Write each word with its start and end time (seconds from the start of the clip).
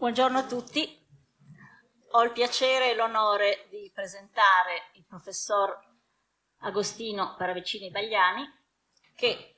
Buongiorno 0.00 0.38
a 0.38 0.46
tutti. 0.46 0.98
Ho 2.12 2.22
il 2.22 2.32
piacere 2.32 2.90
e 2.90 2.94
l'onore 2.94 3.66
di 3.68 3.90
presentare 3.92 4.92
il 4.94 5.04
professor 5.04 5.78
Agostino 6.60 7.34
Paravicini 7.36 7.90
Bagliani 7.90 8.50
che 9.14 9.56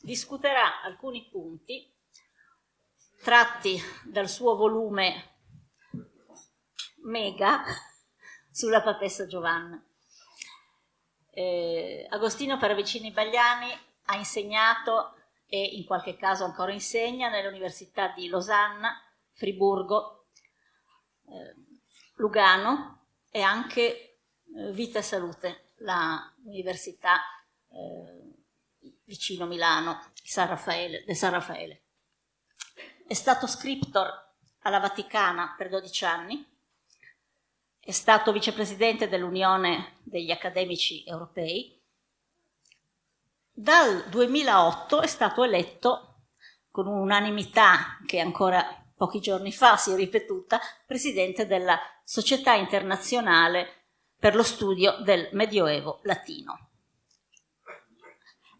discuterà 0.00 0.80
alcuni 0.80 1.28
punti 1.28 1.94
tratti 3.22 3.78
dal 4.06 4.30
suo 4.30 4.56
volume 4.56 5.40
Mega 7.02 7.62
sulla 8.50 8.80
papessa 8.80 9.26
Giovanna. 9.26 9.78
Eh, 11.32 12.06
Agostino 12.08 12.56
Paravicini 12.56 13.10
Bagliani 13.10 13.70
ha 14.04 14.16
insegnato 14.16 15.16
e 15.44 15.62
in 15.62 15.84
qualche 15.84 16.16
caso 16.16 16.44
ancora 16.44 16.72
insegna 16.72 17.28
nelle 17.28 17.48
università 17.48 18.08
di 18.08 18.26
Losanna, 18.28 18.98
Friburgo, 19.40 20.26
eh, 21.28 21.54
Lugano 22.16 23.06
e 23.30 23.40
anche 23.40 24.18
eh, 24.54 24.72
Vita 24.72 25.00
Salute, 25.00 25.70
l'università 25.78 27.20
eh, 27.70 28.34
vicino 29.04 29.46
Milano, 29.46 30.12
San 30.22 30.46
Raffaele, 30.46 31.04
del 31.06 31.16
San 31.16 31.30
Raffaele. 31.30 31.84
È 33.06 33.14
stato 33.14 33.46
scriptor 33.46 34.08
alla 34.60 34.78
Vaticana 34.78 35.54
per 35.56 35.70
12 35.70 36.04
anni, 36.04 36.46
è 37.80 37.92
stato 37.92 38.32
vicepresidente 38.32 39.08
dell'Unione 39.08 39.96
degli 40.02 40.30
Accademici 40.30 41.02
Europei. 41.06 41.80
Dal 43.50 44.06
2008 44.10 45.00
è 45.00 45.06
stato 45.06 45.42
eletto 45.44 46.24
con 46.70 46.86
un'unanimità 46.86 47.98
che 48.06 48.20
ancora 48.20 48.79
pochi 49.00 49.20
giorni 49.20 49.50
fa 49.50 49.78
si 49.78 49.92
è 49.92 49.94
ripetuta, 49.94 50.60
presidente 50.86 51.46
della 51.46 51.80
Società 52.04 52.52
internazionale 52.52 53.84
per 54.18 54.34
lo 54.34 54.42
studio 54.42 54.98
del 55.00 55.30
Medioevo 55.32 56.00
latino. 56.02 56.68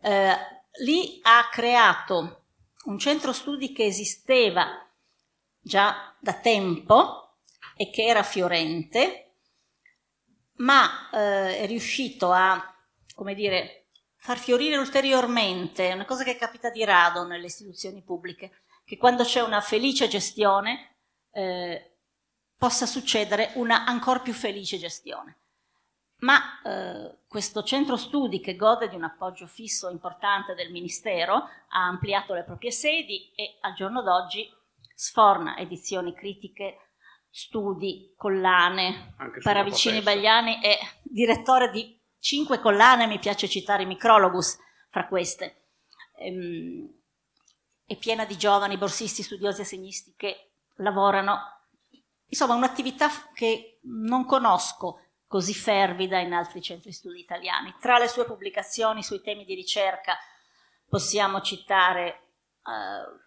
Eh, 0.01 0.35
lì 0.83 1.21
ha 1.25 1.47
creato 1.51 2.45
un 2.85 2.99
centro 2.99 3.35
studi 3.35 3.75
che 3.75 3.85
esisteva 3.85 4.91
già 5.61 6.17
da 6.19 6.33
tempo 6.33 7.37
e 7.77 7.91
che 7.91 8.07
era 8.07 8.23
fiorente, 8.23 9.35
ma 10.55 11.11
eh, 11.13 11.59
è 11.59 11.67
riuscito 11.67 12.33
a, 12.33 12.75
come 13.15 13.35
dire, 13.35 13.89
far 14.17 14.39
fiorire 14.39 14.79
ulteriormente, 14.79 15.93
una 15.93 16.07
cosa 16.07 16.25
che 16.25 16.37
capita 16.37 16.71
di 16.71 16.83
rado 16.83 17.27
nelle 17.27 17.45
istituzioni 17.45 18.03
pubbliche, 18.03 18.63
che 18.91 18.97
quando 18.97 19.23
c'è 19.23 19.41
una 19.41 19.61
felice 19.61 20.09
gestione 20.09 20.97
eh, 21.31 21.99
possa 22.57 22.87
succedere 22.87 23.53
una 23.55 23.87
ancora 23.87 24.19
più 24.19 24.33
felice 24.33 24.79
gestione. 24.79 25.39
Ma 26.23 26.61
eh, 26.65 27.19
questo 27.29 27.63
centro 27.63 27.97
studi 27.97 28.41
che 28.41 28.57
gode 28.57 28.89
di 28.89 28.97
un 28.97 29.05
appoggio 29.05 29.47
fisso 29.47 29.91
importante 29.91 30.57
del 30.57 30.73
Ministero 30.73 31.35
ha 31.35 31.87
ampliato 31.87 32.35
le 32.35 32.43
proprie 32.43 32.73
sedi 32.73 33.33
e 33.37 33.59
al 33.61 33.75
giorno 33.75 34.03
d'oggi 34.03 34.51
sforna 34.93 35.57
edizioni 35.57 36.13
critiche, 36.13 36.95
studi, 37.31 38.13
collane. 38.17 39.15
Paravicini 39.41 40.01
Bagliani 40.01 40.59
è 40.61 40.77
direttore 41.05 41.71
di 41.71 41.97
cinque 42.19 42.59
collane, 42.59 43.07
mi 43.07 43.21
piace 43.21 43.47
citare 43.47 43.85
Micrologus 43.85 44.59
fra 44.91 45.07
queste. 45.07 45.69
Ehm, 46.19 46.99
è 47.91 47.97
piena 47.97 48.25
di 48.25 48.37
giovani 48.37 48.79
borsisti, 48.79 49.25
studiosi 49.25 49.63
e 49.63 49.65
segnisti 49.65 50.15
che 50.17 50.53
lavorano. 50.77 51.41
Insomma, 52.27 52.55
un'attività 52.55 53.09
che 53.35 53.81
non 53.83 54.27
conosco 54.27 55.01
così 55.27 55.53
fervida 55.53 56.21
in 56.21 56.33
altri 56.33 56.63
centri 56.63 56.93
studi 56.93 57.19
italiani. 57.19 57.75
Tra 57.81 57.99
le 57.99 58.07
sue 58.07 58.27
pubblicazioni 58.27 59.03
sui 59.03 59.21
temi 59.21 59.45
di 59.45 59.57
ricerca 59.57 60.17
possiamo 60.89 61.41
citare 61.41 62.11
eh, 62.65 63.23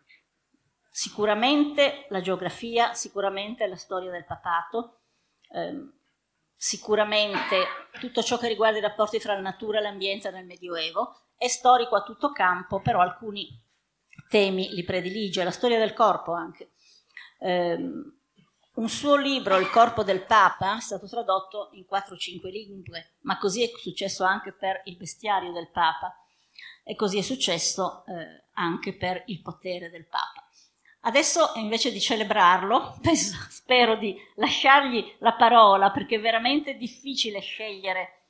sicuramente 0.90 2.06
la 2.08 2.22
geografia, 2.22 2.94
sicuramente 2.94 3.68
la 3.68 3.76
storia 3.76 4.12
del 4.12 4.24
papato, 4.24 5.02
eh, 5.50 5.90
sicuramente 6.56 7.68
tutto 8.00 8.24
ciò 8.24 8.38
che 8.38 8.48
riguarda 8.48 8.78
i 8.78 8.82
rapporti 8.82 9.20
fra 9.20 9.34
la 9.34 9.42
natura 9.42 9.80
e 9.80 9.82
l'ambiente 9.82 10.32
nel 10.32 10.46
Medioevo. 10.46 11.18
È 11.36 11.50
storico 11.50 11.98
a 11.98 12.04
tutto 12.04 12.32
campo, 12.32 12.80
però 12.80 13.02
alcuni 13.02 13.62
temi 14.34 14.74
li 14.74 14.84
predilige, 14.84 15.44
la 15.44 15.52
storia 15.52 15.78
del 15.78 15.94
corpo 15.94 16.34
anche. 16.34 16.72
Um, 17.38 18.18
un 18.76 18.90
suo 18.90 19.16
libro, 19.16 19.60
Il 19.60 19.70
corpo 19.70 20.02
del 20.02 20.26
Papa, 20.26 20.78
è 20.78 20.82
stato 20.82 21.08
tradotto 21.08 21.70
in 21.74 21.86
4-5 21.88 22.50
lingue, 22.50 23.12
ma 23.22 23.38
così 23.38 23.62
è 23.62 23.70
successo 23.78 24.24
anche 24.24 24.52
per 24.52 24.82
Il 24.86 24.98
bestiario 24.98 25.52
del 25.52 25.70
Papa 25.70 26.18
e 26.84 26.96
così 26.96 27.20
è 27.20 27.22
successo 27.22 28.04
eh, 28.08 28.46
anche 28.54 28.96
per 28.96 29.22
Il 29.28 29.44
potere 29.44 29.92
del 29.92 30.08
Papa. 30.08 30.50
Adesso 31.02 31.52
invece 31.58 31.92
di 31.92 32.02
celebrarlo, 32.02 32.98
penso, 33.04 33.38
spero 33.50 33.96
di 33.96 34.18
lasciargli 34.38 35.18
la 35.20 35.34
parola 35.34 35.92
perché 35.92 36.16
è 36.16 36.20
veramente 36.20 36.74
difficile 36.74 37.42
scegliere 37.42 38.22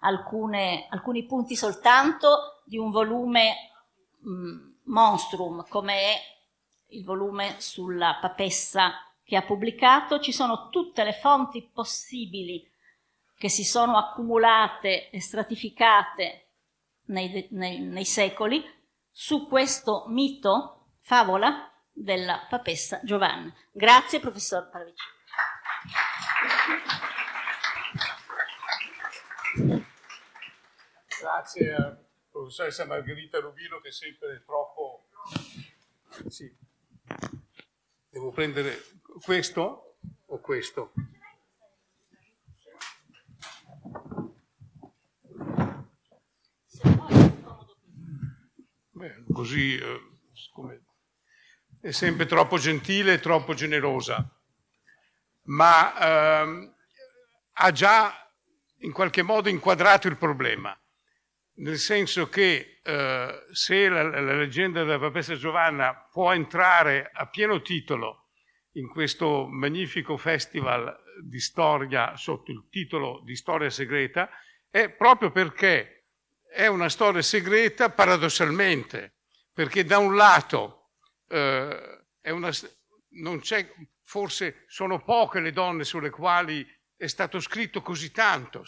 alcune, 0.00 0.86
alcuni 0.88 1.26
punti 1.26 1.54
soltanto 1.56 2.62
di 2.64 2.78
un 2.78 2.90
volume 2.90 3.52
mh, 4.20 4.69
Monstrum, 4.90 5.66
come 5.68 5.94
è 5.94 6.20
il 6.88 7.04
volume 7.04 7.60
sulla 7.60 8.18
papessa 8.20 8.92
che 9.22 9.36
ha 9.36 9.42
pubblicato, 9.42 10.18
ci 10.18 10.32
sono 10.32 10.68
tutte 10.68 11.04
le 11.04 11.12
fonti 11.12 11.62
possibili 11.72 12.68
che 13.36 13.48
si 13.48 13.64
sono 13.64 13.96
accumulate 13.96 15.08
e 15.10 15.20
stratificate 15.20 16.48
nei, 17.06 17.46
nei, 17.52 17.80
nei 17.80 18.04
secoli 18.04 18.62
su 19.10 19.46
questo 19.46 20.04
mito, 20.08 20.96
favola 21.00 21.70
della 21.92 22.46
papessa 22.48 23.00
Giovanna. 23.02 23.54
Grazie 23.70 24.20
professor 24.20 24.68
Paravici. 24.68 25.04
Grazie 31.20 31.99
professoressa 32.40 32.86
Margherita 32.86 33.38
Rubino 33.38 33.80
che 33.80 33.88
è 33.88 33.92
sempre 33.92 34.42
troppo... 34.46 35.08
Sì. 36.28 36.50
Devo 38.08 38.30
prendere 38.30 38.82
questo 39.22 39.96
o 40.26 40.38
questo? 40.38 40.92
Beh, 48.90 49.24
così 49.32 49.76
eh, 49.76 50.10
è 51.80 51.90
sempre 51.90 52.26
troppo 52.26 52.58
gentile 52.58 53.14
e 53.14 53.20
troppo 53.20 53.54
generosa, 53.54 54.28
ma 55.44 56.40
ehm, 56.40 56.74
ha 57.52 57.72
già 57.72 58.32
in 58.78 58.92
qualche 58.92 59.22
modo 59.22 59.48
inquadrato 59.48 60.08
il 60.08 60.16
problema 60.16 60.78
nel 61.60 61.78
senso 61.78 62.28
che 62.28 62.80
eh, 62.82 63.46
se 63.52 63.88
la, 63.88 64.02
la, 64.02 64.36
leggenda 64.36 64.82
della 64.82 64.98
papessa 64.98 65.34
Giovanna 65.36 65.94
può 66.10 66.32
entrare 66.32 67.10
a 67.12 67.26
pieno 67.28 67.60
titolo 67.60 68.28
in 68.72 68.88
questo 68.88 69.46
magnifico 69.46 70.16
festival 70.16 70.96
di 71.22 71.38
storia 71.38 72.16
sotto 72.16 72.50
il 72.50 72.66
titolo 72.70 73.20
di 73.24 73.36
storia 73.36 73.68
segreta, 73.68 74.30
è 74.70 74.88
proprio 74.90 75.30
perché 75.30 76.06
è 76.50 76.66
una 76.66 76.88
storia 76.88 77.20
segreta 77.20 77.90
paradossalmente, 77.90 79.16
perché 79.52 79.84
da 79.84 79.98
un 79.98 80.16
lato 80.16 80.92
eh, 81.28 82.04
una, 82.22 82.50
non 83.20 83.40
c'è, 83.40 83.70
forse 84.02 84.64
sono 84.66 85.02
poche 85.02 85.40
le 85.40 85.52
donne 85.52 85.84
sulle 85.84 86.10
quali 86.10 86.66
è 87.00 87.06
stato 87.06 87.40
scritto 87.40 87.80
così 87.80 88.10
tanto, 88.10 88.62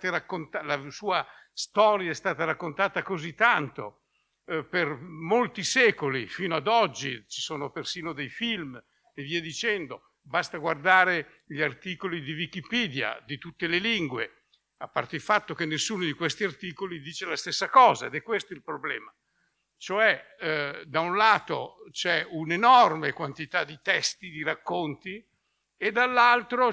raccontate, 0.00 0.66
la 0.66 0.90
sua 0.90 1.24
storia 1.52 2.10
è 2.10 2.14
stata 2.14 2.42
raccontata 2.42 3.04
così 3.04 3.32
tanto 3.32 4.06
eh, 4.46 4.64
per 4.64 4.88
molti 4.98 5.62
secoli, 5.62 6.26
fino 6.26 6.56
ad 6.56 6.66
oggi 6.66 7.24
ci 7.28 7.40
sono 7.40 7.70
persino 7.70 8.12
dei 8.12 8.28
film 8.28 8.74
e 9.14 9.22
via 9.22 9.40
dicendo. 9.40 10.14
Basta 10.20 10.58
guardare 10.58 11.44
gli 11.46 11.62
articoli 11.62 12.22
di 12.22 12.32
Wikipedia 12.32 13.22
di 13.24 13.38
tutte 13.38 13.68
le 13.68 13.78
lingue, 13.78 14.46
a 14.78 14.88
parte 14.88 15.14
il 15.14 15.22
fatto 15.22 15.54
che 15.54 15.64
nessuno 15.64 16.02
di 16.02 16.12
questi 16.12 16.42
articoli 16.42 17.00
dice 17.00 17.24
la 17.24 17.36
stessa 17.36 17.68
cosa 17.68 18.06
ed 18.06 18.16
è 18.16 18.22
questo 18.22 18.52
il 18.52 18.62
problema. 18.62 19.14
Cioè, 19.76 20.34
eh, 20.40 20.82
da 20.86 20.98
un 20.98 21.14
lato 21.14 21.84
c'è 21.92 22.26
un'enorme 22.28 23.12
quantità 23.12 23.62
di 23.62 23.78
testi, 23.80 24.28
di 24.28 24.42
racconti, 24.42 25.24
e 25.76 25.92
dall'altro 25.92 26.72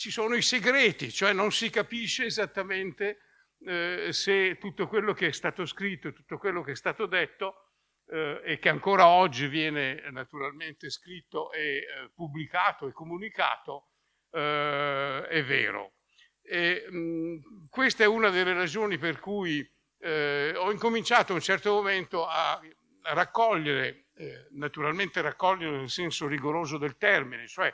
ci 0.00 0.10
sono 0.10 0.34
i 0.34 0.40
segreti, 0.40 1.12
cioè 1.12 1.34
non 1.34 1.52
si 1.52 1.68
capisce 1.68 2.24
esattamente 2.24 3.18
eh, 3.66 4.08
se 4.12 4.56
tutto 4.56 4.88
quello 4.88 5.12
che 5.12 5.26
è 5.26 5.32
stato 5.32 5.66
scritto, 5.66 6.14
tutto 6.14 6.38
quello 6.38 6.62
che 6.62 6.72
è 6.72 6.74
stato 6.74 7.04
detto 7.04 7.72
eh, 8.06 8.40
e 8.42 8.58
che 8.58 8.70
ancora 8.70 9.08
oggi 9.08 9.46
viene 9.46 10.08
naturalmente 10.10 10.88
scritto 10.88 11.52
e 11.52 11.60
eh, 11.60 12.10
pubblicato 12.14 12.88
e 12.88 12.92
comunicato, 12.92 13.88
eh, 14.30 15.26
è 15.28 15.44
vero. 15.44 15.96
E, 16.40 16.86
mh, 16.88 17.68
questa 17.68 18.02
è 18.02 18.06
una 18.06 18.30
delle 18.30 18.54
ragioni 18.54 18.96
per 18.96 19.20
cui 19.20 19.60
eh, 19.98 20.54
ho 20.56 20.72
incominciato 20.72 21.32
a 21.32 21.34
un 21.34 21.42
certo 21.42 21.72
momento 21.72 22.26
a, 22.26 22.58
raccogliere, 23.02 24.06
eh, 24.14 24.46
naturalmente 24.52 25.20
raccogliere 25.20 25.76
nel 25.76 25.90
senso 25.90 26.26
rigoroso 26.26 26.78
del 26.78 26.96
termine, 26.96 27.46
cioè 27.46 27.70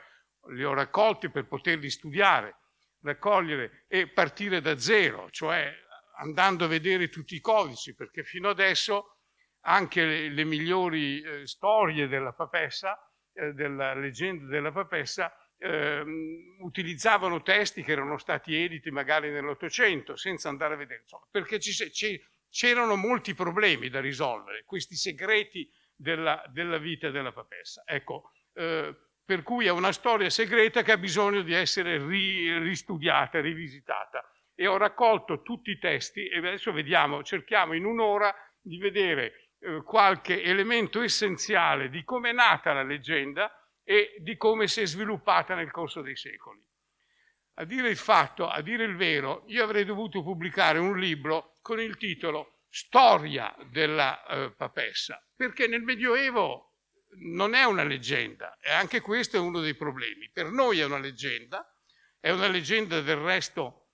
li 0.49 0.63
ho 0.63 0.73
raccolti 0.73 1.29
per 1.29 1.47
poterli 1.47 1.89
studiare, 1.89 2.55
raccogliere 3.01 3.85
e 3.87 4.07
partire 4.07 4.61
da 4.61 4.77
zero, 4.77 5.29
cioè 5.29 5.73
andando 6.19 6.65
a 6.65 6.67
vedere 6.67 7.09
tutti 7.09 7.35
i 7.35 7.39
codici, 7.39 7.93
perché 7.93 8.23
fino 8.23 8.49
adesso 8.49 9.17
anche 9.61 10.03
le, 10.05 10.29
le 10.29 10.43
migliori 10.43 11.21
eh, 11.21 11.47
storie 11.47 12.07
della 12.07 12.33
papessa, 12.33 12.97
eh, 13.33 13.53
della 13.53 13.93
leggenda 13.93 14.45
della 14.45 14.71
papessa, 14.71 15.31
eh, 15.59 16.03
utilizzavano 16.59 17.41
testi 17.41 17.83
che 17.83 17.91
erano 17.91 18.17
stati 18.17 18.55
editi 18.55 18.91
magari 18.91 19.31
nell'Ottocento, 19.31 20.15
senza 20.15 20.49
andare 20.49 20.75
a 20.75 20.77
vedere, 20.77 21.01
insomma, 21.01 21.27
perché 21.29 21.59
c'erano 22.49 22.95
molti 22.95 23.33
problemi 23.33 23.89
da 23.89 23.99
risolvere, 23.99 24.63
questi 24.65 24.95
segreti 24.95 25.69
della, 25.95 26.43
della 26.51 26.77
vita 26.77 27.09
della 27.09 27.31
papessa. 27.31 27.83
Ecco, 27.85 28.31
eh, 28.53 28.95
per 29.27 29.43
cui 29.43 29.65
è 29.65 29.71
una 29.71 29.91
storia 29.91 30.29
segreta 30.29 30.83
che 30.83 30.93
ha 30.93 30.97
bisogno 30.97 31.41
di 31.41 31.53
essere 31.53 31.97
ri, 31.97 32.57
ristudiata, 32.59 33.41
rivisitata. 33.41 34.23
E 34.55 34.67
ho 34.67 34.77
raccolto 34.77 35.41
tutti 35.41 35.69
i 35.69 35.77
testi 35.77 36.29
e 36.29 36.37
adesso 36.37 36.71
vediamo, 36.71 37.23
cerchiamo 37.23 37.73
in 37.73 37.83
un'ora 37.83 38.33
di 38.61 38.77
vedere 38.77 39.55
eh, 39.59 39.83
qualche 39.83 40.41
elemento 40.41 41.01
essenziale 41.01 41.89
di 41.89 42.05
come 42.05 42.29
è 42.29 42.31
nata 42.31 42.71
la 42.71 42.83
leggenda 42.83 43.51
e 43.83 44.15
di 44.19 44.37
come 44.37 44.69
si 44.69 44.79
è 44.79 44.85
sviluppata 44.85 45.55
nel 45.55 45.71
corso 45.71 46.01
dei 46.01 46.15
secoli. 46.15 46.65
A 47.55 47.65
dire 47.65 47.89
il 47.89 47.97
fatto, 47.97 48.47
a 48.47 48.61
dire 48.61 48.85
il 48.85 48.95
vero, 48.95 49.43
io 49.47 49.61
avrei 49.61 49.83
dovuto 49.83 50.23
pubblicare 50.23 50.79
un 50.79 50.97
libro 50.97 51.57
con 51.61 51.81
il 51.81 51.97
titolo 51.97 52.61
Storia 52.69 53.53
della 53.71 54.25
eh, 54.25 54.53
papessa, 54.55 55.21
perché 55.35 55.67
nel 55.67 55.81
Medioevo 55.81 56.66
non 57.19 57.53
è 57.53 57.63
una 57.63 57.83
leggenda 57.83 58.57
e 58.61 58.71
anche 58.71 59.01
questo 59.01 59.37
è 59.37 59.39
uno 59.39 59.59
dei 59.59 59.75
problemi. 59.75 60.29
Per 60.31 60.49
noi 60.49 60.79
è 60.79 60.85
una 60.85 60.99
leggenda, 60.99 61.69
è 62.19 62.29
una 62.29 62.47
leggenda 62.47 63.01
del 63.01 63.17
resto 63.17 63.87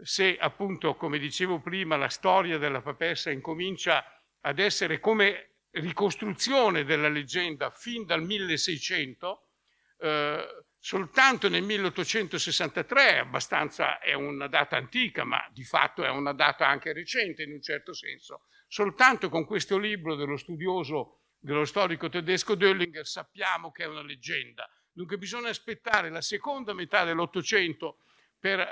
se 0.00 0.36
appunto, 0.38 0.94
come 0.94 1.18
dicevo 1.18 1.60
prima, 1.60 1.96
la 1.96 2.08
storia 2.08 2.58
della 2.58 2.80
papessa 2.80 3.30
incomincia 3.30 4.04
ad 4.40 4.58
essere 4.58 5.00
come 5.00 5.54
ricostruzione 5.70 6.84
della 6.84 7.08
leggenda 7.08 7.70
fin 7.70 8.04
dal 8.04 8.22
1600, 8.22 9.48
eh, 9.98 10.64
soltanto 10.78 11.48
nel 11.48 11.62
1863 11.62 13.18
abbastanza 13.18 13.98
è 13.98 14.12
una 14.14 14.46
data 14.46 14.76
antica, 14.76 15.24
ma 15.24 15.44
di 15.52 15.64
fatto 15.64 16.04
è 16.04 16.08
una 16.10 16.32
data 16.32 16.66
anche 16.66 16.92
recente 16.92 17.42
in 17.42 17.52
un 17.52 17.60
certo 17.60 17.92
senso. 17.92 18.42
Soltanto 18.68 19.28
con 19.28 19.44
questo 19.44 19.78
libro 19.78 20.14
dello 20.14 20.36
studioso, 20.36 21.22
dello 21.38 21.64
storico 21.64 22.08
tedesco 22.08 22.54
Döllinger 22.54 23.04
sappiamo 23.04 23.70
che 23.70 23.84
è 23.84 23.86
una 23.86 24.02
leggenda. 24.02 24.68
Dunque 24.92 25.18
bisogna 25.18 25.48
aspettare 25.48 26.10
la 26.10 26.20
seconda 26.20 26.72
metà 26.72 27.04
dell'Ottocento 27.04 27.98
per 28.38 28.70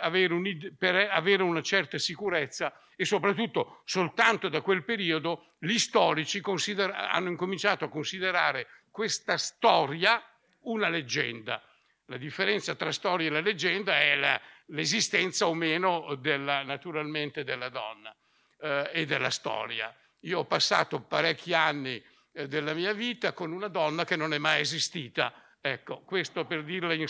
per 0.79 0.95
avere 1.11 1.43
una 1.43 1.63
certa 1.63 1.99
sicurezza 1.99 2.73
e 2.97 3.05
soprattutto 3.05 3.83
soltanto 3.85 4.49
da 4.49 4.61
quel 4.61 4.85
periodo 4.85 5.55
gli 5.59 5.79
storici 5.79 6.41
hanno 6.45 7.29
incominciato 7.29 7.85
a 7.85 7.89
considerare 7.89 8.85
questa 8.91 9.37
storia 9.37 10.23
una 10.63 10.89
leggenda. 10.89 11.63
La 12.07 12.17
differenza 12.17 12.75
tra 12.77 12.93
storia 12.93 13.27
e 13.27 13.31
la 13.31 13.41
leggenda 13.41 13.99
è 13.99 14.41
l'esistenza 14.67 15.49
o 15.49 15.55
meno 15.55 16.15
della, 16.15 16.63
naturalmente 16.63 17.43
della 17.43 17.69
donna 17.69 18.15
eh, 18.61 18.91
e 18.93 19.07
della 19.07 19.31
storia. 19.31 19.95
Io 20.21 20.41
ho 20.41 20.45
passato 20.45 21.03
parecchi 21.03 21.53
anni 21.53 22.03
della 22.45 22.75
mia 22.75 22.93
vita 22.93 23.33
con 23.33 23.53
una 23.53 23.69
donna 23.69 24.05
che 24.05 24.17
non 24.17 24.35
è 24.35 24.39
mai 24.39 24.61
esistita. 24.61 25.33
Ecco, 25.61 26.03
questo 26.03 26.45
per 26.45 26.63
dirla 26.63 26.93
in, 26.93 27.07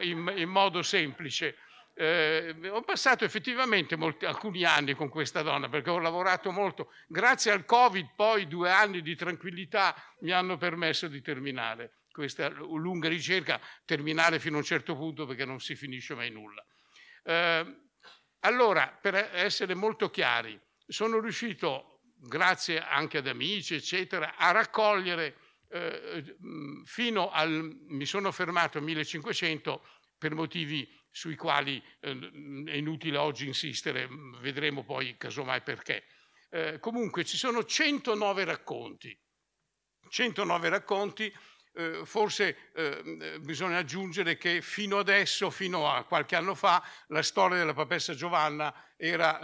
in, 0.00 0.32
in 0.36 0.48
modo 0.48 0.82
semplice 0.82 1.56
eh, 2.00 2.56
ho 2.70 2.80
passato 2.82 3.26
effettivamente 3.26 3.94
molti, 3.94 4.24
alcuni 4.24 4.64
anni 4.64 4.94
con 4.94 5.10
questa 5.10 5.42
donna 5.42 5.68
perché 5.68 5.90
ho 5.90 5.98
lavorato 5.98 6.50
molto. 6.50 6.92
Grazie 7.06 7.52
al 7.52 7.66
Covid 7.66 8.14
poi 8.16 8.48
due 8.48 8.70
anni 8.70 9.02
di 9.02 9.14
tranquillità 9.14 9.94
mi 10.20 10.30
hanno 10.30 10.56
permesso 10.56 11.08
di 11.08 11.20
terminare 11.20 11.96
questa 12.10 12.48
lunga 12.48 13.08
ricerca, 13.08 13.60
terminare 13.84 14.38
fino 14.38 14.56
a 14.56 14.58
un 14.60 14.64
certo 14.64 14.96
punto 14.96 15.26
perché 15.26 15.44
non 15.44 15.60
si 15.60 15.74
finisce 15.76 16.14
mai 16.14 16.30
nulla. 16.30 16.64
Eh, 17.22 17.76
allora, 18.40 18.98
per 19.00 19.14
essere 19.34 19.74
molto 19.74 20.08
chiari, 20.08 20.58
sono 20.86 21.20
riuscito, 21.20 21.99
grazie 22.20 22.80
anche 22.80 23.18
ad 23.18 23.26
amici, 23.26 23.74
eccetera, 23.74 24.36
a 24.36 24.50
raccogliere 24.50 25.36
eh, 25.68 26.36
fino 26.84 27.30
al, 27.30 27.50
mi 27.88 28.04
sono 28.04 28.32
fermato 28.32 28.78
al 28.78 28.84
1500 28.84 29.86
per 30.18 30.34
motivi 30.34 30.88
sui 31.10 31.36
quali 31.36 31.82
eh, 32.00 32.64
è 32.66 32.76
inutile 32.76 33.16
oggi 33.16 33.46
insistere, 33.46 34.08
vedremo 34.40 34.84
poi 34.84 35.16
casomai 35.16 35.62
perché. 35.62 36.04
Eh, 36.50 36.78
comunque 36.80 37.24
ci 37.24 37.36
sono 37.36 37.64
109 37.64 38.44
racconti, 38.44 39.16
109 40.08 40.68
racconti, 40.68 41.32
eh, 41.72 42.00
forse 42.04 42.70
eh, 42.74 43.38
bisogna 43.40 43.78
aggiungere 43.78 44.36
che 44.36 44.60
fino 44.60 44.98
adesso, 44.98 45.50
fino 45.50 45.90
a 45.90 46.04
qualche 46.04 46.36
anno 46.36 46.54
fa, 46.54 46.82
la 47.08 47.22
storia 47.22 47.58
della 47.58 47.74
papessa 47.74 48.14
Giovanna 48.14 48.74
era, 48.96 49.40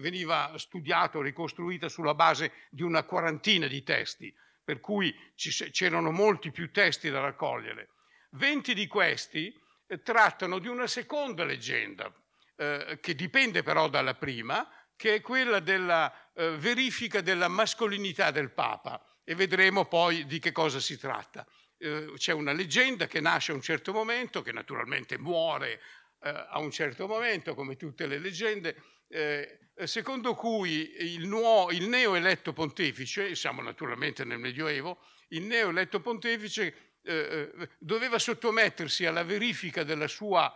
veniva 0.00 0.52
studiata 0.56 1.20
ricostruita 1.20 1.88
sulla 1.88 2.14
base 2.14 2.52
di 2.70 2.82
una 2.82 3.02
quarantina 3.02 3.66
di 3.66 3.82
testi, 3.82 4.34
per 4.64 4.80
cui 4.80 5.14
c'erano 5.34 6.10
molti 6.10 6.50
più 6.50 6.70
testi 6.70 7.10
da 7.10 7.20
raccogliere. 7.20 7.90
20 8.30 8.74
di 8.74 8.86
questi 8.86 9.54
trattano 10.02 10.58
di 10.58 10.68
una 10.68 10.86
seconda 10.86 11.44
leggenda, 11.44 12.10
eh, 12.56 12.98
che 13.00 13.14
dipende 13.14 13.62
però 13.62 13.88
dalla 13.88 14.14
prima, 14.14 14.66
che 14.96 15.16
è 15.16 15.20
quella 15.20 15.60
della 15.60 16.32
eh, 16.32 16.56
verifica 16.56 17.20
della 17.20 17.48
mascolinità 17.48 18.30
del 18.30 18.50
Papa 18.50 19.04
e 19.24 19.34
vedremo 19.34 19.86
poi 19.86 20.26
di 20.26 20.38
che 20.38 20.52
cosa 20.52 20.80
si 20.80 20.98
tratta. 20.98 21.46
Eh, 21.78 22.12
c'è 22.16 22.32
una 22.32 22.52
leggenda 22.52 23.06
che 23.06 23.20
nasce 23.20 23.52
a 23.52 23.54
un 23.54 23.62
certo 23.62 23.92
momento, 23.92 24.42
che 24.42 24.52
naturalmente 24.52 25.18
muore 25.18 25.80
eh, 26.22 26.46
a 26.50 26.58
un 26.58 26.70
certo 26.70 27.06
momento, 27.06 27.54
come 27.54 27.76
tutte 27.76 28.06
le 28.06 28.18
leggende, 28.18 28.80
eh, 29.08 29.58
secondo 29.84 30.34
cui 30.34 30.94
il, 31.14 31.26
nuo, 31.26 31.68
il 31.70 31.88
neo 31.88 32.14
eletto 32.14 32.52
pontefice, 32.52 33.34
siamo 33.34 33.62
naturalmente 33.62 34.24
nel 34.24 34.38
Medioevo, 34.38 34.98
il 35.28 35.42
neo 35.42 35.70
eletto 35.70 36.00
pontefice 36.00 36.98
eh, 37.02 37.50
eh, 37.58 37.68
doveva 37.78 38.18
sottomettersi 38.18 39.06
alla 39.06 39.24
verifica 39.24 39.82
della 39.82 40.06
sua 40.06 40.52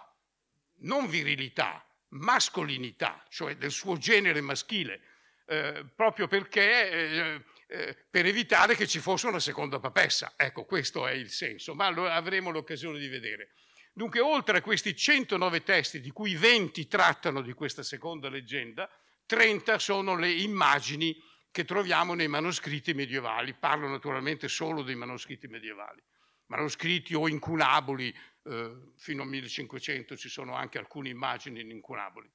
non 0.80 1.08
virilità, 1.08 1.84
mascolinità, 2.10 3.24
cioè 3.28 3.56
del 3.56 3.72
suo 3.72 3.96
genere 3.96 4.40
maschile, 4.40 5.00
eh, 5.46 5.84
proprio 5.94 6.28
perché 6.28 7.44
eh, 7.66 7.96
per 8.10 8.26
evitare 8.26 8.74
che 8.74 8.86
ci 8.86 8.98
fosse 8.98 9.26
una 9.26 9.40
seconda 9.40 9.78
papessa. 9.78 10.34
Ecco, 10.36 10.64
questo 10.64 11.06
è 11.06 11.12
il 11.12 11.30
senso, 11.30 11.74
ma 11.74 11.88
lo 11.90 12.08
avremo 12.08 12.50
l'occasione 12.50 12.98
di 12.98 13.08
vedere. 13.08 13.50
Dunque, 13.92 14.20
oltre 14.20 14.58
a 14.58 14.62
questi 14.62 14.94
109 14.94 15.62
testi, 15.62 16.00
di 16.00 16.10
cui 16.10 16.34
20 16.34 16.86
trattano 16.86 17.40
di 17.40 17.52
questa 17.52 17.82
seconda 17.82 18.28
leggenda, 18.28 18.88
30 19.24 19.78
sono 19.78 20.16
le 20.16 20.30
immagini 20.30 21.16
che 21.50 21.64
troviamo 21.64 22.14
nei 22.14 22.28
manoscritti 22.28 22.92
medievali. 22.92 23.54
Parlo 23.54 23.88
naturalmente 23.88 24.48
solo 24.48 24.82
dei 24.82 24.94
manoscritti 24.94 25.46
medievali 25.48 26.02
manoscritti 26.46 27.14
o 27.14 27.28
incunaboli, 27.28 28.14
eh, 28.44 28.92
fino 28.96 29.22
al 29.22 29.28
1500 29.28 30.16
ci 30.16 30.28
sono 30.28 30.54
anche 30.54 30.78
alcune 30.78 31.08
immagini 31.08 31.60
in 31.60 31.70
incunaboli. 31.70 32.30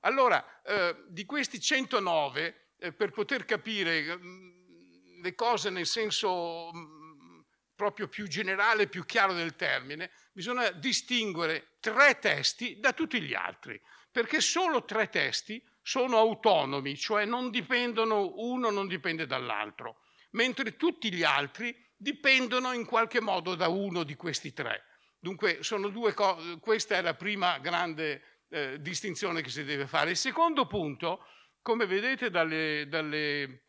Allora, 0.00 0.62
eh, 0.62 1.04
di 1.08 1.24
questi 1.24 1.60
109, 1.60 2.46
eh, 2.46 2.69
per 2.96 3.10
poter 3.10 3.44
capire 3.44 4.16
mh, 4.16 4.26
mm, 4.26 5.22
le 5.22 5.34
cose 5.34 5.70
nel 5.70 5.86
senso 5.86 6.70
mm, 6.74 7.40
proprio 7.74 8.08
più 8.08 8.26
generale, 8.26 8.88
più 8.88 9.04
chiaro 9.04 9.32
del 9.32 9.56
termine, 9.56 10.10
bisogna 10.32 10.70
distinguere 10.70 11.76
tre 11.80 12.18
testi 12.18 12.78
da 12.78 12.92
tutti 12.92 13.20
gli 13.22 13.34
altri, 13.34 13.80
perché 14.10 14.40
solo 14.40 14.84
tre 14.84 15.08
testi 15.08 15.62
sono 15.82 16.18
autonomi, 16.18 16.96
cioè 16.96 17.24
non 17.24 17.50
dipendono, 17.50 18.32
uno 18.36 18.70
non 18.70 18.86
dipende 18.86 19.26
dall'altro, 19.26 20.00
mentre 20.32 20.76
tutti 20.76 21.12
gli 21.12 21.22
altri 21.22 21.74
dipendono 21.96 22.72
in 22.72 22.84
qualche 22.84 23.20
modo 23.20 23.54
da 23.54 23.68
uno 23.68 24.02
di 24.02 24.14
questi 24.14 24.52
tre. 24.52 24.84
Dunque 25.18 25.62
sono 25.62 25.88
due 25.88 26.14
cose, 26.14 26.58
questa 26.60 26.96
è 26.96 27.02
la 27.02 27.14
prima 27.14 27.58
grande 27.58 28.44
eh, 28.50 28.80
distinzione 28.80 29.42
che 29.42 29.50
si 29.50 29.64
deve 29.64 29.86
fare. 29.86 30.10
Il 30.10 30.16
secondo 30.16 30.66
punto 30.66 31.24
come 31.70 31.86
vedete 31.86 32.30
dalle, 32.30 32.86
dalle 32.88 33.62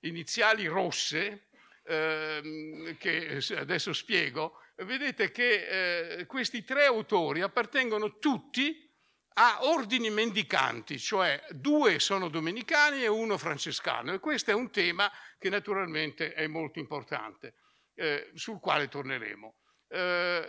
iniziali 0.00 0.64
rosse, 0.64 1.48
eh, 1.84 2.96
che 2.98 3.42
adesso 3.58 3.92
spiego, 3.92 4.56
vedete 4.76 5.30
che 5.30 6.20
eh, 6.20 6.24
questi 6.24 6.64
tre 6.64 6.86
autori 6.86 7.42
appartengono 7.42 8.16
tutti 8.16 8.90
a 9.34 9.66
ordini 9.66 10.08
mendicanti, 10.08 10.98
cioè 10.98 11.44
due 11.50 11.98
sono 11.98 12.30
domenicani 12.30 13.02
e 13.02 13.08
uno 13.08 13.36
francescano. 13.36 14.14
E 14.14 14.18
questo 14.18 14.50
è 14.50 14.54
un 14.54 14.70
tema 14.70 15.12
che 15.38 15.50
naturalmente 15.50 16.32
è 16.32 16.46
molto 16.46 16.78
importante, 16.78 17.56
eh, 17.96 18.30
sul 18.32 18.60
quale 18.60 18.88
torneremo. 18.88 19.56
Eh, 19.88 20.48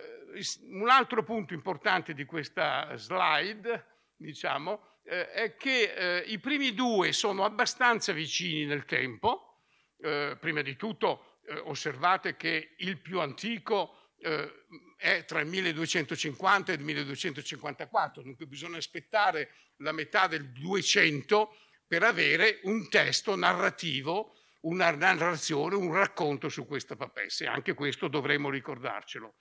un 0.69 0.89
altro 0.89 1.21
punto 1.23 1.53
importante 1.53 2.13
di 2.13 2.23
questa 2.23 2.95
slide, 2.95 3.87
diciamo, 4.15 4.92
eh, 5.03 5.29
è 5.31 5.55
che 5.55 5.93
eh, 5.93 6.19
i 6.27 6.39
primi 6.39 6.73
due 6.73 7.11
sono 7.11 7.43
abbastanza 7.43 8.13
vicini 8.13 8.65
nel 8.65 8.85
tempo. 8.85 9.59
Eh, 9.99 10.37
prima 10.39 10.61
di 10.61 10.75
tutto 10.75 11.39
eh, 11.47 11.57
osservate 11.59 12.35
che 12.35 12.75
il 12.77 12.99
più 12.99 13.19
antico 13.19 14.11
eh, 14.19 14.65
è 14.97 15.25
tra 15.25 15.41
il 15.41 15.47
1250 15.47 16.71
e 16.71 16.75
il 16.75 16.83
1254, 16.83 18.21
dunque 18.21 18.45
bisogna 18.45 18.77
aspettare 18.77 19.53
la 19.77 19.91
metà 19.91 20.27
del 20.27 20.51
200 20.51 21.57
per 21.85 22.03
avere 22.03 22.59
un 22.63 22.87
testo 22.89 23.35
narrativo, 23.35 24.35
una 24.61 24.91
narrazione, 24.91 25.75
un 25.75 25.93
racconto 25.93 26.47
su 26.47 26.65
questa 26.65 26.95
papessa 26.95 27.43
e 27.43 27.47
anche 27.47 27.73
questo 27.73 28.07
dovremmo 28.07 28.49
ricordarcelo. 28.49 29.35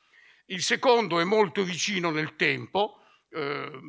Il 0.46 0.62
secondo 0.62 1.20
è 1.20 1.24
molto 1.24 1.62
vicino 1.62 2.10
nel 2.10 2.34
tempo, 2.34 3.01
eh, 3.32 3.80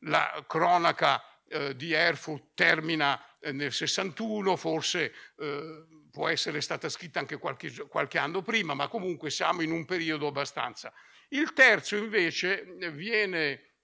la 0.00 0.44
cronaca 0.46 1.22
eh, 1.48 1.76
di 1.76 1.92
Erfurt 1.92 2.54
termina 2.54 3.38
eh, 3.38 3.52
nel 3.52 3.72
61, 3.72 4.56
forse 4.56 5.12
eh, 5.38 5.86
può 6.10 6.28
essere 6.28 6.60
stata 6.60 6.88
scritta 6.88 7.20
anche 7.20 7.36
qualche, 7.36 7.70
qualche, 7.88 8.18
anno 8.18 8.42
prima, 8.42 8.74
ma 8.74 8.88
comunque 8.88 9.30
siamo 9.30 9.62
in 9.62 9.70
un 9.70 9.84
periodo 9.84 10.26
abbastanza. 10.26 10.92
Il 11.28 11.52
terzo 11.52 11.96
invece 11.96 12.76
viene 12.92 13.74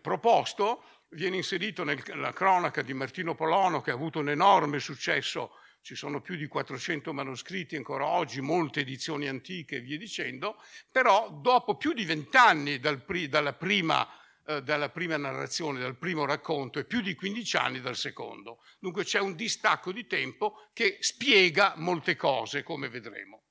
proposto, 0.00 0.84
viene 1.10 1.36
inserito 1.36 1.84
nella 1.84 2.32
cronaca 2.32 2.82
di 2.82 2.92
Martino 2.92 3.34
Polono 3.34 3.80
che 3.80 3.90
ha 3.90 3.94
avuto 3.94 4.18
un 4.18 4.28
enorme 4.28 4.78
successo, 4.78 5.52
ci 5.86 5.94
sono 5.94 6.20
più 6.20 6.34
di 6.34 6.48
400 6.48 7.12
manoscritti 7.12 7.76
ancora 7.76 8.06
oggi, 8.06 8.40
molte 8.40 8.80
edizioni 8.80 9.28
antiche 9.28 9.76
e 9.76 9.80
via 9.80 9.96
dicendo, 9.96 10.60
però 10.90 11.30
dopo 11.30 11.76
più 11.76 11.92
di 11.92 12.04
vent'anni 12.04 12.80
dal, 12.80 13.04
dalla 13.28 13.52
prima 13.52 14.04
eh, 14.48 14.64
dalla 14.64 14.88
prima 14.88 15.16
narrazione, 15.16 15.78
dal 15.78 15.96
primo 15.96 16.24
racconto 16.24 16.80
e 16.80 16.86
più 16.86 17.00
di 17.00 17.14
15 17.14 17.56
anni 17.56 17.80
dal 17.80 17.94
secondo. 17.94 18.64
Dunque 18.80 19.04
c'è 19.04 19.20
un 19.20 19.36
distacco 19.36 19.92
di 19.92 20.08
tempo 20.08 20.68
che 20.72 20.96
spiega 20.98 21.74
molte 21.76 22.16
cose, 22.16 22.64
come 22.64 22.88
vedremo. 22.88 23.44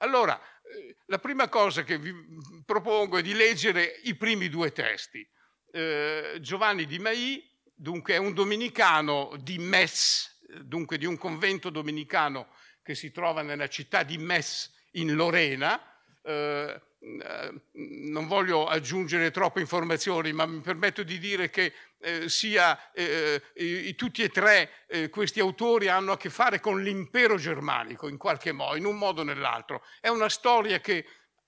Allora, 0.00 0.38
eh, 0.38 0.96
la 1.06 1.18
prima 1.18 1.48
cosa 1.48 1.84
che 1.84 1.96
vi 1.96 2.12
propongo 2.66 3.16
è 3.16 3.22
di 3.22 3.32
leggere 3.32 3.98
i 4.04 4.14
primi 4.14 4.50
due 4.50 4.72
testi. 4.72 5.26
Eh, 5.70 6.36
Giovanni 6.38 6.84
di 6.84 6.98
Mai, 6.98 7.42
dunque 7.74 8.12
è 8.12 8.18
un 8.18 8.34
domenicano 8.34 9.34
di 9.40 9.56
Metz, 9.56 10.32
dunque 10.60 10.98
di 10.98 11.06
un 11.06 11.16
convento 11.16 11.70
domenicano 11.70 12.48
che 12.82 12.94
si 12.94 13.10
trova 13.10 13.42
nella 13.42 13.68
città 13.68 14.02
di 14.02 14.18
Metz 14.18 14.72
in 14.92 15.14
Lorena, 15.14 15.80
eh, 16.22 16.80
eh, 17.02 17.62
non 18.10 18.28
voglio 18.28 18.66
aggiungere 18.66 19.30
troppe 19.30 19.60
informazioni, 19.60 20.32
ma 20.32 20.46
mi 20.46 20.60
permetto 20.60 21.02
di 21.02 21.18
dire 21.18 21.50
che 21.50 21.72
eh, 21.98 22.28
sia 22.28 22.92
eh, 22.92 23.42
eh 23.54 23.94
tutti 23.96 24.22
e 24.22 24.28
tre 24.28 24.84
eh, 24.86 25.08
questi 25.08 25.40
autori 25.40 25.88
hanno 25.88 26.12
a 26.12 26.16
che 26.16 26.30
fare 26.30 26.60
con 26.60 26.80
l'impero 26.82 27.36
germanico 27.36 28.08
in 28.08 28.18
qualche 28.18 28.52
modo, 28.52 28.76
in 28.76 28.84
un 28.84 28.96
modo 28.96 29.22
o 29.22 29.24
nell'altro. 29.24 29.84
È 30.00 30.08
una 30.08 30.28
storia 30.28 30.80
che 30.80 31.04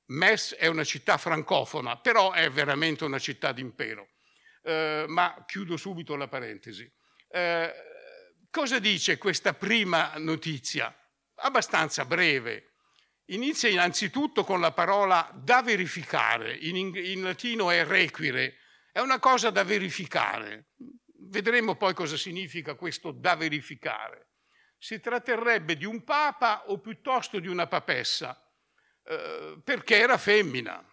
Metz 0.06 0.54
è 0.54 0.66
una 0.66 0.84
città 0.84 1.16
francofona, 1.18 1.98
però 1.98 2.32
è 2.32 2.50
veramente 2.50 3.04
una 3.04 3.18
città 3.18 3.52
d'impero. 3.52 4.08
Eh, 4.62 5.04
ma 5.06 5.44
chiudo 5.46 5.76
subito 5.76 6.16
la 6.16 6.28
parentesi. 6.28 6.90
Cosa 8.54 8.78
dice 8.78 9.18
questa 9.18 9.52
prima 9.52 10.12
notizia? 10.16 10.96
Abbastanza 11.36 12.04
breve 12.04 12.74
Inizia 13.28 13.70
innanzitutto 13.70 14.44
con 14.44 14.60
la 14.60 14.72
parola 14.72 15.30
da 15.34 15.62
verificare, 15.62 16.54
in, 16.54 16.76
in 16.76 17.22
latino 17.22 17.70
è 17.70 17.82
require, 17.84 18.58
è 18.92 19.00
una 19.00 19.18
cosa 19.18 19.48
da 19.48 19.64
verificare. 19.64 20.72
Vedremo 21.30 21.74
poi 21.76 21.94
cosa 21.94 22.18
significa 22.18 22.74
questo 22.74 23.12
da 23.12 23.34
verificare. 23.34 24.32
Si 24.76 25.00
tratterebbe 25.00 25.78
di 25.78 25.86
un 25.86 26.04
papa 26.04 26.68
o 26.68 26.78
piuttosto 26.80 27.38
di 27.38 27.48
una 27.48 27.66
papessa, 27.66 28.38
eh, 29.04 29.58
perché 29.64 29.98
era 29.98 30.18
femmina. 30.18 30.86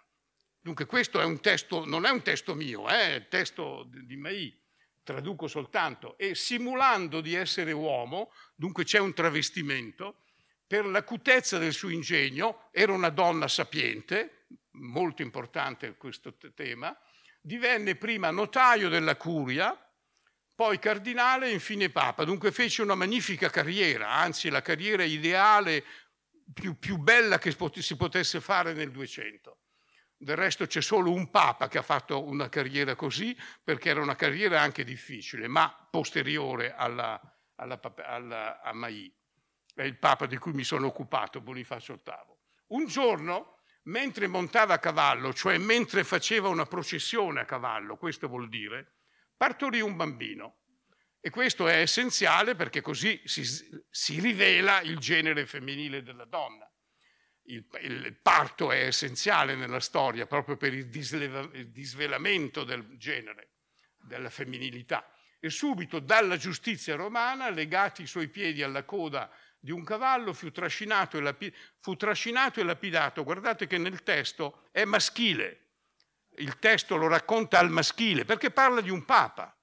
Dunque 0.57 0.85
questo 0.85 1.19
è 1.19 1.25
un 1.25 1.41
testo, 1.41 1.83
non 1.85 2.05
è 2.05 2.09
un 2.11 2.21
testo 2.21 2.55
mio, 2.55 2.87
eh, 2.87 2.93
è 2.93 3.13
il 3.15 3.27
testo 3.27 3.89
di 3.89 4.15
Mai, 4.15 4.57
traduco 5.03 5.47
soltanto, 5.47 6.17
e 6.17 6.35
simulando 6.35 7.21
di 7.21 7.35
essere 7.35 7.71
uomo, 7.71 8.31
dunque 8.55 8.83
c'è 8.83 8.99
un 8.99 9.13
travestimento, 9.13 10.23
per 10.65 10.85
l'acutezza 10.85 11.57
del 11.57 11.73
suo 11.73 11.89
ingegno, 11.89 12.69
era 12.71 12.93
una 12.93 13.09
donna 13.09 13.47
sapiente, 13.47 14.45
molto 14.71 15.21
importante 15.21 15.95
questo 15.97 16.35
tema, 16.55 16.97
divenne 17.41 17.95
prima 17.95 18.31
notaio 18.31 18.87
della 18.87 19.17
curia, 19.17 19.77
poi 20.55 20.79
cardinale 20.79 21.47
e 21.47 21.53
infine 21.53 21.89
papa. 21.89 22.23
Dunque 22.23 22.51
fece 22.51 22.83
una 22.83 22.95
magnifica 22.95 23.49
carriera, 23.49 24.11
anzi 24.11 24.49
la 24.49 24.61
carriera 24.61 25.03
ideale 25.03 25.83
più, 26.53 26.77
più 26.77 26.97
bella 26.97 27.37
che 27.39 27.55
si 27.81 27.95
potesse 27.95 28.39
fare 28.39 28.73
nel 28.73 28.91
200. 28.91 29.57
Del 30.21 30.35
resto 30.35 30.67
c'è 30.67 30.81
solo 30.81 31.11
un 31.11 31.31
papa 31.31 31.67
che 31.67 31.79
ha 31.79 31.81
fatto 31.81 32.23
una 32.23 32.47
carriera 32.47 32.95
così, 32.95 33.35
perché 33.63 33.89
era 33.89 34.03
una 34.03 34.15
carriera 34.15 34.61
anche 34.61 34.83
difficile, 34.83 35.47
ma 35.47 35.87
posteriore 35.89 36.75
alla, 36.75 37.19
alla, 37.55 37.79
alla, 38.05 38.61
a 38.61 38.71
Mai 38.71 39.11
è 39.73 39.81
il 39.81 39.97
Papa 39.97 40.27
di 40.27 40.37
cui 40.37 40.51
mi 40.53 40.63
sono 40.63 40.85
occupato, 40.85 41.41
Bonifacio 41.41 41.99
VIII. 42.03 42.37
Un 42.67 42.85
giorno, 42.85 43.63
mentre 43.85 44.27
montava 44.27 44.75
a 44.75 44.79
cavallo, 44.79 45.33
cioè 45.33 45.57
mentre 45.57 46.03
faceva 46.03 46.49
una 46.49 46.65
processione 46.65 47.39
a 47.39 47.45
cavallo, 47.45 47.97
questo 47.97 48.27
vuol 48.27 48.47
dire, 48.47 48.97
partorì 49.35 49.81
un 49.81 49.95
bambino. 49.95 50.57
E 51.19 51.31
questo 51.31 51.67
è 51.67 51.79
essenziale 51.79 52.53
perché 52.53 52.81
così 52.81 53.19
si, 53.25 53.43
si 53.89 54.19
rivela 54.19 54.81
il 54.81 54.99
genere 54.99 55.47
femminile 55.47 56.03
della 56.03 56.25
donna. 56.25 56.70
Il, 57.51 57.65
il, 57.81 58.15
parto 58.21 58.71
è 58.71 58.85
essenziale 58.85 59.55
nella 59.55 59.81
storia 59.81 60.25
proprio 60.25 60.55
per 60.55 60.73
il, 60.73 60.87
disleva, 60.87 61.41
il 61.53 61.69
disvelamento 61.69 62.63
del 62.63 62.97
genere, 62.97 63.49
della 63.99 64.29
femminilità. 64.29 65.11
E 65.39 65.49
subito 65.49 65.99
dalla 65.99 66.37
giustizia 66.37 66.95
romana, 66.95 67.49
legati 67.49 68.03
i 68.03 68.07
suoi 68.07 68.29
piedi 68.29 68.63
alla 68.63 68.83
coda 68.83 69.29
di 69.59 69.71
un 69.71 69.83
cavallo 69.83 70.33
fu 70.33 70.49
trascinato, 70.51 71.17
e 71.17 71.21
lapi- 71.21 71.53
fu 71.79 71.95
trascinato 71.95 72.59
e 72.59 72.63
lapidato. 72.63 73.23
Guardate 73.23 73.67
che 73.67 73.77
nel 73.77 74.01
testo 74.03 74.69
è 74.71 74.85
maschile, 74.85 75.61
il 76.37 76.57
testo 76.57 76.95
lo 76.95 77.07
racconta 77.07 77.59
al 77.59 77.69
maschile 77.69 78.23
perché 78.23 78.51
parla 78.51 78.79
di 78.79 78.89
un 78.89 79.03
papa 79.03 79.53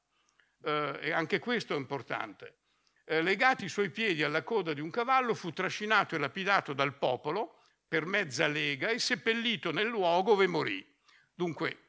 eh, 0.63 0.99
e 1.01 1.13
anche 1.13 1.39
questo 1.39 1.75
è 1.75 1.79
importante. 1.79 2.57
Eh, 3.05 3.23
legati 3.23 3.65
i 3.65 3.71
suoi 3.71 3.91
piedi 3.91 4.23
alla 4.23 4.43
coda 4.43 4.75
di 4.75 4.81
un 4.81 4.91
cavallo, 4.91 5.35
fu 5.35 5.51
trascinato 5.53 6.15
e 6.15 6.19
lapidato 6.19 6.75
dal 6.75 6.97
popolo 6.99 7.58
per 7.89 8.05
mezza 8.05 8.47
lega 8.47 8.91
e 8.91 8.99
seppellito 8.99 9.73
nel 9.73 9.87
luogo 9.87 10.33
dove 10.33 10.47
morì. 10.47 10.87
Dunque, 11.35 11.87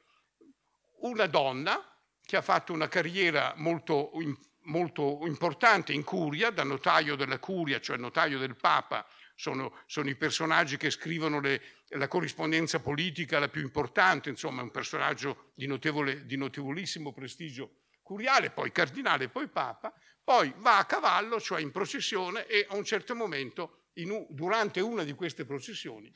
una 1.02 1.28
donna 1.28 1.84
che 2.24 2.38
ha 2.38 2.42
fatto 2.42 2.74
una 2.74 2.88
carriera 2.88 3.54
molto 3.58 4.12
molto 4.70 5.22
importante 5.26 5.94
in 5.94 6.04
curia, 6.04 6.50
da 6.50 6.64
notaio 6.64 7.16
della 7.16 7.40
curia, 7.40 7.80
cioè 7.80 7.98
notaio 7.98 8.38
del 8.38 8.56
Papa, 8.56 9.06
sono, 9.36 9.80
sono 9.86 10.10
i 10.10 10.16
personaggi 10.16 10.78
che 10.78 10.90
scrivono 10.90 11.40
le, 11.40 11.62
la 11.90 12.08
corrispondenza 12.08 12.80
politica 12.80 13.40
la 13.40 13.48
più 13.48 13.62
importante, 13.62 14.30
insomma 14.30 14.62
è 14.62 14.64
un 14.64 14.72
personaggio 14.72 15.52
di, 15.56 15.66
notevole, 15.66 16.26
di 16.26 16.36
notevolissimo 16.36 17.14
prestigio 17.14 17.78
curiale, 18.02 18.52
poi 18.52 18.72
cardinale, 18.72 19.30
poi 19.30 19.48
Papa, 19.48 19.94
poi 20.24 20.54
va 20.58 20.78
a 20.78 20.86
cavallo, 20.86 21.40
cioè 21.40 21.62
in 21.62 21.72
processione, 21.72 22.46
e 22.48 22.66
a 22.70 22.76
un 22.76 22.84
certo 22.84 23.16
momento, 23.16 23.79
in, 23.94 24.26
durante 24.30 24.80
una 24.80 25.04
di 25.04 25.14
queste 25.14 25.46
processioni, 25.46 26.14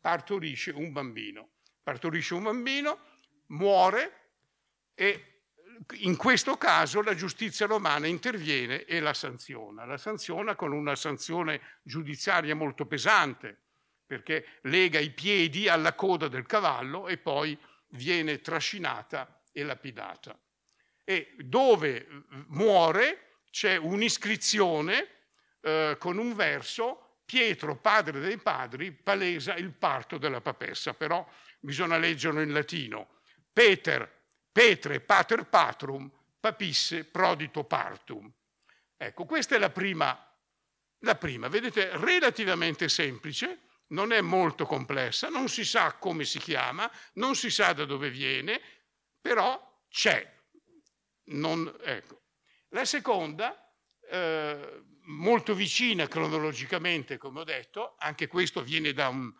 partorisce 0.00 0.70
un 0.70 0.92
bambino. 0.92 1.50
Partorisce 1.82 2.34
un 2.34 2.44
bambino, 2.44 2.98
muore 3.48 4.24
e 4.94 5.34
in 6.00 6.16
questo 6.16 6.56
caso 6.56 7.02
la 7.02 7.14
giustizia 7.14 7.66
romana 7.66 8.06
interviene 8.06 8.84
e 8.84 9.00
la 9.00 9.14
sanziona. 9.14 9.84
La 9.84 9.96
sanziona 9.96 10.54
con 10.54 10.72
una 10.72 10.94
sanzione 10.94 11.60
giudiziaria 11.82 12.54
molto 12.54 12.86
pesante, 12.86 13.58
perché 14.06 14.58
lega 14.62 14.98
i 14.98 15.10
piedi 15.10 15.68
alla 15.68 15.94
coda 15.94 16.28
del 16.28 16.46
cavallo 16.46 17.08
e 17.08 17.18
poi 17.18 17.58
viene 17.88 18.40
trascinata 18.40 19.42
e 19.52 19.62
lapidata. 19.64 20.38
E 21.02 21.34
dove 21.38 22.06
muore 22.48 23.40
c'è 23.50 23.76
un'iscrizione 23.76 25.08
eh, 25.60 25.96
con 25.98 26.18
un 26.18 26.34
verso, 26.34 27.03
Pietro, 27.24 27.76
padre 27.76 28.20
dei 28.20 28.38
padri, 28.38 28.92
palesa 28.92 29.54
il 29.54 29.72
parto 29.72 30.18
della 30.18 30.40
papessa, 30.40 30.94
però 30.94 31.26
bisogna 31.58 31.96
leggerlo 31.96 32.40
in 32.40 32.52
latino. 32.52 33.08
Peter, 33.52 34.22
Petre, 34.54 35.00
pater 35.00 35.46
patrum, 35.46 36.08
papisse 36.38 37.04
prodito 37.06 37.64
partum. 37.64 38.32
Ecco, 38.96 39.24
questa 39.24 39.56
è 39.56 39.58
la 39.58 39.70
prima, 39.70 40.16
la 40.98 41.16
prima, 41.16 41.48
vedete, 41.48 41.90
relativamente 41.96 42.88
semplice, 42.88 43.62
non 43.88 44.12
è 44.12 44.20
molto 44.20 44.64
complessa, 44.64 45.28
non 45.28 45.48
si 45.48 45.64
sa 45.64 45.94
come 45.94 46.22
si 46.24 46.38
chiama, 46.38 46.88
non 47.14 47.34
si 47.34 47.50
sa 47.50 47.72
da 47.72 47.84
dove 47.84 48.10
viene, 48.10 48.60
però 49.20 49.82
c'è. 49.88 50.24
Non, 51.24 51.76
ecco. 51.82 52.20
La 52.68 52.84
seconda, 52.84 53.74
eh, 54.08 54.82
molto 55.04 55.54
vicina 55.54 56.06
cronologicamente, 56.06 57.18
come 57.18 57.40
ho 57.40 57.44
detto, 57.44 57.96
anche 57.98 58.26
questo 58.26 58.62
viene 58.62 58.92
da 58.92 59.08
un, 59.08 59.32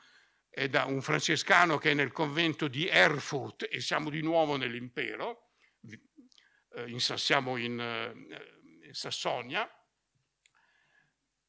da 0.69 0.85
un 0.85 1.01
francescano 1.01 1.79
che 1.79 1.93
è 1.93 1.95
nel 1.95 2.13
convento 2.13 2.69
di 2.69 2.87
Erfurt 2.87 3.69
e 3.71 3.81
siamo 3.81 4.11
di 4.11 4.21
nuovo 4.21 4.57
nell'impero, 4.57 5.51
eh, 6.75 6.89
in, 6.89 7.01
siamo 7.01 7.57
in, 7.57 7.81
eh, 7.81 8.87
in 8.87 8.95
Sassonia. 8.95 9.69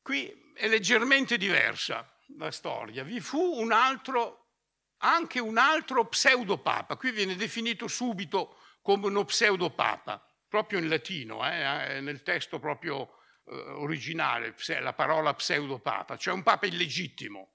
Qui 0.02 0.54
è 0.54 0.68
leggermente 0.68 1.38
diversa 1.38 2.08
la 2.38 2.52
storia. 2.52 3.04
Vi 3.04 3.20
fu 3.20 3.60
un 3.60 3.72
altro, 3.72 4.52
anche 4.98 5.40
un 5.40 5.58
altro 5.58 6.08
pseudopapa, 6.08 6.96
qui 6.96 7.12
viene 7.12 7.36
definito 7.36 7.88
subito 7.88 8.60
come 8.82 9.08
uno 9.08 9.26
pseudopapa, 9.26 10.24
proprio 10.48 10.80
in 10.80 10.88
latino, 10.88 11.44
eh, 11.48 12.00
nel 12.02 12.22
testo 12.22 12.60
proprio 12.60 13.10
eh, 13.10 13.24
originale, 13.48 14.56
la 14.80 14.94
parola 14.94 15.34
pseudopapa, 15.34 16.18
cioè 16.18 16.34
un 16.34 16.44
papa 16.44 16.66
illegittimo, 16.66 17.54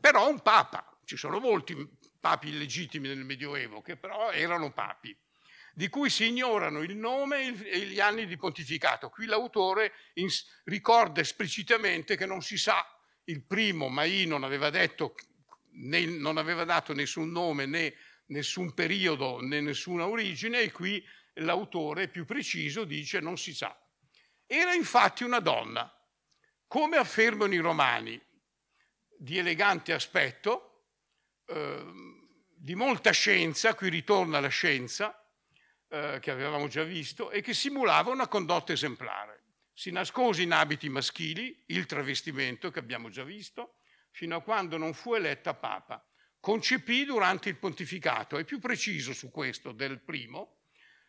però 0.00 0.28
un 0.28 0.40
papa. 0.40 0.90
Ci 1.04 1.16
sono 1.16 1.38
molti 1.38 1.76
papi 2.18 2.48
illegittimi 2.48 3.06
nel 3.08 3.24
Medioevo 3.24 3.80
che 3.80 3.96
però 3.96 4.32
erano 4.32 4.72
papi 4.72 5.16
di 5.72 5.88
cui 5.88 6.08
si 6.08 6.28
ignorano 6.28 6.82
il 6.82 6.96
nome 6.96 7.54
e 7.64 7.80
gli 7.80 8.00
anni 8.00 8.26
di 8.26 8.38
pontificato. 8.38 9.10
Qui 9.10 9.26
l'autore 9.26 9.92
ricorda 10.64 11.20
esplicitamente 11.20 12.16
che 12.16 12.24
non 12.24 12.40
si 12.40 12.56
sa 12.56 12.82
il 13.24 13.44
primo, 13.44 13.88
Mai 13.88 14.24
non 14.24 14.42
aveva, 14.42 14.70
detto, 14.70 15.14
né, 15.72 16.06
non 16.06 16.38
aveva 16.38 16.64
dato 16.64 16.94
nessun 16.94 17.30
nome 17.30 17.66
né 17.66 17.94
nessun 18.28 18.74
periodo 18.74 19.40
né 19.40 19.60
nessuna 19.60 20.08
origine 20.08 20.60
e 20.60 20.72
qui 20.72 21.04
l'autore 21.34 22.08
più 22.08 22.24
preciso 22.24 22.84
dice 22.84 23.20
non 23.20 23.36
si 23.36 23.54
sa. 23.54 23.78
Era 24.46 24.72
infatti 24.74 25.24
una 25.24 25.40
donna, 25.40 25.92
come 26.66 26.96
affermano 26.96 27.52
i 27.52 27.58
romani, 27.58 28.20
di 29.18 29.38
elegante 29.38 29.92
aspetto, 29.92 30.84
eh, 31.46 31.84
di 32.54 32.74
molta 32.74 33.10
scienza, 33.10 33.74
qui 33.74 33.88
ritorna 33.88 34.38
la 34.38 34.48
scienza, 34.48 35.20
eh, 35.88 36.18
che 36.20 36.30
avevamo 36.30 36.68
già 36.68 36.84
visto, 36.84 37.30
e 37.30 37.40
che 37.40 37.54
simulava 37.54 38.10
una 38.10 38.28
condotta 38.28 38.72
esemplare. 38.72 39.42
Si 39.72 39.90
nascose 39.90 40.42
in 40.42 40.52
abiti 40.52 40.88
maschili, 40.88 41.64
il 41.66 41.86
travestimento 41.86 42.70
che 42.70 42.78
abbiamo 42.78 43.08
già 43.08 43.24
visto, 43.24 43.80
fino 44.10 44.36
a 44.36 44.42
quando 44.42 44.76
non 44.76 44.94
fu 44.94 45.14
eletta 45.14 45.54
papa. 45.54 46.04
Concepì 46.38 47.04
durante 47.04 47.48
il 47.48 47.56
pontificato, 47.56 48.38
è 48.38 48.44
più 48.44 48.60
preciso 48.60 49.12
su 49.12 49.30
questo 49.30 49.72
del 49.72 50.00
primo, 50.00 50.55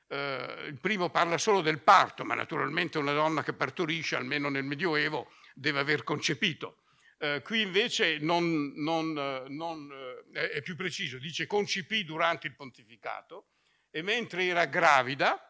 eh, 0.07 0.65
il 0.67 0.79
primo 0.79 1.09
parla 1.09 1.37
solo 1.37 1.61
del 1.61 1.79
parto, 1.79 2.23
ma 2.23 2.33
naturalmente 2.33 2.97
una 2.97 3.13
donna 3.13 3.43
che 3.43 3.53
partorisce, 3.53 4.15
almeno 4.15 4.49
nel 4.49 4.63
Medioevo, 4.63 5.31
deve 5.53 5.79
aver 5.79 6.03
concepito. 6.03 6.83
Eh, 7.19 7.41
qui 7.43 7.61
invece 7.61 8.19
non, 8.19 8.73
non, 8.75 9.17
eh, 9.17 9.49
non, 9.49 9.89
eh, 10.33 10.51
è 10.51 10.61
più 10.61 10.75
preciso, 10.75 11.17
dice 11.17 11.47
concepì 11.47 12.03
durante 12.03 12.47
il 12.47 12.55
pontificato, 12.55 13.47
e 13.89 14.01
mentre 14.01 14.45
era 14.45 14.65
gravida, 14.65 15.41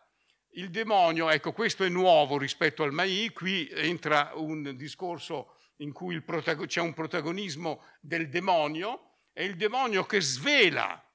il 0.52 0.70
demonio, 0.72 1.30
ecco 1.30 1.52
questo 1.52 1.84
è 1.84 1.90
nuovo 1.90 2.38
rispetto 2.38 2.84
al 2.84 2.94
Mai, 2.94 3.30
qui 3.34 3.68
entra 3.72 4.32
un 4.36 4.76
discorso 4.76 5.58
in 5.78 5.92
cui 5.92 6.22
protago- 6.22 6.66
c'è 6.66 6.82
un 6.82 6.94
protagonismo 6.94 7.84
del 8.00 8.30
demonio, 8.30 9.18
è 9.34 9.44
il 9.44 9.56
demonio 9.56 10.06
che 10.06 10.22
svela 10.22 11.07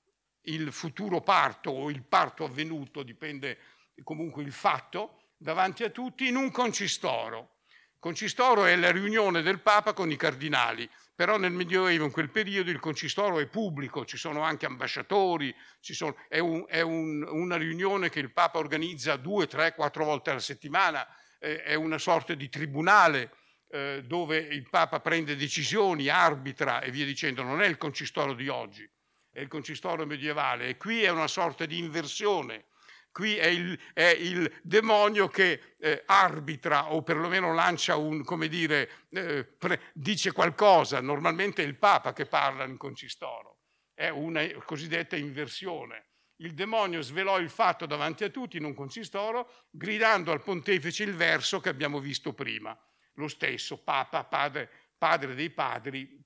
il 0.42 0.72
futuro 0.72 1.20
parto 1.20 1.70
o 1.70 1.90
il 1.90 2.02
parto 2.02 2.44
avvenuto, 2.44 3.02
dipende 3.02 3.58
comunque 4.02 4.42
il 4.42 4.52
fatto, 4.52 5.22
davanti 5.36 5.84
a 5.84 5.90
tutti 5.90 6.28
in 6.28 6.36
un 6.36 6.50
concistoro. 6.50 7.56
Concistoro 7.98 8.64
è 8.64 8.74
la 8.74 8.90
riunione 8.90 9.42
del 9.42 9.60
Papa 9.60 9.92
con 9.92 10.10
i 10.10 10.16
cardinali, 10.16 10.88
però 11.14 11.36
nel 11.36 11.52
Medioevo, 11.52 12.04
in 12.04 12.10
quel 12.10 12.30
periodo, 12.30 12.70
il 12.70 12.80
concistoro 12.80 13.38
è 13.38 13.46
pubblico, 13.46 14.04
ci 14.04 14.16
sono 14.16 14.42
anche 14.42 14.66
ambasciatori, 14.66 15.54
sono, 15.78 16.16
è, 16.28 16.40
un, 16.40 16.64
è 16.66 16.80
un, 16.80 17.24
una 17.28 17.56
riunione 17.56 18.08
che 18.08 18.18
il 18.18 18.32
Papa 18.32 18.58
organizza 18.58 19.14
due, 19.16 19.46
tre, 19.46 19.74
quattro 19.74 20.04
volte 20.04 20.30
alla 20.30 20.40
settimana, 20.40 21.06
eh, 21.38 21.62
è 21.62 21.74
una 21.74 21.98
sorta 21.98 22.34
di 22.34 22.48
tribunale 22.48 23.36
eh, 23.68 24.02
dove 24.04 24.36
il 24.38 24.68
Papa 24.68 24.98
prende 24.98 25.36
decisioni, 25.36 26.08
arbitra 26.08 26.80
e 26.80 26.90
via 26.90 27.04
dicendo, 27.04 27.42
non 27.42 27.62
è 27.62 27.66
il 27.66 27.78
concistoro 27.78 28.34
di 28.34 28.48
oggi, 28.48 28.88
è 29.32 29.40
il 29.40 29.48
concistoro 29.48 30.06
medievale 30.06 30.68
e 30.68 30.76
qui 30.76 31.02
è 31.02 31.08
una 31.08 31.28
sorta 31.28 31.64
di 31.64 31.78
inversione 31.78 32.66
Qui 33.12 33.36
è 33.36 33.46
il, 33.46 33.78
è 33.92 34.16
il 34.18 34.50
demonio 34.62 35.28
che 35.28 35.74
eh, 35.78 36.02
arbitra 36.06 36.94
o 36.94 37.02
perlomeno 37.02 37.52
lancia 37.52 37.96
un, 37.96 38.24
come 38.24 38.48
dire, 38.48 38.88
eh, 39.10 39.44
pre, 39.44 39.82
dice 39.92 40.32
qualcosa. 40.32 40.98
Normalmente 41.02 41.62
è 41.62 41.66
il 41.66 41.76
Papa 41.76 42.14
che 42.14 42.24
parla 42.24 42.64
in 42.64 42.78
concistoro. 42.78 43.58
È 43.92 44.08
una 44.08 44.42
cosiddetta 44.64 45.16
inversione. 45.16 46.06
Il 46.36 46.54
demonio 46.54 47.02
svelò 47.02 47.38
il 47.38 47.50
fatto 47.50 47.84
davanti 47.84 48.24
a 48.24 48.30
tutti 48.30 48.56
in 48.56 48.64
un 48.64 48.72
concistoro, 48.72 49.66
gridando 49.70 50.32
al 50.32 50.42
pontefice 50.42 51.04
il 51.04 51.14
verso 51.14 51.60
che 51.60 51.68
abbiamo 51.68 52.00
visto 52.00 52.32
prima. 52.32 52.76
Lo 53.16 53.28
stesso, 53.28 53.76
Papa, 53.82 54.24
padre, 54.24 54.70
padre 54.96 55.34
dei 55.34 55.50
padri, 55.50 56.18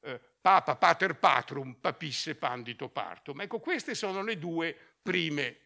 eh, 0.00 0.20
Papa 0.40 0.76
pater 0.76 1.16
patrum, 1.16 1.74
papisse 1.74 2.34
pandito 2.34 2.88
partum. 2.88 3.42
Ecco, 3.42 3.60
queste 3.60 3.94
sono 3.94 4.22
le 4.22 4.38
due 4.38 4.76
prime 5.02 5.58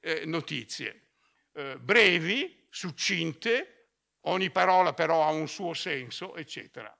eh, 0.00 0.24
notizie, 0.26 1.10
eh, 1.52 1.78
brevi, 1.78 2.66
succinte, 2.68 3.88
ogni 4.22 4.50
parola 4.50 4.92
però 4.94 5.24
ha 5.24 5.30
un 5.30 5.48
suo 5.48 5.74
senso, 5.74 6.34
eccetera. 6.34 6.96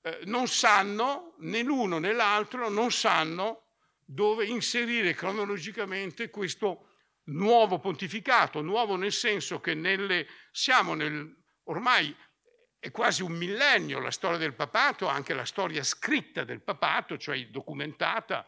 Eh, 0.00 0.20
non 0.24 0.48
sanno, 0.48 1.34
né 1.40 1.62
l'uno 1.62 1.98
né 1.98 2.12
l'altro, 2.12 2.68
non 2.68 2.90
sanno 2.90 3.66
dove 4.04 4.46
inserire 4.46 5.14
cronologicamente 5.14 6.28
questo 6.30 6.88
nuovo 7.24 7.78
pontificato, 7.78 8.62
nuovo 8.62 8.96
nel 8.96 9.12
senso 9.12 9.60
che 9.60 9.74
nelle, 9.74 10.26
siamo 10.50 10.94
nel, 10.94 11.36
ormai 11.64 12.14
è 12.82 12.90
quasi 12.90 13.22
un 13.22 13.30
millennio 13.30 14.00
la 14.00 14.10
storia 14.10 14.38
del 14.38 14.54
papato, 14.54 15.06
anche 15.06 15.34
la 15.34 15.44
storia 15.44 15.84
scritta 15.84 16.42
del 16.42 16.62
papato, 16.62 17.16
cioè 17.16 17.46
documentata, 17.46 18.44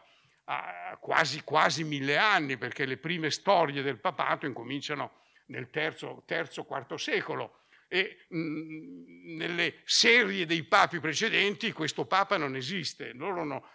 a 0.47 0.97
quasi, 0.99 1.41
quasi 1.45 1.85
mille 1.85 2.17
anni, 2.17 2.57
perché 2.57 2.85
le 2.85 2.97
prime 2.97 3.31
storie 3.31 3.81
del 3.81 3.97
papato 3.97 4.45
incominciano 4.45 5.21
nel 5.45 5.69
terzo, 5.69 6.23
terzo 6.27 6.65
quarto 6.65 6.97
secolo. 6.97 7.61
E 7.87 8.25
mh, 8.27 9.37
nelle 9.37 9.79
serie 9.85 10.45
dei 10.45 10.63
papi 10.63 10.99
precedenti 10.99 11.71
questo 11.71 12.05
papa 12.05 12.35
non 12.35 12.57
esiste, 12.57 13.13
loro 13.13 13.45
no, 13.45 13.69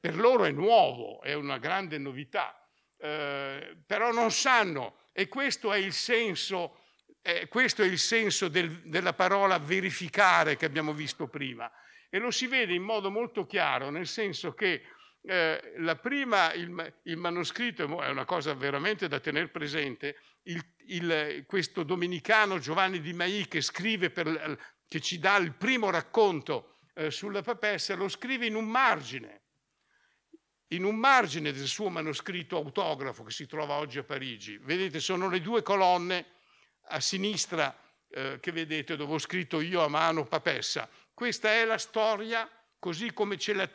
per 0.00 0.16
loro 0.16 0.42
è 0.42 0.50
nuovo, 0.50 1.22
è 1.22 1.34
una 1.34 1.58
grande 1.58 1.98
novità, 1.98 2.68
eh, 2.98 3.76
però 3.86 4.10
non 4.10 4.32
sanno 4.32 5.02
e 5.12 5.28
questo 5.28 5.72
è 5.72 5.78
il 5.78 5.92
senso, 5.92 6.79
eh, 7.22 7.48
questo 7.48 7.82
è 7.82 7.86
il 7.86 7.98
senso 7.98 8.48
del, 8.48 8.82
della 8.88 9.12
parola 9.12 9.58
verificare 9.58 10.56
che 10.56 10.64
abbiamo 10.64 10.92
visto 10.92 11.28
prima 11.28 11.70
e 12.08 12.18
lo 12.18 12.30
si 12.30 12.46
vede 12.46 12.74
in 12.74 12.82
modo 12.82 13.10
molto 13.10 13.46
chiaro, 13.46 13.90
nel 13.90 14.06
senso 14.06 14.52
che 14.52 14.82
eh, 15.22 15.74
la 15.76 15.96
prima, 15.96 16.52
il, 16.54 16.94
il, 17.04 17.16
manoscritto 17.16 17.82
è 18.02 18.08
una 18.08 18.24
cosa 18.24 18.54
veramente 18.54 19.06
da 19.06 19.20
tenere 19.20 19.48
presente, 19.48 20.16
il, 20.44 20.64
il, 20.86 21.44
questo 21.46 21.82
domenicano 21.82 22.58
Giovanni 22.58 23.00
di 23.00 23.12
Mai 23.12 23.46
che 23.46 23.60
scrive, 23.60 24.10
per, 24.10 24.58
che 24.88 25.00
ci 25.00 25.18
dà 25.18 25.36
il 25.36 25.52
primo 25.54 25.90
racconto 25.90 26.78
eh, 26.94 27.10
sulla 27.10 27.42
papessa, 27.42 27.94
lo 27.94 28.08
scrive 28.08 28.46
in 28.46 28.56
un 28.56 28.66
margine, 28.66 29.42
in 30.68 30.84
un 30.84 30.96
margine 30.96 31.52
del 31.52 31.66
suo 31.66 31.90
manoscritto 31.90 32.56
autografo 32.56 33.22
che 33.22 33.30
si 33.30 33.46
trova 33.46 33.74
oggi 33.74 33.98
a 33.98 34.04
Parigi. 34.04 34.58
Vedete, 34.58 34.98
sono 35.00 35.28
le 35.28 35.40
due 35.40 35.62
colonne 35.62 36.38
a 36.90 37.00
sinistra 37.00 37.74
eh, 38.10 38.38
che 38.40 38.52
vedete 38.52 38.96
dove 38.96 39.14
ho 39.14 39.18
scritto 39.18 39.60
io 39.60 39.82
a 39.82 39.88
mano 39.88 40.26
papessa. 40.26 40.88
Questa 41.14 41.50
è 41.50 41.64
la 41.64 41.78
storia 41.78 42.48
così 42.78 43.12
come 43.12 43.38
ce 43.38 43.52
la, 43.52 43.70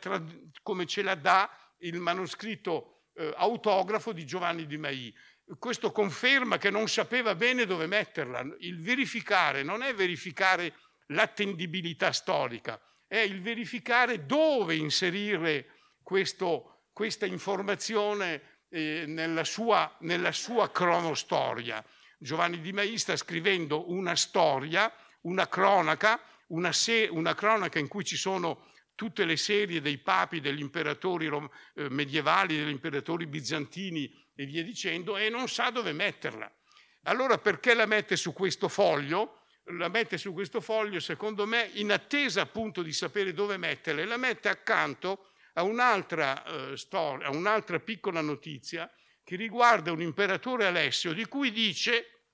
come 0.62 0.84
ce 0.84 1.02
la 1.02 1.14
dà 1.14 1.50
il 1.78 1.98
manoscritto 1.98 3.06
eh, 3.14 3.32
autografo 3.36 4.12
di 4.12 4.26
Giovanni 4.26 4.66
di 4.66 4.76
Mai. 4.76 5.14
questo 5.58 5.92
conferma 5.92 6.58
che 6.58 6.70
non 6.70 6.88
sapeva 6.88 7.34
bene 7.34 7.64
dove 7.64 7.86
metterla. 7.86 8.44
Il 8.58 8.82
verificare 8.82 9.62
non 9.62 9.82
è 9.82 9.94
verificare 9.94 10.74
l'attendibilità 11.06 12.12
storica, 12.12 12.80
è 13.06 13.18
il 13.18 13.40
verificare 13.40 14.26
dove 14.26 14.74
inserire 14.74 15.70
questo, 16.02 16.88
questa 16.92 17.26
informazione 17.26 18.64
eh, 18.68 19.04
nella, 19.06 19.44
sua, 19.44 19.96
nella 20.00 20.32
sua 20.32 20.70
cronostoria. 20.70 21.82
Giovanni 22.18 22.60
Di 22.60 22.72
Mai 22.72 22.96
sta 22.98 23.16
scrivendo 23.16 23.90
una 23.90 24.16
storia, 24.16 24.92
una 25.22 25.48
cronaca, 25.48 26.20
una, 26.48 26.72
se- 26.72 27.08
una 27.10 27.34
cronaca 27.34 27.78
in 27.78 27.88
cui 27.88 28.04
ci 28.04 28.16
sono 28.16 28.68
tutte 28.94 29.24
le 29.24 29.36
serie 29.36 29.80
dei 29.80 29.98
papi, 29.98 30.40
degli 30.40 30.60
imperatori 30.60 31.26
rom- 31.26 31.50
eh, 31.74 31.90
medievali, 31.90 32.56
degli 32.56 32.70
imperatori 32.70 33.26
bizantini 33.26 34.10
e 34.34 34.46
via 34.46 34.62
dicendo, 34.62 35.16
e 35.16 35.28
non 35.28 35.48
sa 35.48 35.70
dove 35.70 35.92
metterla. 35.92 36.50
Allora 37.02 37.38
perché 37.38 37.74
la 37.74 37.86
mette 37.86 38.16
su 38.16 38.32
questo 38.32 38.68
foglio? 38.68 39.42
La 39.70 39.88
mette 39.88 40.16
su 40.16 40.32
questo 40.32 40.60
foglio, 40.60 41.00
secondo 41.00 41.44
me, 41.44 41.70
in 41.74 41.92
attesa 41.92 42.40
appunto 42.40 42.82
di 42.82 42.92
sapere 42.92 43.32
dove 43.32 43.56
metterla, 43.56 44.00
e 44.00 44.04
la 44.04 44.16
mette 44.16 44.48
accanto 44.48 45.32
a 45.54 45.62
un'altra, 45.62 46.44
eh, 46.44 46.76
storia, 46.76 47.26
a 47.26 47.30
un'altra 47.30 47.78
piccola 47.80 48.20
notizia 48.20 48.90
che 49.26 49.34
riguarda 49.34 49.90
un 49.90 50.00
imperatore 50.00 50.66
Alessio, 50.66 51.12
di 51.12 51.26
cui 51.26 51.50
dice, 51.50 52.28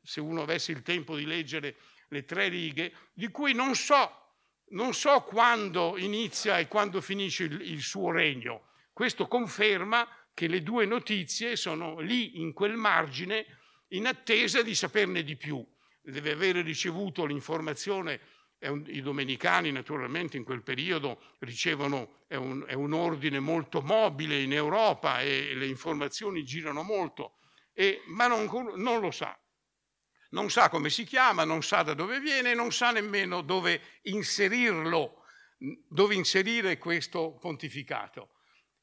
se 0.00 0.20
uno 0.20 0.42
avesse 0.42 0.70
il 0.70 0.82
tempo 0.82 1.16
di 1.16 1.26
leggere 1.26 1.74
le 2.10 2.24
tre 2.24 2.46
righe, 2.46 2.92
di 3.12 3.28
cui 3.32 3.52
non 3.52 3.74
so 3.74 4.22
non 4.68 4.94
so 4.94 5.22
quando 5.22 5.96
inizia 5.96 6.58
e 6.58 6.68
quando 6.68 7.00
finisce 7.00 7.44
il, 7.44 7.60
il, 7.60 7.82
suo 7.82 8.12
regno. 8.12 8.68
Questo 8.92 9.26
conferma 9.26 10.08
che 10.34 10.46
le 10.46 10.62
due 10.62 10.86
notizie 10.86 11.56
sono 11.56 11.98
lì 11.98 12.40
in 12.40 12.52
quel 12.52 12.76
margine 12.76 13.46
in 13.88 14.06
attesa 14.06 14.62
di 14.62 14.74
saperne 14.74 15.24
di 15.24 15.36
più. 15.36 15.64
Deve 16.00 16.30
avere 16.30 16.62
ricevuto 16.62 17.24
l'informazione, 17.24 18.20
un, 18.60 18.84
i 18.86 19.02
domenicani 19.02 19.70
naturalmente 19.70 20.36
in 20.36 20.44
quel 20.44 20.62
periodo 20.62 21.20
ricevono, 21.40 22.24
è 22.26 22.36
un, 22.36 22.64
è 22.66 22.74
un, 22.74 22.92
ordine 22.92 23.38
molto 23.38 23.80
mobile 23.80 24.40
in 24.40 24.52
Europa 24.52 25.20
e 25.20 25.54
le 25.54 25.66
informazioni 25.66 26.44
girano 26.44 26.82
molto, 26.82 27.36
e, 27.72 28.02
ma 28.06 28.26
non, 28.26 28.48
non 28.76 29.00
lo 29.00 29.10
sa 29.10 29.38
non 30.30 30.50
sa 30.50 30.68
come 30.68 30.90
si 30.90 31.04
chiama, 31.04 31.44
non 31.44 31.62
sa 31.62 31.82
da 31.82 31.94
dove 31.94 32.20
viene, 32.20 32.54
non 32.54 32.72
sa 32.72 32.90
nemmeno 32.90 33.42
dove 33.42 33.80
inserirlo, 34.02 35.24
dove 35.88 36.14
inserire 36.14 36.78
questo 36.78 37.36
pontificato. 37.40 38.30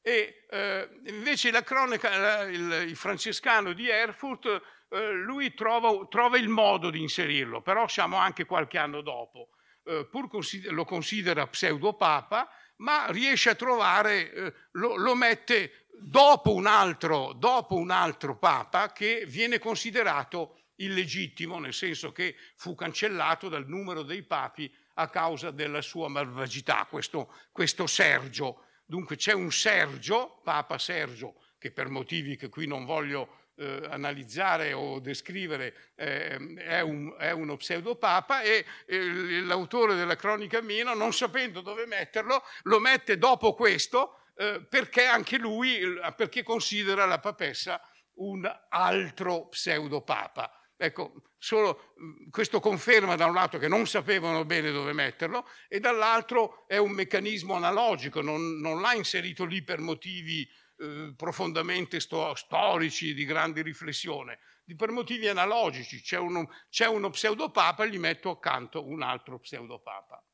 E 0.00 0.46
eh, 0.50 0.88
invece 1.06 1.50
la 1.50 1.62
cronaca, 1.62 2.42
il, 2.42 2.86
il, 2.88 2.96
francescano 2.96 3.72
di 3.72 3.88
Erfurt, 3.88 4.46
eh, 4.90 5.12
lui 5.12 5.54
trova, 5.54 6.06
trova, 6.08 6.36
il 6.36 6.48
modo 6.48 6.90
di 6.90 7.00
inserirlo, 7.00 7.62
però 7.62 7.88
siamo 7.88 8.16
anche 8.16 8.44
qualche 8.44 8.78
anno 8.78 9.00
dopo. 9.00 9.50
Eh, 9.86 10.06
pur 10.10 10.28
consider- 10.28 10.72
lo 10.72 10.84
considera 10.84 11.46
pseudopapa, 11.46 12.48
ma 12.76 13.06
riesce 13.10 13.50
a 13.50 13.54
trovare, 13.54 14.32
eh, 14.32 14.54
lo, 14.72 14.96
lo, 14.96 15.14
mette 15.14 15.88
dopo 16.00 16.54
un, 16.54 16.66
altro, 16.66 17.34
dopo 17.34 17.76
un 17.76 17.90
altro 17.90 18.38
papa 18.38 18.92
che 18.92 19.24
viene 19.26 19.58
considerato 19.58 20.70
illegittimo, 20.76 21.58
nel 21.58 21.74
senso 21.74 22.12
che 22.12 22.34
fu 22.56 22.74
cancellato 22.74 23.48
dal 23.50 23.68
numero 23.68 24.02
dei 24.02 24.22
papi 24.22 24.72
a 24.94 25.08
causa 25.08 25.50
della 25.50 25.82
sua 25.82 26.08
malvagità, 26.08 26.86
questo, 26.88 27.32
questo 27.52 27.86
Sergio. 27.86 28.64
Dunque 28.86 29.16
c'è 29.16 29.32
un 29.32 29.52
Sergio, 29.52 30.40
Papa 30.42 30.78
Sergio, 30.78 31.42
che 31.58 31.72
per 31.72 31.88
motivi 31.88 32.36
che 32.36 32.48
qui 32.48 32.66
non 32.66 32.84
voglio 32.84 33.43
eh, 33.56 33.86
analizzare 33.88 34.72
o 34.72 34.98
descrivere 34.98 35.92
eh, 35.94 36.36
è, 36.56 36.80
un, 36.80 37.14
è, 37.18 37.30
uno 37.30 37.56
pseudopapa 37.56 38.42
e 38.42 38.64
eh, 38.86 39.40
l'autore 39.42 39.94
della 39.94 40.16
cronica 40.16 40.60
Mino, 40.60 40.94
non 40.94 41.12
sapendo 41.12 41.60
dove 41.60 41.86
metterlo, 41.86 42.42
lo 42.62 42.78
mette 42.80 43.18
dopo 43.18 43.54
questo 43.54 44.18
eh, 44.36 44.66
perché 44.68 45.04
anche 45.04 45.38
lui, 45.38 45.80
perché 46.16 46.42
considera 46.42 47.06
la 47.06 47.20
papessa 47.20 47.80
un 48.14 48.50
altro 48.68 49.48
pseudopapa. 49.48 50.50
Ecco, 50.76 51.22
solo 51.38 51.94
questo 52.30 52.58
conferma 52.58 53.14
da 53.14 53.26
un 53.26 53.34
lato 53.34 53.58
che 53.58 53.68
non 53.68 53.86
sapevano 53.86 54.44
bene 54.44 54.72
dove 54.72 54.92
metterlo 54.92 55.46
e 55.68 55.78
dall'altro 55.78 56.66
è 56.66 56.76
un 56.76 56.90
meccanismo 56.90 57.54
analogico, 57.54 58.20
non, 58.20 58.58
non 58.58 58.80
l'ha 58.80 58.94
inserito 58.94 59.44
lì 59.44 59.62
per 59.62 59.78
motivi 59.78 60.48
eh, 60.78 61.14
profondamente 61.16 62.00
sto, 62.00 62.34
storici, 62.34 63.14
di 63.14 63.24
grande 63.24 63.62
riflessione, 63.62 64.38
per 64.76 64.90
motivi 64.90 65.28
analogici. 65.28 66.00
C'è 66.00 66.18
uno, 66.18 66.50
c'è 66.70 66.86
uno 66.86 67.10
pseudopapa, 67.10 67.84
gli 67.84 67.98
metto 67.98 68.30
accanto 68.30 68.86
un 68.86 69.02
altro 69.02 69.38
pseudopapa. 69.38 70.24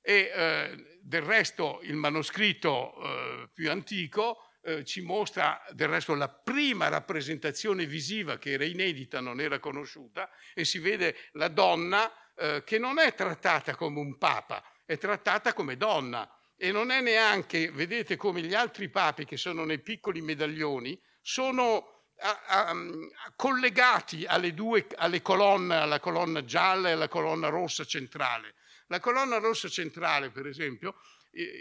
E 0.00 0.30
eh, 0.34 0.98
del 1.00 1.22
resto 1.22 1.80
il 1.82 1.96
manoscritto 1.96 2.94
eh, 3.02 3.50
più 3.52 3.70
antico 3.70 4.50
eh, 4.64 4.84
ci 4.84 5.02
mostra 5.02 5.62
del 5.70 5.88
resto 5.88 6.14
la 6.14 6.28
prima 6.28 6.88
rappresentazione 6.88 7.86
visiva 7.86 8.38
che 8.38 8.52
era 8.52 8.64
inedita, 8.64 9.20
non 9.20 9.40
era 9.40 9.58
conosciuta, 9.58 10.30
e 10.54 10.64
si 10.64 10.78
vede 10.78 11.16
la 11.32 11.48
donna 11.48 12.10
eh, 12.34 12.62
che 12.64 12.78
non 12.78 12.98
è 12.98 13.14
trattata 13.14 13.76
come 13.76 14.00
un 14.00 14.16
papa, 14.18 14.62
è 14.84 14.98
trattata 14.98 15.52
come 15.52 15.76
donna. 15.76 16.28
E 16.56 16.72
non 16.72 16.90
è 16.90 17.00
neanche, 17.00 17.70
vedete 17.70 18.16
come 18.16 18.40
gli 18.40 18.54
altri 18.54 18.88
papi 18.88 19.24
che 19.24 19.36
sono 19.36 19.64
nei 19.64 19.80
piccoli 19.80 20.20
medaglioni, 20.20 21.00
sono 21.20 21.94
a, 22.20 22.42
a, 22.46 22.68
a, 22.70 22.76
collegati 23.34 24.24
alle 24.24 24.54
due 24.54 24.86
alle 24.96 25.20
colonne, 25.20 25.76
alla 25.76 26.00
colonna 26.00 26.44
gialla 26.44 26.88
e 26.88 26.92
alla 26.92 27.08
colonna 27.08 27.48
rossa 27.48 27.84
centrale. 27.84 28.54
La 28.86 29.00
colonna 29.00 29.38
rossa 29.38 29.68
centrale, 29.68 30.30
per 30.30 30.46
esempio, 30.46 30.96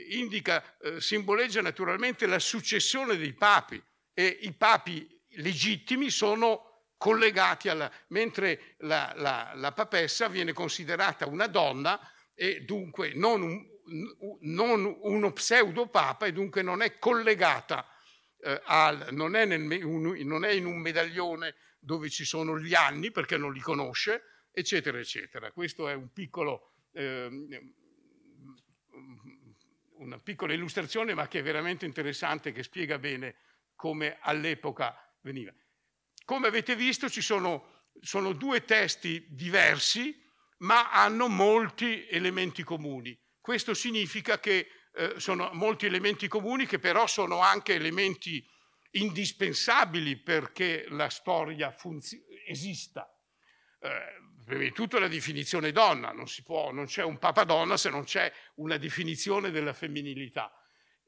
indica, 0.09 0.77
eh, 0.79 1.01
simboleggia 1.01 1.61
naturalmente 1.61 2.25
la 2.27 2.39
successione 2.39 3.17
dei 3.17 3.33
papi 3.33 3.81
e 4.13 4.25
i 4.41 4.53
papi 4.53 5.07
legittimi 5.37 6.09
sono 6.09 6.85
collegati 6.97 7.69
alla... 7.69 7.91
mentre 8.09 8.75
la, 8.79 9.13
la, 9.15 9.51
la 9.55 9.71
papessa 9.71 10.27
viene 10.27 10.53
considerata 10.53 11.27
una 11.27 11.47
donna 11.47 11.99
e 12.35 12.61
dunque 12.61 13.13
non, 13.13 13.41
un, 13.41 13.65
non 14.41 14.97
uno 15.01 15.31
pseudopapa 15.33 16.25
e 16.25 16.31
dunque 16.31 16.61
non 16.61 16.81
è 16.81 16.97
collegata 16.99 17.87
eh, 18.39 18.61
al... 18.65 19.07
Non 19.11 19.35
è, 19.35 19.45
nel, 19.45 19.83
un, 19.83 20.15
non 20.23 20.45
è 20.45 20.51
in 20.51 20.65
un 20.65 20.79
medaglione 20.79 21.55
dove 21.79 22.09
ci 22.09 22.25
sono 22.25 22.59
gli 22.59 22.73
anni 22.73 23.11
perché 23.11 23.37
non 23.37 23.51
li 23.53 23.59
conosce, 23.59 24.47
eccetera, 24.51 24.97
eccetera. 24.99 25.51
Questo 25.51 25.87
è 25.87 25.93
un 25.93 26.11
piccolo... 26.11 26.73
Eh, 26.93 27.29
una 29.97 30.19
piccola 30.19 30.53
illustrazione, 30.53 31.13
ma 31.13 31.27
che 31.27 31.39
è 31.39 31.43
veramente 31.43 31.85
interessante, 31.85 32.51
che 32.51 32.63
spiega 32.63 32.99
bene 32.99 33.35
come 33.75 34.17
all'epoca 34.19 34.95
veniva. 35.21 35.53
Come 36.25 36.47
avete 36.47 36.75
visto 36.75 37.09
ci 37.09 37.21
sono, 37.21 37.89
sono 38.01 38.33
due 38.33 38.65
testi 38.65 39.25
diversi, 39.29 40.21
ma 40.59 40.91
hanno 40.91 41.27
molti 41.27 42.07
elementi 42.07 42.63
comuni. 42.63 43.17
Questo 43.43 43.73
significa 43.73 44.39
che 44.39 44.69
eh, 44.95 45.15
sono 45.17 45.49
molti 45.51 45.85
elementi 45.85 46.29
comuni 46.29 46.65
che 46.65 46.79
però 46.79 47.07
sono 47.07 47.41
anche 47.41 47.73
elementi 47.73 48.41
indispensabili 48.91 50.15
perché 50.15 50.85
la 50.87 51.09
storia 51.09 51.69
funzi- 51.69 52.23
esista. 52.47 53.05
Eh, 53.81 53.89
prima 54.45 54.61
di 54.61 54.71
tutto 54.71 54.97
la 54.97 55.09
definizione 55.09 55.73
donna, 55.73 56.13
non, 56.13 56.23
può, 56.45 56.71
non 56.71 56.85
c'è 56.85 57.03
un 57.03 57.17
papa 57.17 57.43
donna 57.43 57.75
se 57.75 57.89
non 57.89 58.05
c'è 58.05 58.31
una 58.55 58.77
definizione 58.77 59.51
della 59.51 59.73
femminilità. 59.73 60.49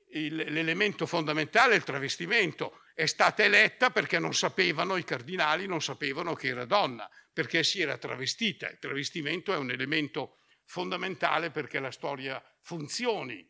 Il, 0.09 0.35
l'elemento 0.35 1.05
fondamentale 1.05 1.75
è 1.75 1.77
il 1.77 1.85
travestimento. 1.85 2.81
È 2.93 3.05
stata 3.05 3.43
eletta 3.43 3.91
perché 3.91 4.19
non 4.19 4.33
sapevano, 4.33 4.97
i 4.97 5.05
cardinali 5.05 5.67
non 5.67 5.81
sapevano 5.81 6.33
che 6.33 6.49
era 6.49 6.65
donna, 6.65 7.09
perché 7.31 7.63
si 7.63 7.79
era 7.79 7.97
travestita. 7.97 8.67
Il 8.67 8.79
travestimento 8.79 9.53
è 9.53 9.57
un 9.57 9.71
elemento 9.71 10.39
fondamentale 10.65 11.51
perché 11.51 11.80
la 11.80 11.91
storia 11.91 12.43
funzioni. 12.62 13.47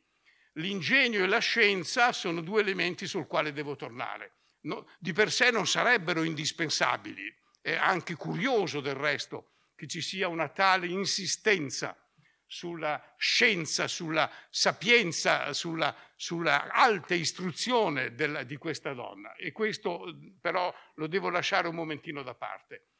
L'ingegno 0.53 1.23
e 1.23 1.27
la 1.27 1.39
scienza 1.39 2.11
sono 2.13 2.41
due 2.41 2.61
elementi 2.61 3.07
sul 3.07 3.27
quale 3.27 3.51
devo 3.51 3.75
tornare. 3.75 4.33
No, 4.61 4.87
di 4.99 5.13
per 5.13 5.31
sé 5.31 5.51
non 5.51 5.67
sarebbero 5.67 6.23
indispensabili, 6.23 7.33
è 7.61 7.75
anche 7.75 8.15
curioso 8.15 8.79
del 8.79 8.95
resto 8.95 9.51
che 9.75 9.87
ci 9.87 10.01
sia 10.01 10.27
una 10.27 10.49
tale 10.49 10.87
insistenza 10.87 11.95
sulla 12.47 13.15
scienza, 13.17 13.87
sulla 13.87 14.31
sapienza, 14.49 15.51
sulla, 15.53 15.95
sulla 16.15 16.71
alta 16.71 17.13
istruzione 17.13 18.15
della, 18.15 18.43
di 18.43 18.55
questa 18.57 18.93
donna. 18.93 19.35
E 19.35 19.51
questo 19.51 20.15
però 20.39 20.73
lo 20.95 21.07
devo 21.07 21.29
lasciare 21.29 21.67
un 21.67 21.75
momentino 21.75 22.23
da 22.23 22.33
parte. 22.33 22.94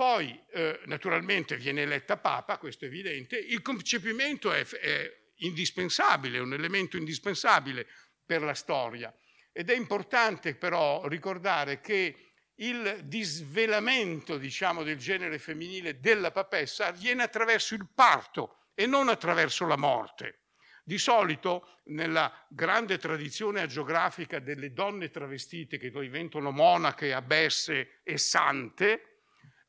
Poi, 0.00 0.42
eh, 0.52 0.80
naturalmente, 0.86 1.58
viene 1.58 1.82
eletta 1.82 2.16
Papa, 2.16 2.56
questo 2.56 2.86
è 2.86 2.88
evidente, 2.88 3.36
il 3.36 3.60
concepimento 3.60 4.50
è, 4.50 4.64
è 4.66 5.14
indispensabile, 5.40 6.38
è 6.38 6.40
un 6.40 6.54
elemento 6.54 6.96
indispensabile 6.96 7.86
per 8.24 8.40
la 8.40 8.54
storia. 8.54 9.14
Ed 9.52 9.68
è 9.68 9.74
importante 9.74 10.54
però 10.54 11.06
ricordare 11.06 11.82
che 11.82 12.32
il 12.54 13.00
disvelamento, 13.04 14.38
diciamo, 14.38 14.84
del 14.84 14.96
genere 14.96 15.38
femminile 15.38 16.00
della 16.00 16.30
papessa 16.30 16.86
avviene 16.86 17.22
attraverso 17.22 17.74
il 17.74 17.86
parto 17.94 18.68
e 18.74 18.86
non 18.86 19.10
attraverso 19.10 19.66
la 19.66 19.76
morte. 19.76 20.44
Di 20.82 20.96
solito, 20.96 21.80
nella 21.88 22.46
grande 22.48 22.96
tradizione 22.96 23.60
agiografica 23.60 24.38
delle 24.38 24.72
donne 24.72 25.10
travestite 25.10 25.76
che 25.76 25.90
diventano 25.90 26.52
monache, 26.52 27.12
abbesse 27.12 28.00
e 28.02 28.16
sante, 28.16 29.09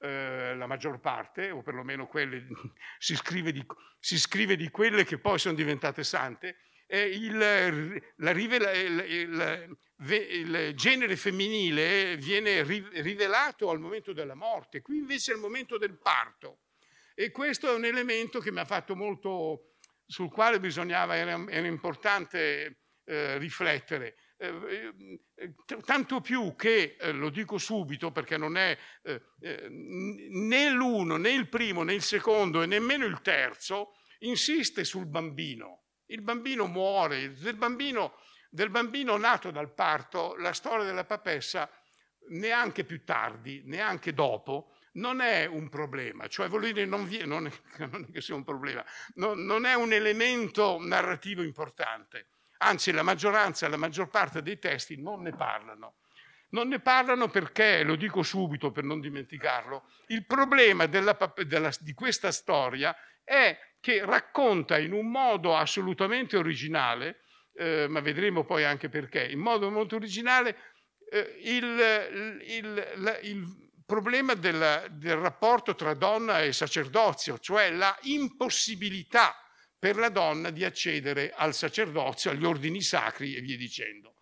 eh, 0.01 0.55
la 0.55 0.65
maggior 0.65 0.99
parte, 0.99 1.51
o 1.51 1.61
perlomeno 1.61 2.07
quelle, 2.07 2.47
si 2.97 3.15
scrive, 3.15 3.51
di, 3.51 3.63
si 3.99 4.17
scrive 4.17 4.55
di 4.55 4.69
quelle 4.69 5.03
che 5.03 5.19
poi 5.19 5.37
sono 5.37 5.53
diventate 5.53 6.03
sante, 6.03 6.57
eh, 6.87 7.07
il, 7.07 7.37
la, 7.37 8.31
il, 8.31 9.05
il, 9.07 9.77
il, 9.97 10.73
genere 10.75 11.15
femminile 11.15 12.17
viene 12.17 12.63
rivelato 12.63 13.69
al 13.69 13.79
momento 13.79 14.11
della 14.11 14.35
morte, 14.35 14.81
qui 14.81 14.97
invece 14.97 15.31
è 15.31 15.35
il 15.35 15.41
momento 15.41 15.77
del 15.77 15.97
parto. 15.97 16.61
E 17.13 17.29
questo 17.31 17.71
è 17.71 17.75
un 17.75 17.85
elemento 17.85 18.39
che 18.39 18.51
mi 18.51 18.59
ha 18.59 18.65
fatto 18.65 18.95
molto, 18.95 19.75
sul 20.05 20.31
quale 20.31 20.59
bisognava, 20.59 21.15
era, 21.15 21.41
era 21.47 21.67
importante 21.67 22.79
eh, 23.05 23.37
riflettere. 23.37 24.15
Eh, 24.43 24.91
eh, 25.35 25.53
tanto 25.85 26.19
più 26.19 26.55
che, 26.55 26.97
eh, 26.99 27.11
lo 27.11 27.29
dico 27.29 27.59
subito 27.59 28.11
perché 28.11 28.37
non 28.37 28.57
è 28.57 28.75
né 29.39 30.71
l'uno, 30.71 31.17
né 31.17 31.29
il 31.29 31.47
primo, 31.47 31.83
né 31.83 31.93
il 31.93 32.01
secondo 32.01 32.63
e 32.63 32.65
nemmeno 32.65 33.05
il 33.05 33.21
terzo, 33.21 33.93
insiste 34.21 34.83
sul 34.83 35.05
bambino. 35.05 35.83
Il 36.07 36.23
bambino 36.23 36.65
muore, 36.65 37.33
del 37.33 37.55
bambino, 37.55 38.15
del 38.49 38.71
bambino 38.71 39.15
nato 39.15 39.51
dal 39.51 39.71
parto, 39.75 40.35
la 40.37 40.53
storia 40.53 40.85
della 40.85 41.05
papessa, 41.05 41.69
neanche 42.29 42.83
più 42.83 43.03
tardi, 43.03 43.61
neanche 43.65 44.11
dopo, 44.11 44.73
non 44.93 45.21
è 45.21 45.45
un 45.45 45.69
problema, 45.69 46.27
cioè 46.27 46.49
vuol 46.49 46.63
dire 46.63 46.85
non, 46.85 47.07
vi, 47.07 47.25
non, 47.27 47.45
è, 47.45 47.51
non 47.85 48.05
è 48.07 48.11
che 48.11 48.21
sia 48.21 48.33
un 48.33 48.43
problema, 48.43 48.83
non, 49.15 49.43
non, 49.45 49.65
è 49.65 49.75
un 49.75 49.93
elemento 49.93 50.77
narrativo 50.81 51.43
importante, 51.43 52.27
anzi 52.61 52.91
la 52.91 53.03
maggioranza, 53.03 53.67
la 53.67 53.77
maggior 53.77 54.07
parte 54.07 54.41
dei 54.41 54.59
testi 54.59 55.01
non 55.01 55.21
ne 55.21 55.31
parlano. 55.35 55.95
Non 56.49 56.67
ne 56.67 56.79
parlano 56.79 57.29
perché, 57.29 57.83
lo 57.83 57.95
dico 57.95 58.23
subito 58.23 58.71
per 58.71 58.83
non 58.83 58.99
dimenticarlo, 58.99 59.89
il 60.07 60.25
problema 60.25 60.85
della, 60.85 61.17
della, 61.45 61.71
di 61.79 61.93
questa 61.93 62.31
storia 62.31 62.95
è 63.23 63.57
che 63.79 64.05
racconta 64.05 64.77
in 64.77 64.91
un 64.91 65.09
modo 65.09 65.55
assolutamente 65.55 66.37
originale, 66.37 67.21
eh, 67.53 67.87
ma 67.87 68.01
vedremo 68.01 68.43
poi 68.43 68.65
anche 68.65 68.89
perché, 68.89 69.25
in 69.25 69.39
modo 69.39 69.69
molto 69.69 69.95
originale, 69.95 70.57
eh, 71.09 71.37
il, 71.41 72.41
il, 72.47 72.91
la, 72.95 73.17
il, 73.19 73.69
problema 73.91 74.35
del, 74.35 74.87
del 74.91 75.17
rapporto 75.17 75.75
tra 75.75 75.93
donna 75.93 76.41
e 76.41 76.53
sacerdozio, 76.53 77.39
cioè 77.39 77.71
la 77.71 77.93
impossibilità 78.03 79.35
per 79.81 79.95
la 79.95 80.09
donna 80.09 80.51
di 80.51 80.63
accedere 80.63 81.33
al 81.35 81.55
sacerdozio, 81.55 82.29
agli 82.29 82.45
ordini 82.45 82.81
sacri 82.81 83.33
e 83.33 83.41
via 83.41 83.57
dicendo. 83.57 84.13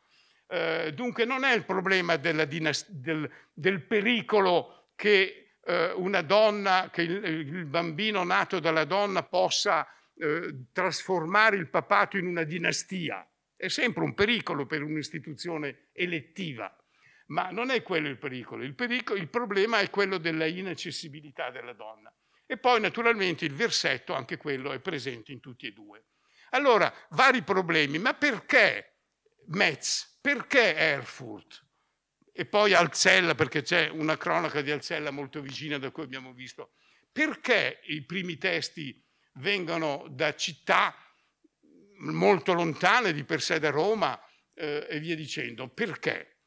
Eh, 0.48 0.94
dunque 0.96 1.26
non 1.26 1.44
è 1.44 1.54
il 1.54 1.66
problema 1.66 2.16
dinast- 2.16 2.90
del, 2.90 3.30
del, 3.52 3.82
pericolo 3.82 4.94
che 4.96 5.58
eh, 5.62 5.92
una 5.92 6.22
donna, 6.22 6.90
che 6.94 7.02
il, 7.02 7.24
il, 7.26 7.66
bambino 7.66 8.24
nato 8.24 8.62
dalla 8.62 8.86
donna 8.86 9.24
possa 9.24 9.86
eh, 10.16 10.68
trasformare 10.72 11.58
il 11.58 11.68
papato 11.68 12.16
in 12.16 12.28
una 12.28 12.44
dinastia. 12.44 13.30
È 13.54 13.68
sempre 13.68 14.04
un 14.04 14.14
pericolo 14.14 14.66
per 14.66 14.82
un'istituzione 14.82 15.90
elettiva, 15.92 16.74
ma 17.28 17.50
non 17.50 17.70
è 17.70 17.84
quello 17.84 18.08
il 18.08 18.18
pericolo. 18.18 18.64
Il, 18.64 18.76
pericolo, 18.76 19.20
il 19.20 19.28
problema 19.28 19.82
è 19.82 19.90
quello 19.90 20.20
della 20.20 20.46
inaccessibilità 20.46 21.52
della 21.52 21.74
donna. 21.74 22.14
E 22.52 22.58
poi 22.58 22.82
naturalmente 22.82 23.46
il 23.46 23.54
versetto, 23.54 24.14
anche 24.14 24.38
quello 24.38 24.72
è 24.72 24.80
presente 24.80 25.32
in 25.32 25.40
tutti 25.40 25.68
e 25.68 25.72
due. 25.72 26.06
Allora, 26.52 26.92
vari 27.12 27.44
problemi, 27.44 28.00
ma 28.00 28.16
perché 28.16 29.02
Metz? 29.46 30.18
Perché 30.20 30.76
Erfurt? 30.76 31.68
e 32.40 32.46
poi 32.46 32.74
Alzella, 32.74 33.36
perché 33.36 33.64
c'è 33.64 33.90
una 33.90 34.16
cronaca 34.16 34.62
di 34.62 34.72
Alzella 34.72 35.12
molto 35.12 35.42
vicina 35.42 35.78
da 35.78 35.92
cui 35.92 36.04
abbiamo 36.04 36.32
visto. 36.32 36.72
Perché 37.12 37.82
i 37.88 38.06
primi 38.06 38.38
testi 38.38 38.98
vengono 39.34 40.06
da 40.10 40.34
città 40.36 40.96
molto 41.98 42.54
lontane 42.54 43.12
di 43.12 43.26
per 43.26 43.42
sé 43.42 43.60
da 43.60 43.72
Roma 43.72 44.18
eh, 44.54 44.88
e 44.90 45.00
via 45.02 45.18
dicendo? 45.18 45.68
Perché? 45.68 46.38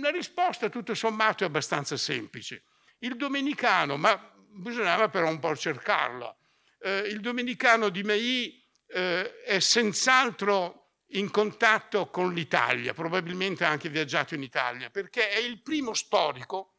La 0.00 0.08
risposta 0.08 0.70
tutto 0.70 0.94
sommato 0.94 1.44
è 1.44 1.48
abbastanza 1.48 1.98
semplice. 1.98 2.64
Il 3.00 3.16
domenicano, 3.16 3.98
ma 3.98 4.39
bisognava 4.52 5.08
però 5.08 5.28
un 5.28 5.38
po' 5.38 5.56
cercarla, 5.56 6.36
eh, 6.80 6.98
il 7.00 7.20
domenicano 7.20 7.88
di 7.88 8.02
Mei 8.02 8.62
eh, 8.86 9.40
è 9.42 9.58
senz'altro 9.60 10.80
in 11.12 11.30
contatto 11.30 12.08
con 12.08 12.32
l'Italia, 12.32 12.94
probabilmente 12.94 13.64
ha 13.64 13.68
anche 13.68 13.88
viaggiato 13.88 14.34
in 14.34 14.42
Italia, 14.42 14.90
perché 14.90 15.30
è 15.30 15.38
il 15.38 15.60
primo 15.60 15.94
storico 15.94 16.74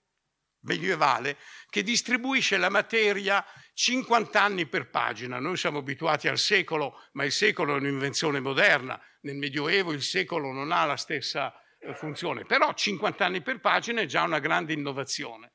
medievale 0.62 1.38
che 1.70 1.84
distribuisce 1.84 2.58
la 2.58 2.70
materia 2.70 3.44
50 3.74 4.42
anni 4.42 4.68
per 4.68 4.90
pagina. 4.90 5.40
Noi 5.40 5.58
siamo 5.58 5.80
abituati 5.80 6.28
al 6.28 6.38
secolo, 6.38 7.02
ma 7.14 7.24
il 7.24 7.32
secolo 7.32 7.74
è 7.74 7.78
un'invenzione 7.78 8.40
moderna. 8.40 9.00
Nel 9.22 9.36
Medioevo 9.36 9.92
il 9.92 10.02
secolo 10.02 10.52
non 10.52 10.72
ha 10.72 10.86
la 10.86 10.98
stessa 10.98 11.54
eh, 11.80 11.94
funzione, 11.96 12.46
però 12.46 12.74
50 12.74 13.26
anni 13.26 13.42
per 13.42 13.60
pagina 13.60 14.02
è 14.02 14.06
già 14.06 14.24
una 14.24 14.40
grande 14.40 14.74
innovazione. 14.74 15.54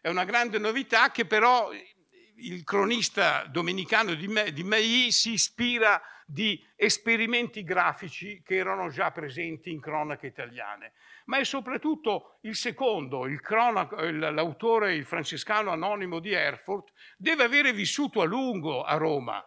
È 0.00 0.08
una 0.08 0.24
grande 0.24 0.58
novità 0.58 1.10
che 1.10 1.24
però 1.26 1.70
il 2.40 2.64
cronista 2.64 3.44
domenicano 3.50 4.14
di, 4.14 4.28
Me, 4.28 4.52
di 4.52 4.62
Mai 4.62 5.10
si 5.10 5.32
ispira 5.32 6.00
di 6.30 6.62
esperimenti 6.76 7.64
grafici 7.64 8.42
che 8.44 8.56
erano 8.56 8.90
già 8.90 9.10
presenti 9.10 9.70
in 9.70 9.80
cronache 9.80 10.26
italiane, 10.26 10.92
ma 11.24 11.38
è 11.38 11.44
soprattutto 11.44 12.38
il 12.42 12.54
secondo, 12.54 13.26
il 13.26 13.40
l'autore, 13.40 14.94
il 14.94 15.06
francescano 15.06 15.70
anonimo 15.70 16.18
di 16.18 16.32
Erfurt, 16.32 16.92
deve 17.16 17.44
avere 17.44 17.72
vissuto 17.72 18.20
a 18.20 18.24
lungo 18.24 18.82
a 18.82 18.96
Roma. 18.96 19.42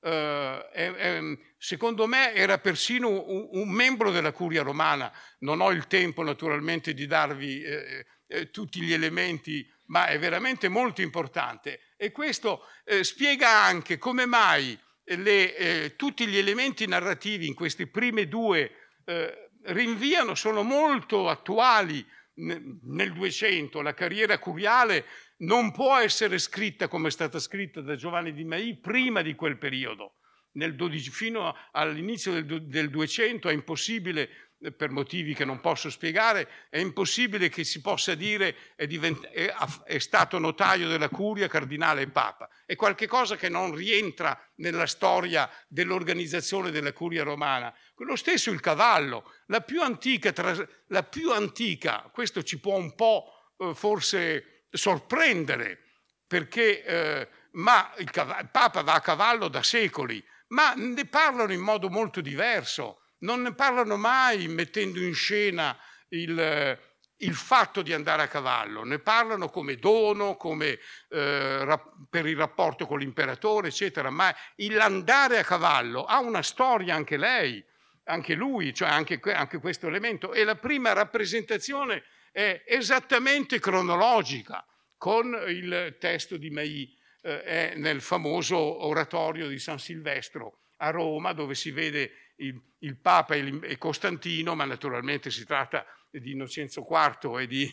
Eh, 0.00 0.68
eh, 0.74 1.38
secondo 1.56 2.06
me 2.06 2.32
era 2.34 2.58
persino 2.58 3.08
un, 3.08 3.48
un, 3.52 3.68
membro 3.70 4.10
della 4.10 4.32
curia 4.32 4.62
romana. 4.62 5.10
Non 5.38 5.60
ho 5.60 5.70
il 5.70 5.86
tempo 5.86 6.22
naturalmente 6.22 6.92
di 6.92 7.06
darvi 7.06 7.62
eh, 7.62 8.06
eh 8.26 8.50
tutti 8.50 8.80
gli 8.80 8.92
elementi, 8.92 9.66
ma 9.88 10.06
è 10.06 10.18
veramente 10.18 10.68
molto 10.68 11.02
importante. 11.02 11.92
E 11.96 12.10
questo 12.10 12.62
eh, 12.84 13.04
spiega 13.04 13.50
anche 13.50 13.98
come 13.98 14.26
mai 14.26 14.78
le, 15.04 15.56
eh, 15.56 15.96
tutti 15.96 16.26
gli 16.26 16.36
elementi 16.36 16.86
narrativi 16.86 17.46
in 17.46 17.54
queste 17.54 17.86
prime 17.88 18.28
due 18.28 18.70
eh, 19.04 19.50
rinviano, 19.64 20.34
sono 20.34 20.62
molto 20.62 21.28
attuali 21.28 22.04
nel 22.34 23.12
200. 23.12 23.80
La 23.80 23.94
carriera 23.94 24.38
curiale 24.38 25.06
non 25.38 25.72
può 25.72 25.96
essere 25.96 26.38
scritta 26.38 26.88
come 26.88 27.08
è 27.08 27.10
stata 27.10 27.38
scritta 27.38 27.80
da 27.80 27.96
Giovanni 27.96 28.32
di 28.32 28.44
Mai 28.44 28.78
prima 28.78 29.22
di 29.22 29.34
quel 29.34 29.58
periodo. 29.58 30.14
12, 30.52 31.10
fino 31.10 31.54
all'inizio 31.70 32.32
del, 32.32 32.66
del 32.66 32.90
200 32.90 33.48
è 33.48 33.52
impossibile 33.52 34.47
per 34.76 34.90
motivi 34.90 35.34
che 35.34 35.44
non 35.44 35.60
posso 35.60 35.88
spiegare, 35.88 36.48
è 36.68 36.78
impossibile 36.78 37.48
che 37.48 37.62
si 37.62 37.80
possa 37.80 38.14
dire 38.14 38.74
è, 38.74 38.86
è, 38.86 39.54
è, 39.84 39.98
stato 39.98 40.38
notaio 40.38 40.88
della 40.88 41.08
curia, 41.08 41.46
cardinale 41.46 42.02
e 42.02 42.08
papa. 42.08 42.48
È 42.66 42.74
qualcosa 42.74 43.36
che 43.36 43.48
non 43.48 43.74
rientra 43.74 44.38
nella 44.56 44.86
storia 44.86 45.48
dell'organizzazione 45.68 46.70
della 46.70 46.92
curia 46.92 47.22
romana. 47.22 47.72
Lo 47.98 48.16
stesso 48.16 48.50
il 48.50 48.60
cavallo, 48.60 49.32
la 49.46 49.60
più 49.60 49.80
antica, 49.80 50.32
la 50.86 51.02
più 51.04 51.30
antica 51.30 52.08
questo 52.12 52.42
ci 52.42 52.58
può 52.58 52.76
un 52.76 52.94
po' 52.94 53.52
eh, 53.58 53.74
forse 53.74 54.66
sorprendere, 54.70 55.84
perché 56.26 56.84
eh, 56.84 57.28
ma 57.52 57.92
il, 57.98 58.10
il 58.12 58.48
papa 58.50 58.82
va 58.82 58.94
a 58.94 59.00
cavallo 59.00 59.48
da 59.48 59.62
secoli, 59.62 60.24
ma 60.48 60.74
ne 60.74 61.06
parlano 61.06 61.52
in 61.52 61.60
modo 61.60 61.88
molto 61.88 62.20
diverso 62.20 63.02
non 63.20 63.42
ne 63.42 63.54
parlano 63.54 63.96
mai 63.96 64.48
mettendo 64.48 65.00
in 65.00 65.14
scena 65.14 65.76
il, 66.08 66.78
il 67.16 67.34
fatto 67.34 67.82
di 67.82 67.92
andare 67.92 68.22
a 68.22 68.28
cavallo, 68.28 68.84
ne 68.84 68.98
parlano 68.98 69.48
come 69.48 69.76
dono, 69.76 70.36
come 70.36 70.78
eh, 71.08 71.80
per 72.08 72.26
il 72.26 72.36
rapporto 72.36 72.86
con 72.86 72.98
l'imperatore, 72.98 73.68
eccetera, 73.68 74.10
ma 74.10 74.34
l'andare 74.56 75.38
a 75.38 75.44
cavallo 75.44 76.04
ha 76.04 76.20
una 76.20 76.42
storia 76.42 76.94
anche 76.94 77.16
lei, 77.16 77.64
anche 78.04 78.34
lui, 78.34 78.72
cioè 78.72 78.88
anche, 78.88 79.20
anche 79.32 79.58
questo 79.58 79.86
elemento, 79.86 80.32
e 80.32 80.44
la 80.44 80.56
prima 80.56 80.92
rappresentazione 80.92 82.04
è 82.30 82.62
esattamente 82.66 83.58
cronologica, 83.58 84.64
con 84.96 85.44
il 85.46 85.96
testo 85.98 86.36
di 86.36 86.50
Mai 86.50 86.96
eh, 87.22 87.72
nel 87.76 88.00
famoso 88.00 88.56
oratorio 88.86 89.46
di 89.46 89.58
San 89.58 89.78
Silvestro 89.78 90.62
a 90.78 90.90
Roma, 90.90 91.32
dove 91.32 91.54
si 91.54 91.70
vede 91.70 92.27
il, 92.38 92.60
il 92.80 92.96
Papa 92.96 93.34
e 93.34 93.78
Costantino, 93.78 94.54
ma 94.54 94.64
naturalmente 94.64 95.30
si 95.30 95.44
tratta 95.44 95.84
di 96.10 96.32
Innocenzo 96.32 96.86
IV 96.88 97.38
e 97.38 97.46
di, 97.46 97.72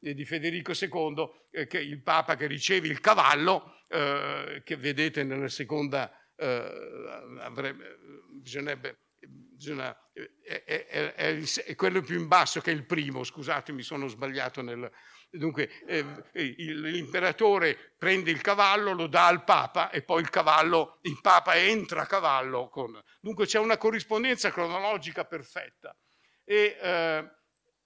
e 0.00 0.14
di 0.14 0.24
Federico 0.24 0.72
II, 0.72 1.28
eh, 1.50 1.66
che 1.66 1.78
il 1.78 2.02
Papa 2.02 2.36
che 2.36 2.46
riceve 2.46 2.88
il 2.88 3.00
cavallo, 3.00 3.80
eh, 3.88 4.62
che 4.64 4.76
vedete 4.76 5.22
nella 5.22 5.48
seconda, 5.48 6.10
eh, 6.36 7.36
avrebbe, 7.40 7.98
bisognerebbe, 8.40 8.98
bisogna, 9.20 9.96
è, 10.12 10.64
è, 10.64 11.14
è, 11.14 11.42
è, 11.42 11.74
quello 11.74 12.00
più 12.00 12.18
in 12.18 12.28
basso 12.28 12.60
che 12.60 12.70
è 12.70 12.74
il 12.74 12.84
primo, 12.84 13.24
scusate 13.24 13.72
mi 13.72 13.82
sono 13.82 14.06
sbagliato 14.06 14.62
nel, 14.62 14.90
Dunque 15.36 15.70
eh, 15.86 16.04
l'imperatore 16.32 17.94
prende 17.98 18.30
il 18.30 18.40
cavallo, 18.40 18.92
lo 18.92 19.06
dà 19.06 19.26
al 19.26 19.44
Papa 19.44 19.90
e 19.90 20.02
poi 20.02 20.22
il 20.22 20.30
cavallo, 20.30 20.98
il 21.02 21.18
Papa 21.20 21.56
entra 21.56 22.02
a 22.02 22.06
cavallo. 22.06 22.68
Con... 22.68 23.00
Dunque 23.20 23.46
c'è 23.46 23.58
una 23.58 23.76
corrispondenza 23.76 24.50
cronologica 24.50 25.24
perfetta. 25.24 25.96
E, 26.44 26.78
eh, 26.80 27.30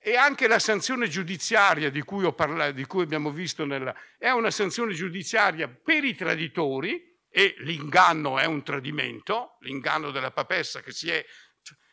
e 0.03 0.17
anche 0.17 0.49
la 0.49 0.59
sanzione 0.59 1.09
giudiziaria 1.09 1.91
di 1.91 2.01
cui, 2.03 2.33
parlato, 2.35 2.73
di 2.73 2.87
cui 2.87 3.03
abbiamo 3.03 3.31
visto 3.31 3.67
nella, 3.67 3.95
è 4.17 4.31
una 4.31 4.51
sanzione 4.51 4.95
giudiziaria 4.95 5.69
per 5.69 6.05
i 6.05 6.15
traditori 6.15 7.19
e 7.29 7.55
l'inganno 7.59 8.39
è 8.39 8.47
un 8.47 8.63
tradimento, 8.63 9.57
l'inganno 9.61 10.11
della 10.11 10.31
papessa 10.31 10.81
che 10.81 10.93
si 10.93 11.11
è 11.11 11.25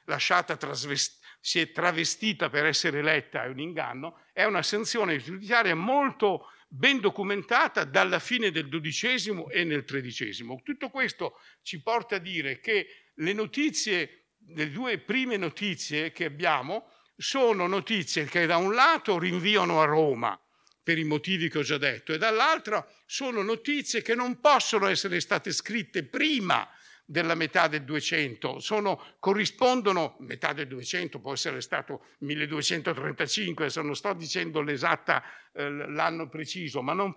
lasciata 0.06 0.56
trasvestire 0.56 1.17
si 1.40 1.60
è 1.60 1.72
travestita 1.72 2.50
per 2.50 2.66
essere 2.66 3.00
eletta 3.00 3.44
è 3.44 3.48
un 3.48 3.60
inganno, 3.60 4.22
è 4.34 4.44
una 4.44 4.64
sanzione 4.64 5.18
giudiziaria 5.18 5.76
molto 5.76 6.48
ben 6.68 7.00
documentata 7.00 7.86
dalla 7.86 8.20
fine 8.20 8.52
del 8.52 8.68
XII 8.68 9.46
e 9.52 9.64
nel 9.64 9.84
XIII. 9.84 10.62
Tutto 10.64 10.90
questo 10.90 11.40
ci 11.62 11.82
porta 11.82 12.16
a 12.16 12.20
dire 12.20 12.60
che 12.60 13.12
le 13.16 13.34
notizie, 13.34 14.32
le 14.50 14.70
due 14.72 14.98
prime 15.00 15.38
notizie 15.38 16.12
che 16.12 16.26
abbiamo, 16.26 16.92
sono 17.16 17.68
notizie 17.68 18.26
che 18.26 18.46
da 18.46 18.58
un 18.58 18.74
lato 18.74 19.18
rinviano 19.18 19.82
a 19.82 19.86
Roma, 19.86 20.40
per 20.84 20.98
i 20.98 21.04
motivi 21.04 21.50
che 21.50 21.58
ho 21.58 21.64
già 21.64 21.78
detto, 21.78 22.14
e 22.14 22.18
dall'altro 22.18 22.94
sono 23.06 23.42
notizie 23.42 24.02
che 24.02 24.16
non 24.16 24.40
possono 24.40 24.88
essere 24.88 25.20
state 25.20 25.52
scritte 25.52 26.06
prima 26.06 26.68
della 27.10 27.36
metà 27.36 27.70
del 27.70 27.86
200, 27.86 28.60
sono, 28.60 29.02
corrispondono, 29.20 30.18
metà 30.20 30.52
del 30.52 30.68
200 30.68 31.22
può 31.22 31.32
essere 31.32 31.62
stato 31.62 32.08
1235, 32.20 33.70
se 33.70 33.82
non 33.82 33.96
sto 33.96 34.14
dicendo 34.14 34.62
l'esatta, 34.62 35.24
eh, 35.54 35.70
l'anno 35.70 36.28
preciso, 36.28 36.82
ma 36.82 36.92
non, 36.92 37.16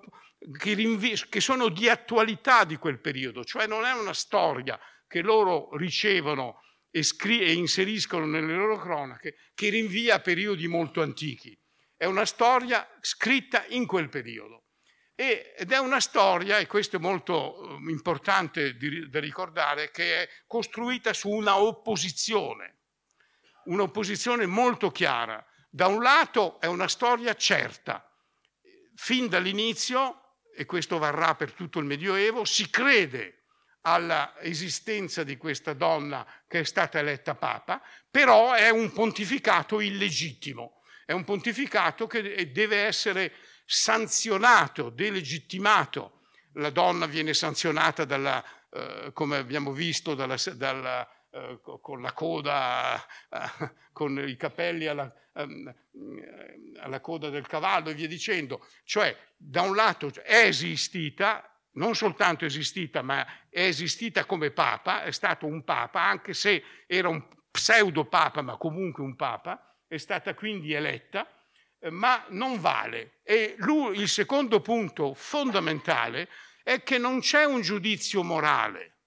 che, 0.56 0.74
rinvi, 0.74 1.14
che 1.28 1.40
sono 1.40 1.68
di 1.68 1.88
attualità 1.88 2.62
di 2.64 2.76
quel 2.76 3.00
periodo, 3.00 3.42
cioè 3.42 3.66
non 3.66 3.84
è 3.84 3.92
una 3.92 4.14
storia 4.14 4.78
che 5.08 5.22
loro 5.22 5.76
ricevono 5.76 6.62
e, 6.88 7.02
scri- 7.02 7.40
e 7.40 7.52
inseriscono 7.52 8.26
nelle 8.26 8.54
loro 8.54 8.78
cronache 8.78 9.34
che 9.54 9.70
rinvia 9.70 10.14
a 10.14 10.20
periodi 10.20 10.68
molto 10.68 11.02
antichi, 11.02 11.58
è 11.96 12.04
una 12.04 12.24
storia 12.24 12.88
scritta 13.00 13.64
in 13.70 13.86
quel 13.86 14.08
periodo. 14.08 14.59
Ed 15.22 15.70
è 15.70 15.76
una 15.76 16.00
storia, 16.00 16.56
e 16.56 16.66
questo 16.66 16.96
è 16.96 16.98
molto 16.98 17.76
eh, 17.76 17.90
importante 17.90 18.74
da 19.06 19.20
ricordare, 19.20 19.90
che 19.90 20.22
è 20.22 20.28
costruita 20.46 21.12
su 21.12 21.28
una 21.28 21.58
opposizione, 21.58 22.78
un'opposizione 23.64 24.46
molto 24.46 24.90
chiara. 24.90 25.46
Da 25.68 25.88
un 25.88 26.00
lato 26.00 26.58
è 26.58 26.64
una 26.64 26.88
storia 26.88 27.34
certa, 27.34 28.10
fin 28.94 29.28
dall'inizio, 29.28 30.38
e 30.56 30.64
questo 30.64 30.96
varrà 30.96 31.34
per 31.34 31.52
tutto 31.52 31.80
il 31.80 31.84
Medioevo, 31.84 32.46
si 32.46 32.70
crede 32.70 33.42
all'esistenza 33.82 35.22
di 35.22 35.36
questa 35.36 35.74
donna 35.74 36.26
che 36.48 36.60
è 36.60 36.64
stata 36.64 36.98
eletta 36.98 37.34
papa, 37.34 37.82
però 38.10 38.54
è 38.54 38.70
un 38.70 38.90
pontificato 38.90 39.80
illegittimo, 39.80 40.80
è 41.04 41.12
un 41.12 41.24
pontificato 41.24 42.06
che 42.06 42.50
deve 42.52 42.86
essere 42.86 43.34
sanzionato, 43.72 44.90
delegittimato. 44.90 46.22
La 46.54 46.70
donna 46.70 47.06
viene 47.06 47.34
sanzionata 47.34 48.04
dalla, 48.04 48.44
eh, 48.68 49.12
come 49.12 49.36
abbiamo 49.36 49.70
visto, 49.70 50.16
dalla, 50.16 50.34
dalla, 50.54 51.08
eh, 51.30 51.60
con 51.62 52.02
la 52.02 52.12
coda, 52.12 52.96
eh, 52.96 53.72
con 53.92 54.18
i 54.28 54.36
capelli 54.36 54.86
alla, 54.86 55.08
ehm, 55.34 55.72
alla 56.80 57.00
coda 57.00 57.28
del 57.28 57.46
cavallo 57.46 57.90
e 57.90 57.94
via 57.94 58.08
dicendo. 58.08 58.66
Cioè, 58.82 59.16
da 59.36 59.62
un 59.62 59.76
lato 59.76 60.10
è 60.24 60.46
esistita, 60.46 61.48
non 61.74 61.94
soltanto 61.94 62.44
esistita, 62.44 63.02
ma 63.02 63.24
è 63.48 63.62
esistita 63.62 64.24
come 64.24 64.50
papa, 64.50 65.04
è 65.04 65.12
stato 65.12 65.46
un 65.46 65.62
papa, 65.62 66.02
anche 66.02 66.34
se 66.34 66.60
era 66.88 67.08
un 67.08 67.24
pseudo 67.48 68.04
papa, 68.06 68.42
ma 68.42 68.56
comunque 68.56 69.04
un 69.04 69.14
papa, 69.14 69.76
è 69.86 69.96
stata 69.96 70.34
quindi 70.34 70.72
eletta 70.72 71.24
ma 71.88 72.24
non 72.28 72.60
vale. 72.60 73.20
E 73.22 73.54
lui, 73.58 73.98
il 73.98 74.08
secondo 74.08 74.60
punto 74.60 75.14
fondamentale 75.14 76.28
è 76.62 76.82
che 76.82 76.98
non 76.98 77.20
c'è 77.20 77.44
un 77.44 77.62
giudizio 77.62 78.22
morale 78.22 78.98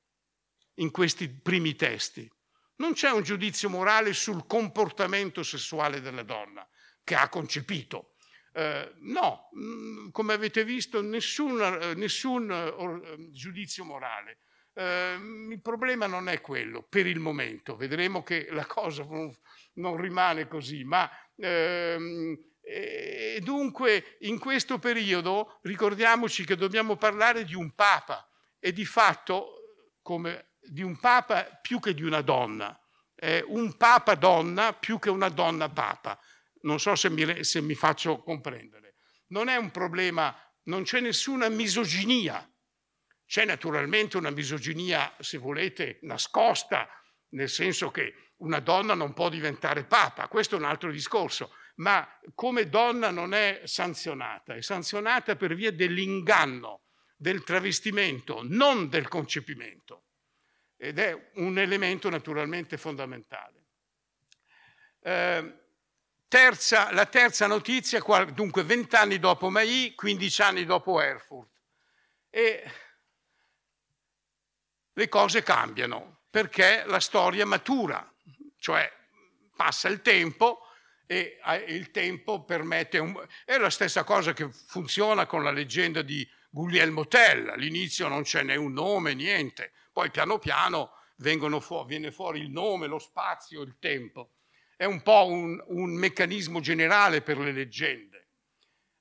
in 0.76 0.92
questi 0.92 1.30
primi 1.30 1.76
testi. 1.76 2.30
Non 2.78 2.94
c'è 2.94 3.12
un 3.12 3.22
giudizio 3.22 3.70
morale 3.70 4.14
sul 4.14 4.48
comportamento 4.48 5.44
sessuale 5.44 6.02
della 6.02 6.24
donna 6.24 6.68
che 7.04 7.16
ha 7.16 7.30
concepito. 7.30 8.16
Eh, 8.54 8.94
no, 9.00 9.50
mm, 9.58 10.10
come 10.10 10.34
avete 10.34 10.64
visto, 10.64 11.02
nessun, 11.02 11.62
eh, 11.62 11.94
nessun 11.96 12.50
uh, 12.50 13.32
giudizio 13.32 13.84
morale. 13.84 14.40
Eh, 14.74 15.18
il 15.52 15.62
problema 15.62 16.08
non 16.08 16.30
è 16.30 16.42
quello 16.42 16.82
per 16.82 17.06
il 17.06 17.20
momento, 17.20 17.76
vedremo 17.76 18.24
che 18.24 18.48
la 18.50 18.66
cosa 18.66 19.04
non, 19.04 19.32
non 19.74 19.98
rimane 19.98 20.48
così, 20.48 20.84
ma 20.84 21.10
ehm, 21.36 22.36
e 22.66 23.42
dunque 23.44 24.16
in 24.22 24.40
questo 24.40 24.80
periodo 24.80 25.60
ricordiamoci 25.64 26.46
che 26.46 26.56
dobbiamo 26.56 26.96
parlare 26.96 27.44
di 27.44 27.56
un 27.56 27.76
papa 27.76 28.26
e 28.58 28.72
di 28.72 28.86
fatto 28.86 29.98
come 30.02 30.52
di 30.62 30.82
un 30.82 30.98
papa 30.98 31.44
più 31.44 31.82
che 31.82 31.94
di 31.94 32.04
una 32.04 32.22
donna, 32.22 32.80
è 33.14 33.44
un 33.46 33.76
papa 33.76 34.16
donna 34.16 34.72
più 34.72 34.98
che 34.98 35.10
una 35.10 35.28
donna 35.28 35.68
papa. 35.68 36.18
Non 36.62 36.80
so 36.80 36.96
se 36.96 37.10
mi, 37.10 37.44
se 37.44 37.60
mi 37.60 37.76
faccio 37.76 38.24
comprendere. 38.24 38.96
Non 39.28 39.50
è 39.50 39.58
un 39.58 39.70
problema, 39.70 40.34
non 40.64 40.84
c'è 40.84 41.02
nessuna 41.02 41.50
misoginia. 41.50 42.50
C'è 43.26 43.44
naturalmente 43.44 44.16
una 44.16 44.30
misoginia, 44.30 45.14
se 45.20 45.38
volete, 45.38 46.00
nascosta, 46.04 46.88
nel 47.30 47.50
senso 47.50 47.92
che 47.92 48.32
una 48.38 48.62
donna 48.62 48.94
non 48.94 49.14
può 49.14 49.28
diventare 49.28 49.84
papa, 49.84 50.30
questo 50.30 50.56
è 50.56 50.60
un 50.60 50.66
altro 50.66 50.92
discorso 50.92 51.54
ma 51.76 52.08
come 52.36 52.70
donna 52.70 53.10
non 53.10 53.34
è 53.34 53.62
sanzionata, 53.66 54.56
è 54.56 54.62
sanzionata 54.62 55.36
per 55.36 55.56
via 55.56 55.72
dell'inganno, 55.72 56.82
del 57.16 57.44
travestimento, 57.44 58.42
non 58.44 58.90
del 58.90 59.08
concepimento. 59.08 60.04
Ed 60.78 61.00
è 61.00 61.32
un 61.36 61.58
elemento 61.58 62.10
naturalmente 62.10 62.78
fondamentale. 62.78 63.66
Eh, 65.00 65.60
terza, 66.28 66.92
la 66.92 67.06
terza 67.06 67.48
notizia, 67.48 68.02
dunque 68.34 68.64
vent'anni 68.64 69.20
dopo 69.20 69.50
Mai, 69.50 69.94
15 69.96 70.42
anni 70.42 70.66
dopo 70.66 71.00
Erfurt. 71.00 71.52
E 72.30 72.72
le 74.92 75.10
cose 75.10 75.44
cambiano 75.44 76.22
perché 76.30 76.84
la 76.88 77.00
storia 77.00 77.46
matura, 77.46 78.12
cioè 78.58 78.92
passa 79.56 79.88
il 79.88 80.02
tempo, 80.02 80.63
e 81.06 81.40
il 81.68 81.92
tempo 81.92 82.44
permette... 82.44 82.98
Un... 82.98 83.26
È 83.46 83.58
la 83.58 83.70
stessa 83.70 84.04
cosa 84.04 84.34
che 84.34 84.50
funziona 84.52 85.26
con 85.26 85.44
la 85.44 85.52
leggenda 85.52 86.02
di 86.02 86.28
Guglielmo 86.50 87.08
Tell, 87.08 87.50
all'inizio 87.50 88.08
non 88.08 88.24
c'è 88.24 88.44
né 88.44 88.56
un 88.56 88.74
nome, 88.74 89.14
niente, 89.14 89.72
poi 89.92 90.12
piano 90.12 90.38
piano 90.38 90.92
fu- 91.60 91.86
viene 91.86 92.12
fuori 92.12 92.42
il 92.42 92.50
nome, 92.50 92.88
lo 92.88 93.00
spazio, 93.00 93.62
il 93.62 93.78
tempo. 93.80 94.32
È 94.76 94.86
un 94.86 95.02
po' 95.02 95.28
un, 95.28 95.62
un 95.68 95.96
meccanismo 95.96 96.60
generale 96.60 97.22
per 97.22 97.38
le 97.38 97.52
leggende. 97.52 98.28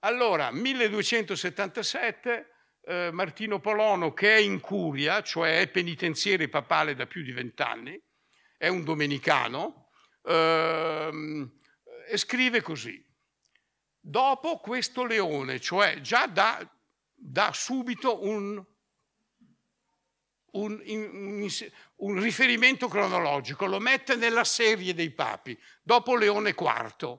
Allora, 0.00 0.50
1277, 0.50 2.52
eh, 2.84 3.10
Martino 3.12 3.60
Polono, 3.60 4.12
che 4.12 4.34
è 4.34 4.38
in 4.38 4.60
curia, 4.60 5.22
cioè 5.22 5.60
è 5.60 5.68
penitenziere 5.68 6.48
papale 6.48 6.94
da 6.94 7.06
più 7.06 7.22
di 7.22 7.32
vent'anni, 7.32 8.00
è 8.56 8.68
un 8.68 8.82
domenicano, 8.82 9.90
ehm, 10.24 11.60
e 12.12 12.18
scrive 12.18 12.60
così. 12.60 13.02
Dopo 13.98 14.58
questo 14.58 15.06
leone, 15.06 15.58
cioè 15.60 16.02
già 16.02 16.26
dà, 16.26 16.68
dà 17.14 17.52
subito 17.54 18.22
un, 18.26 18.62
un, 20.50 20.82
un, 20.84 21.48
un, 21.96 22.20
riferimento 22.20 22.88
cronologico, 22.88 23.64
lo 23.64 23.78
mette 23.78 24.14
nella 24.16 24.44
serie 24.44 24.92
dei 24.92 25.10
papi, 25.10 25.58
dopo 25.82 26.14
Leone 26.14 26.50
IV. 26.50 27.18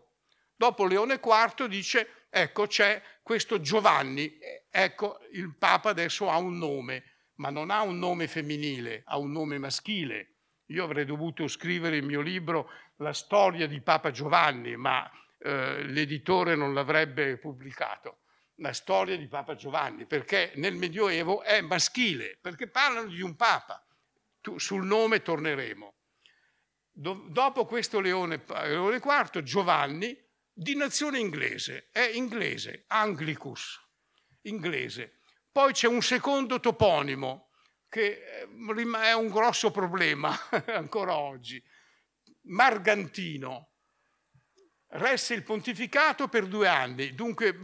Dopo 0.56 0.86
Leone 0.86 1.20
IV 1.24 1.66
dice, 1.66 2.28
ecco 2.30 2.68
c'è 2.68 3.02
questo 3.24 3.62
Giovanni, 3.62 4.38
ecco 4.70 5.22
il 5.32 5.56
Papa 5.58 5.90
adesso 5.90 6.30
ha 6.30 6.38
un 6.38 6.60
nome, 6.60 7.04
ma 7.38 7.50
non 7.50 7.72
ha 7.72 7.82
un 7.82 7.98
nome 7.98 8.28
femminile, 8.28 9.02
ha 9.06 9.18
un 9.18 9.32
nome 9.32 9.58
maschile. 9.58 10.28
Io 10.68 10.84
avrei 10.84 11.06
dovuto 11.06 11.48
scrivere 11.48 11.98
il 11.98 12.04
mio 12.04 12.22
libro 12.22 12.70
La 13.04 13.12
storia 13.12 13.68
di 13.68 13.82
Papa 13.82 14.12
Giovanni, 14.12 14.78
ma 14.78 15.12
eh, 15.40 15.84
l'editore 15.84 16.56
non 16.56 16.74
l'avrebbe 16.74 17.38
pubblicato. 17.38 18.20
La 18.58 18.72
storia 18.72 19.18
di 19.18 19.28
Papa 19.28 19.56
Giovanni, 19.56 20.06
perché 20.06 20.54
nel 20.56 20.76
Medioevo 20.76 21.42
è 21.44 21.60
maschile, 21.60 22.38
perché 22.40 22.70
parlano 22.70 23.10
di 23.10 23.22
un 23.22 23.36
Papa. 23.36 23.86
Tu, 24.40 24.58
sul 24.58 24.86
nome 24.86 25.22
torneremo. 25.22 25.96
Do, 26.94 27.26
dopo 27.28 27.66
questo 27.66 28.00
Leone, 28.00 28.46
Leone 28.48 29.02
IV, 29.04 29.42
Giovanni, 29.42 30.18
di 30.54 30.76
nazione 30.78 31.20
inglese, 31.20 31.90
è 31.92 32.10
inglese, 32.14 32.86
Anglicus, 32.88 33.82
inglese. 34.44 35.18
Poi 35.52 35.74
c'è 35.74 35.88
un 35.88 36.02
secondo 36.02 36.62
toponimo, 36.62 37.50
che 37.90 38.24
eh, 38.46 39.02
è 39.02 39.14
un 39.14 39.28
grosso 39.28 39.72
problema 39.72 40.34
ancora 40.74 41.18
oggi. 41.18 41.62
Margantino 42.44 43.72
resse 44.90 45.34
il 45.34 45.44
pontificato 45.44 46.28
per 46.28 46.48
due 46.48 46.68
anni, 46.68 47.14
dunque 47.16 47.58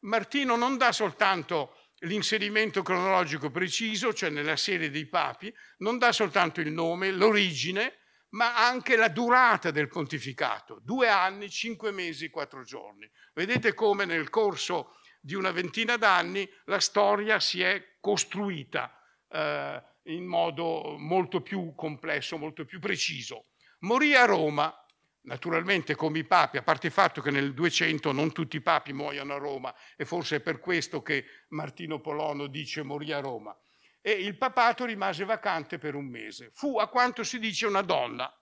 Martino 0.00 0.56
non 0.56 0.76
dà 0.76 0.92
soltanto 0.92 1.76
l'inserimento 2.00 2.82
cronologico 2.82 3.50
preciso, 3.50 4.12
cioè 4.12 4.28
nella 4.30 4.56
serie 4.56 4.90
dei 4.90 5.06
papi, 5.06 5.52
non 5.78 5.98
dà 5.98 6.12
soltanto 6.12 6.60
il 6.60 6.70
nome, 6.70 7.10
l'origine, 7.10 7.98
ma 8.30 8.66
anche 8.66 8.96
la 8.96 9.08
durata 9.08 9.70
del 9.70 9.88
pontificato, 9.88 10.80
due 10.82 11.08
anni, 11.08 11.48
cinque 11.48 11.90
mesi, 11.90 12.28
quattro 12.28 12.62
giorni. 12.64 13.10
Vedete 13.32 13.72
come 13.72 14.04
nel 14.04 14.28
corso 14.28 14.96
di 15.20 15.34
una 15.34 15.50
ventina 15.50 15.96
d'anni 15.96 16.48
la 16.66 16.80
storia 16.80 17.40
si 17.40 17.62
è 17.62 17.96
costruita 18.00 18.92
eh, 19.28 19.82
in 20.04 20.26
modo 20.26 20.96
molto 20.98 21.40
più 21.40 21.74
complesso, 21.74 22.36
molto 22.36 22.64
più 22.64 22.78
preciso. 22.78 23.46
Morì 23.80 24.14
a 24.14 24.24
Roma, 24.24 24.74
naturalmente 25.22 25.94
come 25.94 26.20
i 26.20 26.24
papi, 26.24 26.56
a 26.56 26.62
parte 26.62 26.86
il 26.86 26.92
fatto 26.92 27.20
che 27.20 27.30
nel 27.30 27.52
200 27.52 28.10
non 28.12 28.32
tutti 28.32 28.56
i 28.56 28.62
papi 28.62 28.92
muoiono 28.92 29.34
a 29.34 29.38
Roma 29.38 29.74
e 29.96 30.04
forse 30.04 30.36
è 30.36 30.40
per 30.40 30.60
questo 30.60 31.02
che 31.02 31.24
Martino 31.48 32.00
Polono 32.00 32.46
dice 32.46 32.82
morì 32.82 33.12
a 33.12 33.20
Roma. 33.20 33.56
E 34.00 34.12
il 34.12 34.36
papato 34.36 34.84
rimase 34.84 35.24
vacante 35.24 35.78
per 35.78 35.94
un 35.94 36.06
mese. 36.06 36.50
Fu, 36.52 36.78
a 36.78 36.88
quanto 36.88 37.22
si 37.24 37.38
dice, 37.38 37.66
una 37.66 37.82
donna, 37.82 38.32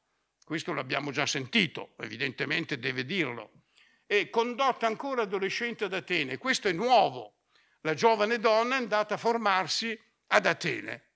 questo 0.45 0.73
l'abbiamo 0.75 1.11
già 1.11 1.27
sentito, 1.27 1.95
evidentemente 1.99 2.79
deve 2.79 3.05
dirlo, 3.05 3.63
e 4.07 4.29
condotta 4.29 4.87
ancora 4.87 5.23
adolescente 5.23 5.85
ad 5.85 5.95
Atene. 5.95 6.39
Questo 6.39 6.69
è 6.69 6.73
nuovo. 6.73 7.39
La 7.81 7.95
giovane 7.95 8.39
donna 8.39 8.75
è 8.75 8.79
andata 8.79 9.15
a 9.15 9.19
formarsi 9.19 9.99
ad 10.29 10.47
Atene, 10.47 11.14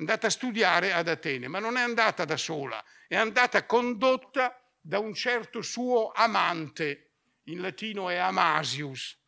andata 0.00 0.28
a 0.28 0.30
studiare 0.30 0.92
ad 0.94 1.08
Atene, 1.08 1.46
ma 1.46 1.58
non 1.58 1.76
è 1.76 1.82
andata 1.82 2.24
da 2.24 2.38
sola, 2.38 2.82
è 3.06 3.16
andata 3.16 3.66
condotta 3.66 4.58
da 4.80 4.98
un 4.98 5.12
certo 5.12 5.60
suo 5.60 6.10
amante, 6.10 7.10
in 7.44 7.60
latino 7.60 8.08
è 8.08 8.16
Amasius, 8.16 9.18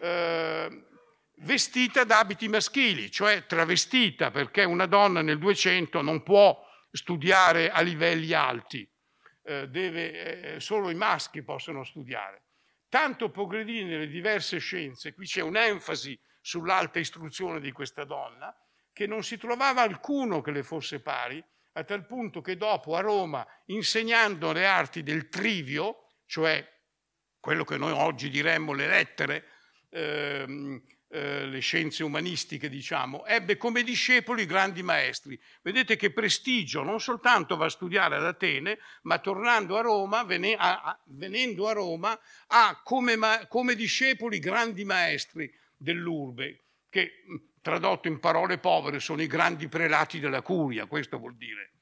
eh, 0.00 0.84
vestita 1.36 2.02
da 2.02 2.18
abiti 2.18 2.48
maschili, 2.48 3.12
cioè 3.12 3.46
travestita, 3.46 4.32
perché 4.32 4.64
una 4.64 4.86
donna 4.86 5.22
nel 5.22 5.38
200 5.38 6.02
non 6.02 6.24
può 6.24 6.66
studiare 6.90 7.70
a 7.70 7.80
livelli 7.80 8.32
alti, 8.32 8.88
eh, 9.44 9.68
deve, 9.68 10.54
eh, 10.54 10.60
solo 10.60 10.90
i 10.90 10.96
maschi 10.96 11.44
possono 11.44 11.84
studiare. 11.84 12.42
Tanto 12.88 13.30
progredì 13.30 13.84
nelle 13.84 14.08
diverse 14.08 14.58
scienze, 14.58 15.14
qui 15.14 15.26
c'è 15.26 15.42
un'enfasi 15.42 16.18
sull'alta 16.40 16.98
istruzione 16.98 17.60
di 17.60 17.70
questa 17.70 18.02
donna, 18.02 18.52
che 18.98 19.06
non 19.06 19.22
si 19.22 19.36
trovava 19.38 19.82
alcuno 19.82 20.40
che 20.40 20.50
le 20.50 20.64
fosse 20.64 20.98
pari, 20.98 21.40
a 21.74 21.84
tal 21.84 22.04
punto 22.04 22.40
che 22.40 22.56
dopo 22.56 22.96
a 22.96 23.00
Roma, 23.00 23.46
insegnando 23.66 24.50
le 24.50 24.66
arti 24.66 25.04
del 25.04 25.28
trivio, 25.28 26.08
cioè 26.26 26.68
quello 27.38 27.62
che 27.62 27.76
noi 27.76 27.92
oggi 27.92 28.28
diremmo 28.28 28.72
le 28.72 28.88
lettere, 28.88 29.44
ehm, 29.90 30.82
eh, 31.10 31.46
le 31.46 31.60
scienze 31.60 32.02
umanistiche, 32.02 32.68
diciamo, 32.68 33.24
ebbe 33.24 33.56
come 33.56 33.84
discepoli 33.84 34.46
grandi 34.46 34.82
maestri. 34.82 35.40
Vedete 35.62 35.94
che 35.94 36.10
prestigio 36.10 36.82
non 36.82 36.98
soltanto 36.98 37.56
va 37.56 37.66
a 37.66 37.70
studiare 37.70 38.16
ad 38.16 38.24
Atene, 38.24 38.80
ma 39.02 39.20
tornando 39.20 39.76
a 39.76 39.80
Roma, 39.80 40.24
vene, 40.24 40.56
a, 40.56 40.82
a, 40.82 41.00
venendo 41.04 41.68
a 41.68 41.72
Roma, 41.72 42.18
ha 42.48 42.80
come, 42.82 43.14
ma, 43.14 43.46
come 43.46 43.76
discepoli 43.76 44.40
grandi 44.40 44.84
maestri 44.84 45.48
dell'urbe, 45.76 46.64
che 46.90 47.22
tradotto 47.60 48.08
in 48.08 48.20
parole 48.20 48.58
povere 48.58 49.00
sono 49.00 49.22
i 49.22 49.26
grandi 49.26 49.68
prelati 49.68 50.20
della 50.20 50.42
curia, 50.42 50.86
questo 50.86 51.18
vuol 51.18 51.36
dire. 51.36 51.72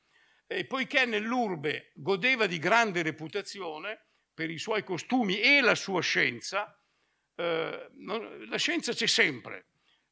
E 0.46 0.64
poiché 0.64 1.06
nell'urbe 1.06 1.92
godeva 1.94 2.46
di 2.46 2.58
grande 2.58 3.02
reputazione 3.02 4.06
per 4.32 4.50
i 4.50 4.58
suoi 4.58 4.84
costumi 4.84 5.40
e 5.40 5.60
la 5.60 5.74
sua 5.74 6.00
scienza, 6.00 6.78
eh, 7.34 7.90
la 8.48 8.56
scienza 8.58 8.92
c'è 8.92 9.06
sempre, 9.06 9.66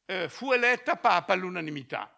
eh, 0.05 0.29
fu 0.29 0.51
eletta 0.51 0.97
papa 0.97 1.33
all'unanimità. 1.33 2.11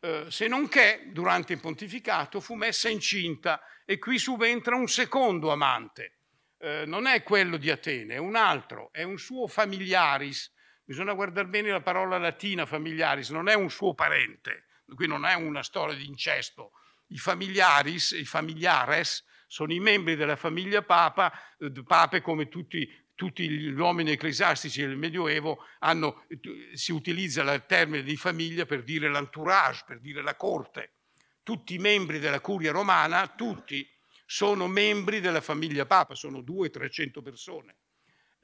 Eh, 0.00 0.26
se 0.28 0.48
non 0.48 0.68
che 0.68 1.10
durante 1.12 1.52
il 1.52 1.60
pontificato 1.60 2.40
fu 2.40 2.54
messa 2.54 2.88
incinta 2.88 3.62
e 3.84 3.98
qui 3.98 4.18
subentra 4.18 4.74
un 4.74 4.88
secondo 4.88 5.52
amante. 5.52 6.18
Eh, 6.58 6.84
non 6.86 7.06
è 7.06 7.22
quello 7.22 7.56
di 7.56 7.70
Atene, 7.70 8.14
è 8.14 8.18
un 8.18 8.36
altro, 8.36 8.90
è 8.92 9.02
un 9.02 9.18
suo 9.18 9.46
familiaris, 9.46 10.52
Bisogna 10.84 11.14
guardare 11.14 11.46
bene 11.46 11.70
la 11.70 11.80
parola 11.80 12.18
latina 12.18 12.66
familiaris, 12.66 13.30
non 13.30 13.48
è 13.48 13.54
un 13.54 13.70
suo 13.70 13.94
parente, 13.94 14.66
qui 14.94 15.06
non 15.06 15.24
è 15.24 15.34
una 15.34 15.62
storia 15.62 15.94
di 15.94 16.06
incesto. 16.06 16.72
I 17.08 17.18
familiaris, 17.18 18.12
i 18.12 18.24
familiares, 18.24 19.24
sono 19.46 19.72
i 19.72 19.80
membri 19.80 20.16
della 20.16 20.36
famiglia 20.36 20.82
papa, 20.82 21.30
eh, 21.58 21.70
pape 21.84 22.20
come 22.22 22.48
tutti, 22.48 22.88
tutti 23.14 23.48
gli 23.48 23.78
uomini 23.78 24.12
ecclesiastici 24.12 24.80
del 24.80 24.96
Medioevo 24.96 25.58
hanno, 25.80 26.24
si 26.72 26.90
utilizza 26.90 27.42
il 27.42 27.64
termine 27.66 28.02
di 28.02 28.16
famiglia 28.16 28.64
per 28.64 28.82
dire 28.82 29.10
l'entourage, 29.10 29.84
per 29.86 30.00
dire 30.00 30.22
la 30.22 30.36
corte. 30.36 30.94
Tutti 31.42 31.74
i 31.74 31.78
membri 31.78 32.18
della 32.18 32.40
curia 32.40 32.72
romana, 32.72 33.28
tutti, 33.28 33.86
sono 34.24 34.66
membri 34.66 35.20
della 35.20 35.42
famiglia 35.42 35.84
papa, 35.84 36.14
sono 36.14 36.38
200-300 36.38 37.22
persone. 37.22 37.76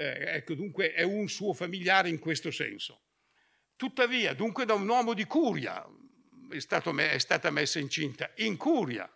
Eh, 0.01 0.36
ecco, 0.36 0.55
dunque 0.55 0.92
è 0.92 1.03
un 1.03 1.28
suo 1.28 1.53
familiare 1.53 2.09
in 2.09 2.20
questo 2.20 2.53
senso. 2.53 3.01
Tuttavia, 3.74 4.32
dunque 4.32 4.64
da 4.64 4.74
un 4.74 4.88
uomo 4.88 5.12
di 5.12 5.24
curia 5.24 5.84
è, 6.51 6.61
stato, 6.61 6.96
è 6.96 7.18
stata 7.18 7.51
messa 7.51 7.80
incinta, 7.80 8.30
in 8.36 8.57
curia, 8.57 9.12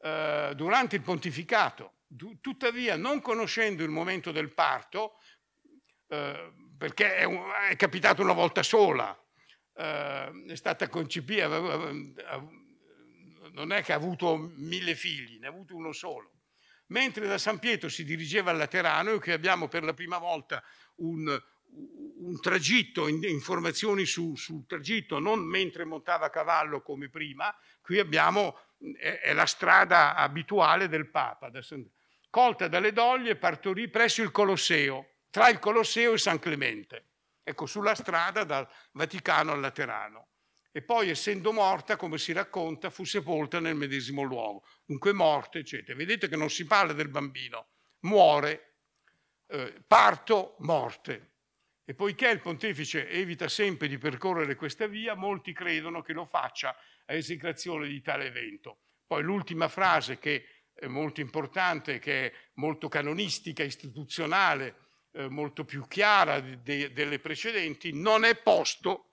eh, 0.00 0.52
durante 0.56 0.96
il 0.96 1.02
pontificato. 1.02 2.04
Tuttavia, 2.40 2.96
non 2.96 3.20
conoscendo 3.20 3.82
il 3.82 3.90
momento 3.90 4.32
del 4.32 4.54
parto, 4.54 5.18
eh, 6.08 6.52
perché 6.78 7.16
è, 7.16 7.24
un, 7.24 7.42
è, 7.68 7.76
capitato 7.76 8.22
una 8.22 8.32
volta 8.32 8.62
sola, 8.62 9.14
eh, 9.76 10.44
è 10.48 10.54
stata 10.54 10.88
concepita, 10.88 11.46
non 13.52 13.70
è 13.70 13.82
che 13.82 13.92
ha 13.92 13.96
avuto 13.96 14.38
mille 14.38 14.94
figli, 14.94 15.38
ne 15.38 15.46
ha 15.46 15.50
avuto 15.50 15.76
uno 15.76 15.92
solo 15.92 16.34
mentre 16.86 17.26
da 17.26 17.38
San 17.38 17.58
Pietro 17.58 17.88
si 17.88 18.04
dirigeva 18.04 18.50
al 18.50 18.56
Laterano 18.56 19.12
e 19.12 19.20
che 19.20 19.32
abbiamo 19.32 19.68
per 19.68 19.84
la 19.84 19.94
prima 19.94 20.18
volta 20.18 20.62
un, 20.96 21.26
un 22.16 22.40
tragitto, 22.40 23.08
informazioni 23.08 24.04
su, 24.04 24.34
sul 24.36 24.66
tragitto, 24.66 25.18
non 25.18 25.40
mentre 25.40 25.84
montava 25.84 26.26
a 26.26 26.30
cavallo 26.30 26.82
come 26.82 27.08
prima, 27.08 27.54
qui 27.80 27.98
abbiamo, 27.98 28.58
è, 28.98 29.20
è 29.20 29.32
la 29.32 29.46
strada 29.46 30.14
abituale 30.14 30.88
del 30.88 31.08
Papa. 31.10 31.50
Colta 32.30 32.66
dalle 32.68 32.92
doglie, 32.92 33.36
partorì 33.36 33.88
presso 33.88 34.22
il 34.22 34.30
Colosseo, 34.30 35.10
tra 35.30 35.48
il 35.48 35.58
Colosseo 35.58 36.14
e 36.14 36.18
San 36.18 36.38
Clemente, 36.38 37.10
ecco, 37.42 37.66
sulla 37.66 37.94
strada 37.94 38.44
dal 38.44 38.68
Vaticano 38.92 39.52
al 39.52 39.60
Laterano 39.60 40.28
e 40.76 40.82
poi 40.82 41.08
essendo 41.08 41.52
morta, 41.52 41.94
come 41.94 42.18
si 42.18 42.32
racconta, 42.32 42.90
fu 42.90 43.04
sepolta 43.04 43.60
nel 43.60 43.76
medesimo 43.76 44.22
luogo. 44.22 44.64
Dunque 44.84 45.12
morte, 45.12 45.60
eccetera. 45.60 45.96
Vedete 45.96 46.28
che 46.28 46.36
non 46.36 46.50
si 46.50 46.66
parla 46.66 46.92
del 46.92 47.08
bambino, 47.08 47.68
muore, 48.00 48.74
eh, 49.48 49.82
parto, 49.86 50.56
morte. 50.60 51.32
E 51.84 51.94
poiché 51.94 52.28
il 52.28 52.40
pontefice 52.40 53.08
evita 53.08 53.48
sempre 53.48 53.88
di 53.88 53.98
percorrere 53.98 54.54
questa 54.54 54.86
via, 54.86 55.14
molti 55.14 55.52
credono 55.52 56.02
che 56.02 56.12
lo 56.12 56.26
faccia 56.26 56.74
a 57.06 57.12
esecrazione 57.12 57.88
di 57.88 58.00
tale 58.00 58.26
evento. 58.26 58.78
Poi 59.06 59.22
l'ultima 59.22 59.68
frase 59.68 60.18
che 60.18 60.46
è 60.72 60.86
molto 60.86 61.20
importante, 61.20 61.98
che 61.98 62.26
è 62.26 62.32
molto 62.54 62.88
canonistica, 62.88 63.62
istituzionale, 63.62 64.76
eh, 65.12 65.28
molto 65.28 65.64
più 65.64 65.86
chiara 65.86 66.40
de- 66.40 66.62
de- 66.62 66.92
delle 66.92 67.20
precedenti, 67.20 67.92
non 67.92 68.24
è 68.24 68.34
posto 68.36 69.10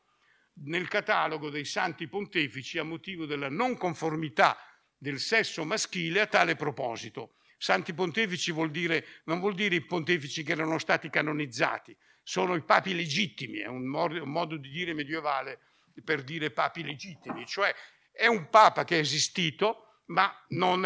nel 0.63 0.87
catalogo 0.87 1.49
dei 1.49 1.65
santi 1.65 2.07
pontefici 2.07 2.77
a 2.77 2.83
motivo 2.83 3.25
della 3.25 3.49
non 3.49 3.77
conformità 3.77 4.57
del 5.01 5.19
sesso 5.19 5.65
maschile 5.65 6.21
a 6.21 6.27
tale 6.27 6.55
proposito. 6.55 7.37
Santi 7.57 7.91
pontefici 7.91 8.51
vuol 8.51 8.69
dire, 8.69 9.03
non 9.23 9.39
vuol 9.39 9.55
dire 9.55 9.73
i 9.73 9.81
pontefici 9.81 10.43
che 10.43 10.51
erano 10.51 10.77
stati 10.77 11.09
canonizzati, 11.09 11.97
sono 12.21 12.53
i 12.53 12.61
papi 12.61 12.93
legittimi, 12.93 13.57
è 13.57 13.65
un 13.65 13.87
modo, 13.87 14.21
un 14.21 14.29
modo 14.29 14.57
di 14.57 14.69
dire 14.69 14.93
medievale 14.93 15.59
per 16.03 16.21
dire 16.21 16.51
papi 16.51 16.83
legittimi, 16.83 17.47
cioè 17.47 17.73
è 18.11 18.27
un 18.27 18.47
papa 18.49 18.83
che 18.83 18.97
è 18.97 18.99
esistito, 18.99 20.03
ma 20.07 20.31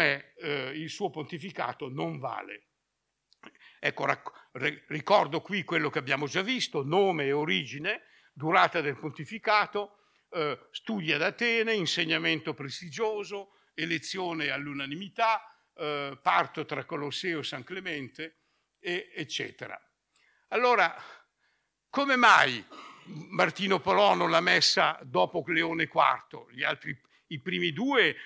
è, 0.00 0.32
eh, 0.38 0.70
il 0.74 0.88
suo 0.88 1.10
pontificato 1.10 1.90
non 1.90 2.18
vale. 2.18 2.68
Ecco, 3.78 4.06
ricordo 4.88 5.42
qui 5.42 5.62
quello 5.62 5.90
che 5.90 5.98
abbiamo 5.98 6.26
già 6.26 6.40
visto, 6.40 6.82
nome 6.82 7.26
e 7.26 7.32
origine, 7.32 8.04
durata 8.32 8.80
del 8.80 8.96
pontificato, 8.96 9.98
eh, 10.30 10.68
studi 10.70 11.12
ad 11.12 11.20
Atene, 11.20 11.74
insegnamento 11.74 12.54
prestigioso, 12.54 13.50
elezione 13.76 14.50
all'unanimità, 14.50 15.54
eh, 15.74 16.18
parto 16.20 16.64
tra 16.64 16.84
Colosseo 16.84 17.40
e 17.40 17.44
San 17.44 17.62
Clemente, 17.62 18.38
e, 18.80 19.10
eccetera. 19.14 19.78
Allora, 20.48 20.94
come 21.90 22.16
mai 22.16 22.64
Martino 23.30 23.80
Polono 23.80 24.26
l'ha 24.26 24.40
messa 24.40 24.98
dopo 25.02 25.44
Leone 25.46 25.84
IV? 25.84 26.50
Gli 26.50 26.62
altri, 26.62 26.98
I 27.28 27.40
primi 27.40 27.72
due 27.72 28.16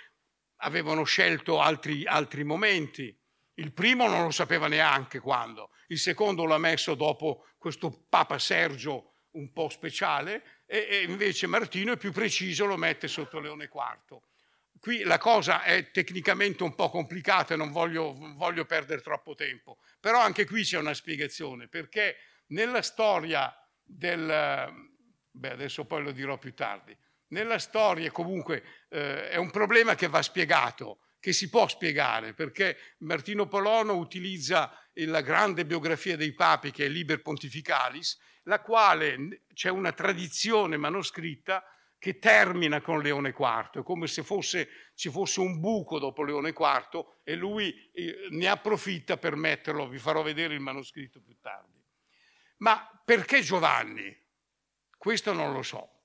avevano 0.62 1.04
scelto 1.04 1.60
altri, 1.60 2.06
altri 2.06 2.44
momenti. 2.44 3.16
Il 3.54 3.72
primo 3.72 4.06
non 4.06 4.24
lo 4.24 4.30
sapeva 4.30 4.68
neanche 4.68 5.18
quando, 5.18 5.70
il 5.88 5.98
secondo 5.98 6.44
l'ha 6.46 6.58
messo 6.58 6.94
dopo 6.94 7.46
questo 7.58 8.06
Papa 8.08 8.38
Sergio 8.38 9.12
un 9.32 9.52
po' 9.52 9.68
speciale 9.68 10.62
e, 10.66 10.86
e 10.88 11.02
invece 11.02 11.46
Martino 11.46 11.92
è 11.92 11.96
più 11.96 12.12
preciso, 12.12 12.64
lo 12.64 12.76
mette 12.76 13.08
sotto 13.08 13.38
Leone 13.38 13.64
IV. 13.64 14.20
Qui 14.80 15.02
la 15.02 15.18
cosa 15.18 15.62
è 15.62 15.90
tecnicamente 15.90 16.62
un 16.62 16.74
po' 16.74 16.88
complicata 16.88 17.52
e 17.52 17.56
non 17.58 17.70
voglio, 17.70 18.14
voglio 18.34 18.64
perdere 18.64 19.02
troppo 19.02 19.34
tempo, 19.34 19.78
però 20.00 20.20
anche 20.20 20.46
qui 20.46 20.62
c'è 20.62 20.78
una 20.78 20.94
spiegazione, 20.94 21.68
perché 21.68 22.16
nella 22.48 22.80
storia 22.80 23.54
del... 23.84 24.72
beh 25.30 25.50
adesso 25.50 25.84
poi 25.84 26.02
lo 26.02 26.12
dirò 26.12 26.38
più 26.38 26.54
tardi, 26.54 26.96
nella 27.28 27.58
storia 27.58 28.10
comunque 28.10 28.86
eh, 28.88 29.28
è 29.28 29.36
un 29.36 29.50
problema 29.50 29.94
che 29.94 30.08
va 30.08 30.22
spiegato, 30.22 31.00
che 31.20 31.34
si 31.34 31.50
può 31.50 31.68
spiegare, 31.68 32.32
perché 32.32 32.96
Martino 33.00 33.46
Polono 33.46 33.96
utilizza 33.96 34.72
la 34.94 35.20
grande 35.20 35.66
biografia 35.66 36.16
dei 36.16 36.32
papi 36.32 36.70
che 36.70 36.86
è 36.86 36.88
Liber 36.88 37.20
Pontificalis, 37.20 38.18
la 38.44 38.60
quale 38.62 39.42
c'è 39.52 39.68
una 39.68 39.92
tradizione 39.92 40.78
manoscritta 40.78 41.62
che 42.00 42.18
termina 42.18 42.80
con 42.80 43.02
Leone 43.02 43.34
IV, 43.38 43.82
come 43.82 44.06
se 44.06 44.22
fosse, 44.22 44.68
ci 44.94 45.10
fosse 45.10 45.40
un 45.40 45.60
buco 45.60 45.98
dopo 45.98 46.24
Leone 46.24 46.48
IV 46.48 47.04
e 47.22 47.34
lui 47.34 47.90
eh, 47.92 48.28
ne 48.30 48.48
approfitta 48.48 49.18
per 49.18 49.36
metterlo, 49.36 49.86
vi 49.86 49.98
farò 49.98 50.22
vedere 50.22 50.54
il 50.54 50.60
manoscritto 50.60 51.20
più 51.20 51.36
tardi. 51.38 51.78
Ma 52.56 52.90
perché 53.04 53.42
Giovanni? 53.42 54.18
Questo 54.96 55.34
non 55.34 55.52
lo 55.52 55.62
so. 55.62 56.04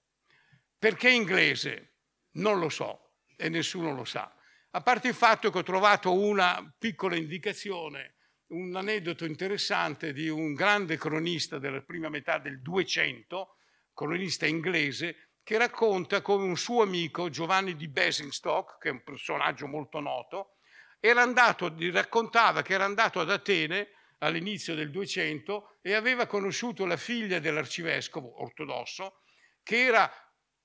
Perché 0.78 1.10
inglese? 1.10 1.94
Non 2.32 2.60
lo 2.60 2.68
so 2.68 3.14
e 3.38 3.48
nessuno 3.48 3.94
lo 3.94 4.04
sa. 4.04 4.36
A 4.72 4.82
parte 4.82 5.08
il 5.08 5.14
fatto 5.14 5.50
che 5.50 5.60
ho 5.60 5.64
trovato 5.64 6.12
una 6.12 6.76
piccola 6.78 7.16
indicazione, 7.16 8.16
un 8.48 8.76
aneddoto 8.76 9.24
interessante 9.24 10.12
di 10.12 10.28
un 10.28 10.54
grande 10.54 10.98
cronista 10.98 11.58
della 11.58 11.82
prima 11.82 12.10
metà 12.10 12.38
del 12.38 12.62
200, 12.62 13.56
cronista 13.94 14.46
inglese, 14.46 15.25
che 15.46 15.60
racconta 15.60 16.24
come 16.24 16.44
un 16.44 16.58
suo 16.58 16.82
amico, 16.82 17.30
Giovanni 17.30 17.76
di 17.76 17.88
Basingstoke, 17.88 18.78
che 18.80 18.90
è 18.90 18.92
un 18.92 19.04
personaggio 19.04 19.68
molto 19.68 20.00
noto, 20.00 20.56
era 21.00 21.22
andato, 21.22 21.72
raccontava 21.92 22.64
che 22.64 22.74
era 22.74 22.84
andato 22.84 23.20
ad 23.20 23.30
Atene 23.30 23.90
all'inizio 24.20 24.74
del 24.74 24.90
200 24.90 25.78
e 25.84 25.94
aveva 25.94 26.26
conosciuto 26.26 26.88
la 26.88 26.98
figlia 26.98 27.38
dell'arcivescovo 27.38 28.42
ortodosso, 28.42 29.22
che 29.62 29.84
era, 29.84 30.12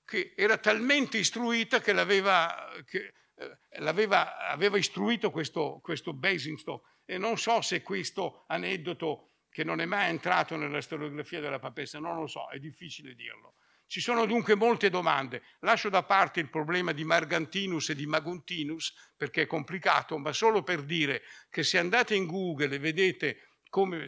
che 0.02 0.32
era 0.34 0.56
talmente 0.56 1.18
istruita 1.18 1.82
che 1.82 1.92
l'aveva, 1.92 2.70
che, 2.86 3.12
eh, 3.34 3.58
l'aveva 3.80 4.48
aveva 4.48 4.78
istruito 4.78 5.30
questo, 5.30 5.80
questo 5.82 6.14
Basingstoke. 6.14 6.88
E 7.04 7.18
non 7.18 7.36
so 7.36 7.60
se 7.60 7.82
questo 7.82 8.44
aneddoto, 8.46 9.32
che 9.50 9.62
non 9.62 9.82
è 9.82 9.84
mai 9.84 10.08
entrato 10.08 10.56
nella 10.56 10.80
storiografia 10.80 11.40
della 11.40 11.58
papessa, 11.58 11.98
non 11.98 12.16
lo 12.16 12.26
so, 12.26 12.48
è 12.48 12.58
difficile 12.58 13.14
dirlo. 13.14 13.56
Ci 13.90 14.00
sono 14.00 14.24
dunque 14.24 14.54
molte 14.54 14.88
domande. 14.88 15.42
Lascio 15.62 15.88
da 15.88 16.04
parte 16.04 16.38
il 16.38 16.48
problema 16.48 16.92
di 16.92 17.02
Margantinus 17.02 17.88
e 17.88 17.96
di 17.96 18.06
Maguntinus 18.06 18.94
perché 19.16 19.42
è 19.42 19.46
complicato, 19.46 20.16
ma 20.16 20.32
solo 20.32 20.62
per 20.62 20.84
dire 20.84 21.22
che 21.50 21.64
se 21.64 21.76
andate 21.76 22.14
in 22.14 22.26
Google 22.26 22.72
e 22.72 22.78
vedete 22.78 23.56
come 23.68 24.06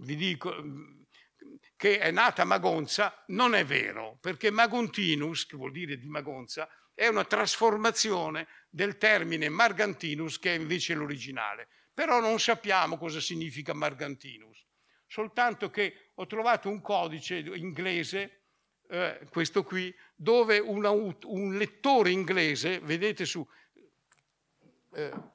vi 0.00 0.16
dico 0.16 0.54
che 1.76 1.98
è 1.98 2.10
nata 2.10 2.44
Magonza, 2.44 3.24
non 3.28 3.54
è 3.54 3.64
vero, 3.64 4.18
perché 4.20 4.50
Maguntinus, 4.50 5.46
che 5.46 5.56
vuol 5.56 5.72
dire 5.72 5.96
di 5.96 6.08
Magonza, 6.08 6.68
è 6.92 7.06
una 7.06 7.24
trasformazione 7.24 8.46
del 8.68 8.98
termine 8.98 9.48
Margantinus 9.48 10.38
che 10.38 10.54
è 10.54 10.58
invece 10.58 10.92
l'originale. 10.92 11.68
Però 11.94 12.20
non 12.20 12.38
sappiamo 12.38 12.98
cosa 12.98 13.18
significa 13.18 13.72
Margantinus, 13.72 14.62
soltanto 15.06 15.70
che 15.70 16.10
ho 16.16 16.26
trovato 16.26 16.68
un 16.68 16.82
codice 16.82 17.38
inglese 17.38 18.41
eh, 18.92 19.26
questo 19.30 19.64
qui, 19.64 19.94
dove 20.14 20.58
una, 20.58 20.90
un 20.90 21.56
lettore 21.56 22.10
inglese, 22.10 22.78
vedete 22.80 23.24
su... 23.24 23.46
Eh, 24.92 25.30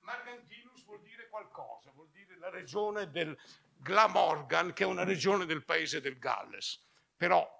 Margantinus 0.00 0.84
vuol 0.86 1.02
dire 1.02 1.28
qualcosa, 1.28 1.90
vuol 1.90 2.08
dire 2.10 2.38
la 2.38 2.48
regione 2.48 3.10
del 3.10 3.36
Glamorgan, 3.76 4.72
che 4.72 4.84
è 4.84 4.86
una 4.86 5.04
regione 5.04 5.44
del 5.44 5.64
paese 5.64 6.00
del 6.00 6.18
Galles. 6.18 6.82
Però 7.14 7.57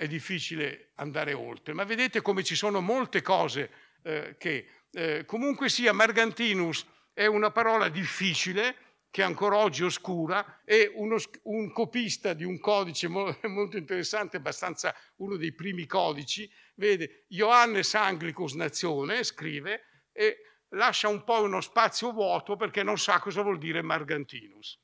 è 0.00 0.06
difficile 0.06 0.92
andare 0.94 1.34
oltre, 1.34 1.74
ma 1.74 1.84
vedete 1.84 2.22
come 2.22 2.42
ci 2.42 2.54
sono 2.54 2.80
molte 2.80 3.20
cose 3.20 3.70
eh, 4.02 4.36
che 4.38 4.66
eh, 4.92 5.26
comunque 5.26 5.68
sia 5.68 5.92
Margantinus 5.92 6.86
è 7.12 7.26
una 7.26 7.50
parola 7.50 7.90
difficile 7.90 8.76
che 9.10 9.22
ancora 9.22 9.58
oggi 9.58 9.84
oscura, 9.84 10.62
è 10.64 10.90
uno, 10.94 11.18
un 11.42 11.70
copista 11.70 12.32
di 12.32 12.44
un 12.44 12.58
codice 12.58 13.08
molto 13.46 13.76
interessante, 13.76 14.38
abbastanza 14.38 14.94
uno 15.16 15.36
dei 15.36 15.52
primi 15.52 15.84
codici, 15.84 16.50
vede 16.76 17.26
Johannes 17.28 17.92
Anglicus 17.94 18.54
Nazione, 18.54 19.22
scrive, 19.22 19.82
e 20.12 20.38
lascia 20.70 21.08
un 21.08 21.24
po' 21.24 21.42
uno 21.42 21.60
spazio 21.60 22.10
vuoto 22.12 22.56
perché 22.56 22.82
non 22.82 22.96
sa 22.96 23.18
cosa 23.18 23.42
vuol 23.42 23.58
dire 23.58 23.82
Margantinus. 23.82 24.80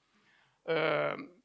Eh, 0.63 1.36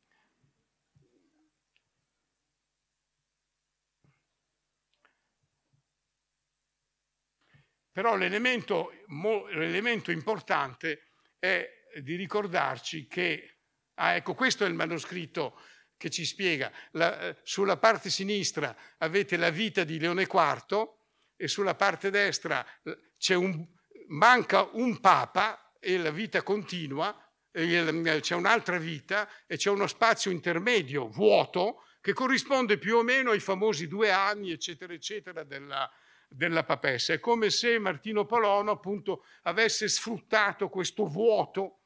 Però 7.91 8.15
l'elemento, 8.15 8.91
importante 10.11 11.09
è 11.37 11.69
di 12.01 12.15
ricordarci 12.15 13.07
che, 13.07 13.57
ah, 13.95 14.13
ecco, 14.13 14.33
questo 14.33 14.63
è 14.63 14.67
il 14.67 14.73
manoscritto 14.73 15.59
che 15.97 16.09
ci 16.09 16.25
spiega. 16.25 16.71
La, 16.91 17.19
eh, 17.19 17.37
sulla 17.43 17.77
parte 17.77 18.09
sinistra 18.09 18.75
avete 18.97 19.37
la 19.37 19.49
vita 19.49 19.83
di 19.83 19.99
Leone 19.99 20.23
IV 20.23 20.89
e 21.35 21.47
sulla 21.47 21.75
parte 21.75 22.09
destra 22.09 22.65
eh, 22.83 23.35
un, 23.35 23.67
manca 24.07 24.63
un 24.73 24.99
papa 24.99 25.75
e 25.79 25.97
la 25.97 26.11
vita 26.11 26.43
continua, 26.43 27.15
c'è 27.51 28.35
un'altra 28.35 28.77
vita 28.77 29.29
e 29.45 29.57
c'è 29.57 29.69
uno 29.69 29.85
spazio 29.85 30.31
intermedio 30.31 31.09
vuoto 31.09 31.83
che 31.99 32.13
corrisponde 32.13 32.77
più 32.77 32.95
o 32.95 33.03
meno 33.03 33.31
ai 33.31 33.39
famosi 33.39 33.87
due 33.87 34.11
anni, 34.11 34.51
eccetera, 34.51 34.93
eccetera, 34.93 35.43
della, 35.43 35.91
della 36.33 36.63
papessa. 36.63 37.13
È 37.13 37.19
come 37.19 37.49
se 37.49 37.77
Martino 37.77 38.25
Polono 38.25 38.71
appunto 38.71 39.25
avesse 39.43 39.89
sfruttato 39.89 40.69
questo 40.69 41.05
vuoto, 41.05 41.79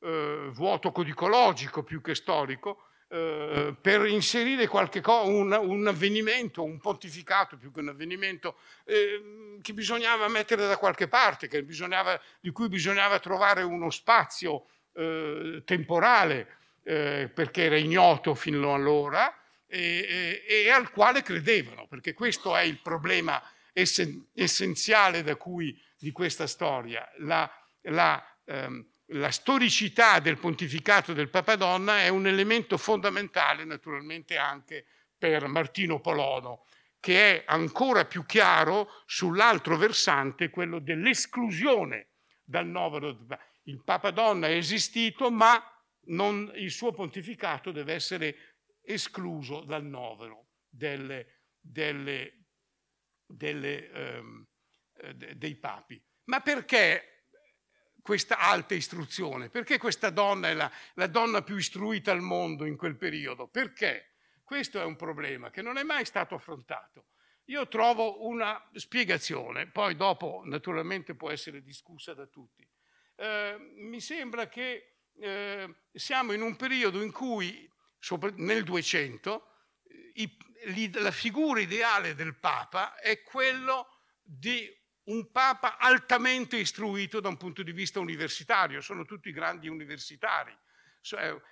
eh, 0.00 0.48
vuoto 0.52 0.90
codicologico 0.90 1.82
più 1.82 2.00
che 2.00 2.14
storico, 2.14 2.84
eh, 3.08 3.74
per 3.78 4.06
inserire 4.06 4.68
qualche 4.68 5.00
co- 5.00 5.26
un, 5.26 5.52
un, 5.52 5.86
avvenimento, 5.86 6.62
un 6.62 6.78
pontificato 6.78 7.56
più 7.58 7.72
che 7.72 7.80
un 7.80 7.88
avvenimento 7.88 8.56
eh, 8.84 9.58
che 9.60 9.74
bisognava 9.74 10.28
mettere 10.28 10.66
da 10.66 10.78
qualche 10.78 11.08
parte, 11.08 11.48
di 11.48 12.50
cui 12.50 12.68
bisognava 12.68 13.18
trovare 13.18 13.62
uno 13.62 13.90
spazio 13.90 14.66
eh, 14.94 15.62
temporale 15.66 16.56
eh, 16.84 17.30
perché 17.32 17.64
era 17.64 17.76
ignoto 17.76 18.34
fino 18.34 18.72
allora 18.72 19.36
e, 19.66 20.42
e, 20.48 20.64
e 20.64 20.70
al 20.70 20.90
quale 20.90 21.22
credevano, 21.22 21.86
perché 21.86 22.14
questo 22.14 22.56
è 22.56 22.62
il 22.62 22.80
problema 22.80 23.42
essenziale 23.72 25.22
da 25.22 25.36
cui, 25.36 25.78
di 25.98 26.10
questa 26.12 26.46
storia. 26.46 27.08
La, 27.18 27.50
la, 27.82 28.22
ehm, 28.44 28.86
la 29.12 29.30
storicità 29.30 30.20
del 30.20 30.38
pontificato 30.38 31.12
del 31.12 31.30
Papadonna 31.30 32.00
è 32.00 32.08
un 32.08 32.26
elemento 32.26 32.76
fondamentale 32.76 33.64
naturalmente 33.64 34.36
anche 34.36 34.86
per 35.16 35.46
Martino 35.48 36.00
Polono, 36.00 36.64
che 37.00 37.42
è 37.42 37.44
ancora 37.46 38.04
più 38.04 38.24
chiaro 38.24 38.88
sull'altro 39.06 39.76
versante, 39.76 40.50
quello 40.50 40.78
dell'esclusione 40.78 42.08
dal 42.44 42.66
novero. 42.66 43.26
il 43.64 43.82
Papa 43.82 44.10
Donna 44.10 44.48
è 44.48 44.54
esistito, 44.54 45.30
ma 45.30 45.62
non, 46.06 46.50
il 46.54 46.70
suo 46.70 46.92
pontificato 46.92 47.70
deve 47.72 47.94
essere 47.94 48.36
escluso 48.82 49.60
dal 49.60 49.84
novero 49.84 50.46
delle, 50.68 51.42
delle, 51.60 52.39
delle, 53.30 53.90
ehm, 53.90 54.46
dei 55.34 55.56
papi. 55.56 56.02
Ma 56.24 56.40
perché 56.40 57.26
questa 58.02 58.38
alta 58.38 58.74
istruzione? 58.74 59.48
Perché 59.50 59.78
questa 59.78 60.10
donna 60.10 60.48
è 60.48 60.54
la, 60.54 60.70
la 60.94 61.06
donna 61.06 61.42
più 61.42 61.56
istruita 61.56 62.12
al 62.12 62.20
mondo 62.20 62.64
in 62.64 62.76
quel 62.76 62.96
periodo? 62.96 63.48
Perché? 63.48 64.14
Questo 64.42 64.80
è 64.80 64.84
un 64.84 64.96
problema 64.96 65.50
che 65.50 65.62
non 65.62 65.76
è 65.76 65.82
mai 65.82 66.04
stato 66.04 66.34
affrontato. 66.34 67.06
Io 67.46 67.66
trovo 67.68 68.26
una 68.26 68.60
spiegazione, 68.74 69.68
poi 69.68 69.96
dopo 69.96 70.42
naturalmente 70.44 71.14
può 71.14 71.30
essere 71.30 71.62
discussa 71.62 72.14
da 72.14 72.26
tutti. 72.26 72.68
Eh, 73.16 73.56
mi 73.76 74.00
sembra 74.00 74.48
che 74.48 74.98
eh, 75.18 75.74
siamo 75.92 76.32
in 76.32 76.42
un 76.42 76.56
periodo 76.56 77.02
in 77.02 77.12
cui, 77.12 77.68
nel 78.36 78.64
200, 78.64 79.42
i, 79.42 79.49
la 80.94 81.10
figura 81.10 81.60
ideale 81.60 82.14
del 82.14 82.36
Papa 82.36 82.96
è 82.96 83.22
quello 83.22 83.86
di 84.22 84.68
un 85.04 85.30
Papa 85.30 85.78
altamente 85.78 86.56
istruito 86.56 87.20
da 87.20 87.28
un 87.28 87.36
punto 87.36 87.62
di 87.62 87.72
vista 87.72 88.00
universitario, 88.00 88.80
sono 88.80 89.04
tutti 89.04 89.32
grandi 89.32 89.68
universitari. 89.68 90.56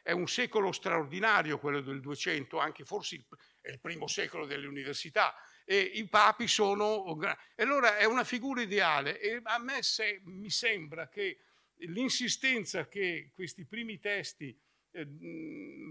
È 0.03 0.13
un 0.13 0.29
secolo 0.29 0.73
straordinario 0.73 1.59
quello 1.59 1.81
del 1.81 2.01
200, 2.01 2.59
anche 2.59 2.85
forse 2.85 3.25
è 3.63 3.71
il 3.71 3.81
primo 3.81 4.07
secolo 4.07 4.45
delle 4.45 4.67
università, 4.67 5.35
e 5.65 5.79
i 5.79 6.07
papi 6.07 6.47
sono... 6.47 7.19
E 7.57 7.63
allora 7.63 7.97
è 7.97 8.05
una 8.05 8.25
figura 8.25 8.61
ideale. 8.61 9.19
E 9.19 9.41
a 9.43 9.59
me 9.59 9.83
se, 9.83 10.21
mi 10.25 10.51
sembra 10.51 11.09
che 11.09 11.41
l'insistenza 11.87 12.89
che 12.89 13.31
questi 13.35 13.65
primi 13.65 13.99
testi 13.99 14.57
eh, 14.91 15.07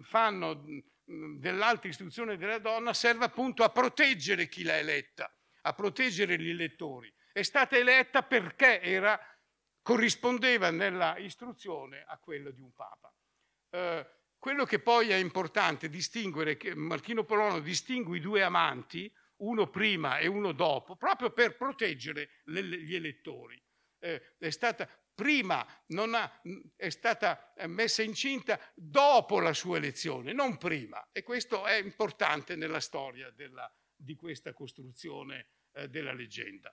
fanno 0.04 0.64
dell'alta 1.08 1.88
istruzione 1.88 2.36
della 2.36 2.60
donna 2.60 2.94
serve 2.94 3.26
appunto 3.26 3.64
a 3.64 3.70
proteggere 3.70 4.48
chi 4.48 4.64
l'ha 4.64 4.78
eletta, 4.78 5.34
a 5.62 5.74
proteggere 5.74 6.38
gli 6.38 6.50
elettori. 6.50 7.14
È 7.32 7.42
stata 7.44 7.78
eletta 7.78 8.24
perché 8.24 8.82
era, 8.82 9.18
corrispondeva 9.82 10.70
nella 10.70 11.18
istruzione 11.18 12.04
a 12.06 12.18
quella 12.18 12.52
di 12.52 12.60
un 12.60 12.74
papa. 12.74 13.14
Eh, 13.70 14.06
quello 14.38 14.66
che 14.66 14.80
poi 14.80 15.10
è 15.10 15.16
importante 15.16 15.90
distinguere, 15.90 16.58
che 16.58 16.76
Marchino 16.76 17.24
Polono 17.24 17.60
distingue 17.60 18.18
i 18.18 18.22
due 18.22 18.44
amanti, 18.44 19.12
uno 19.38 19.70
prima 19.70 20.18
e 20.18 20.28
uno 20.28 20.52
dopo, 20.52 20.96
proprio 20.96 21.32
per 21.32 21.56
proteggere 21.56 22.42
le, 22.46 22.64
gli 22.64 22.96
elettori. 22.96 23.62
Eh, 24.00 24.36
è 24.38 24.50
stata 24.50 24.88
prima 25.18 25.66
ha, 25.96 26.42
è 26.76 26.90
stata 26.90 27.56
eh, 27.56 27.66
messa 27.66 28.04
incinta 28.04 28.60
dopo 28.76 29.40
la 29.40 29.54
sua 29.54 29.78
elezione, 29.78 30.32
non 30.32 30.58
prima. 30.58 31.10
E 31.12 31.24
questo 31.24 31.66
è 31.66 31.74
importante 31.74 32.56
nella 32.56 32.80
storia 32.80 33.32
della, 33.32 33.68
di 33.96 34.16
questa 34.16 34.54
costruzione 34.54 35.48
eh, 35.72 35.90
della 35.90 36.14
leggenda. 36.14 36.72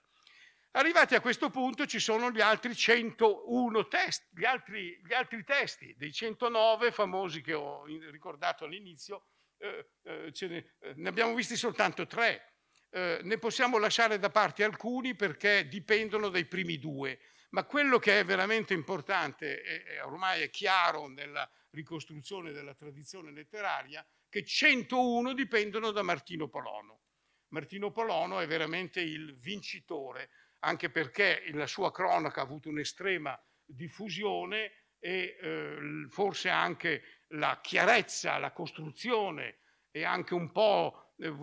Arrivati 0.73 1.15
a 1.15 1.21
questo 1.21 1.49
punto 1.49 1.87
ci 1.87 1.99
sono 1.99 2.29
gli 2.29 2.41
altri 2.41 2.75
101 2.75 3.87
testi, 3.87 4.25
gli 4.35 4.45
altri, 4.45 5.01
gli 5.03 5.13
altri 5.13 5.43
testi 5.43 5.95
dei 5.97 6.13
109 6.13 6.91
famosi 6.91 7.41
che 7.41 7.53
ho 7.53 7.83
ricordato 8.11 8.65
all'inizio, 8.65 9.25
eh, 9.57 9.87
eh, 10.03 10.31
ne, 10.41 10.75
eh, 10.81 10.93
ne, 10.97 11.09
abbiamo 11.09 11.33
visti 11.33 11.55
soltanto 11.55 12.05
tre. 12.05 12.51
Eh, 12.91 13.21
ne 13.23 13.37
possiamo 13.39 13.79
lasciare 13.79 14.19
da 14.19 14.29
parte 14.29 14.63
alcuni 14.63 15.15
perché 15.15 15.67
dipendono 15.67 16.29
dai 16.29 16.45
primi 16.45 16.77
due 16.77 17.19
ma 17.55 17.63
quello 17.63 17.99
che 17.99 18.19
è 18.19 18.25
veramente 18.25 18.73
importante, 18.73 19.63
e 19.63 20.01
ormai 20.01 20.41
è 20.41 20.49
chiaro 20.49 21.07
nella 21.07 21.49
ricostruzione 21.69 22.51
della 22.51 22.73
tradizione 22.73 23.31
letteraria, 23.31 24.05
che 24.27 24.43
101 24.43 25.33
dipendono 25.33 25.91
da 25.91 26.01
Martino 26.01 26.49
Polono. 26.49 26.99
Martino 27.53 27.91
Polono 27.91 28.41
è 28.41 28.47
veramente 28.47 28.99
il 28.99 29.37
vincitore, 29.37 30.31
anche 30.59 30.89
perché 30.89 31.49
la 31.53 31.65
sua 31.65 31.93
cronaca 31.93 32.41
ha 32.41 32.43
avuto 32.43 32.67
un'estrema 32.67 33.41
diffusione 33.63 34.89
e 34.99 35.37
eh, 35.39 36.07
forse 36.09 36.49
anche 36.49 37.03
la 37.29 37.61
chiarezza, 37.63 38.37
la 38.37 38.51
costruzione 38.51 39.59
e 39.91 40.03
anche 40.03 40.33
un 40.33 40.51
po' 40.51 41.13
eh, 41.19 41.33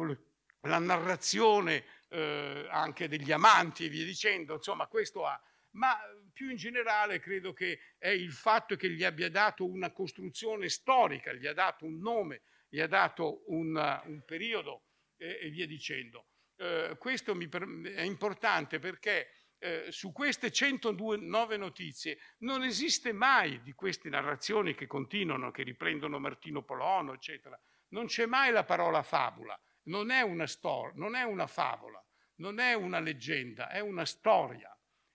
la 0.61 0.79
narrazione 0.79 1.85
eh, 2.11 2.67
anche 2.71 3.09
degli 3.09 3.33
amanti 3.33 3.87
e 3.87 3.89
via 3.89 4.05
dicendo, 4.05 4.57
insomma 4.57 4.87
questo 4.89 5.25
ha 5.25 5.43
ma 5.73 5.99
più 6.33 6.51
in 6.51 6.57
generale 6.57 7.21
credo 7.21 7.53
che 7.53 7.79
è 7.99 8.09
il 8.09 8.33
fatto 8.33 8.77
che 8.77 8.91
gli 8.91 9.05
abbia 9.05 9.31
dato 9.31 9.67
una 9.67 9.93
costruzione 9.93 10.69
storica, 10.69 11.33
gli 11.33 11.47
ha 11.47 11.53
dato 11.53 11.85
un 11.85 11.99
nome, 11.99 12.43
gli 12.69 12.81
ha 12.81 12.87
dato 12.87 13.45
un, 13.47 14.03
un 14.07 14.23
periodo 14.25 14.85
eh, 15.17 15.39
e 15.43 15.51
via 15.51 15.67
dicendo. 15.67 16.27
Eh, 16.57 16.97
questo 16.99 17.35
mi, 17.35 17.49
è 17.49 18.03
importante 18.03 18.79
perché 18.79 19.29
eh, 19.59 19.87
su 19.91 20.13
queste 20.13 20.51
109 20.51 21.57
notizie 21.57 22.19
non 22.39 22.63
esiste 22.63 23.13
mai 23.13 23.63
di 23.63 23.73
queste 23.73 24.09
narrazioni 24.09 24.75
che 24.75 24.87
continuano, 24.87 25.51
che 25.51 25.63
riprendono 25.63 26.19
Martino 26.19 26.63
Polono, 26.63 27.13
eccetera, 27.13 27.59
non 27.89 28.07
c'è 28.07 28.27
mai 28.27 28.51
la 28.51 28.65
parola 28.65 29.03
fabula, 29.03 29.59
non 29.85 30.11
è 30.11 30.23
una 30.23 30.47
storia, 30.47 30.95
non 30.97 31.15
è 31.15 31.23
una 31.23 31.47
favola, 31.47 32.05
non 32.37 32.59
è 32.59 32.75
una 32.75 33.01
leggenda, 33.01 33.69
è 33.69 33.81
una 33.81 34.05
storia 34.05 34.72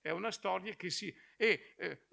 è 0.08 0.12
una 0.12 0.32
storia 0.32 0.74
che 0.76 0.90
si... 0.90 1.14
e 1.36 1.74
eh, 1.78 2.04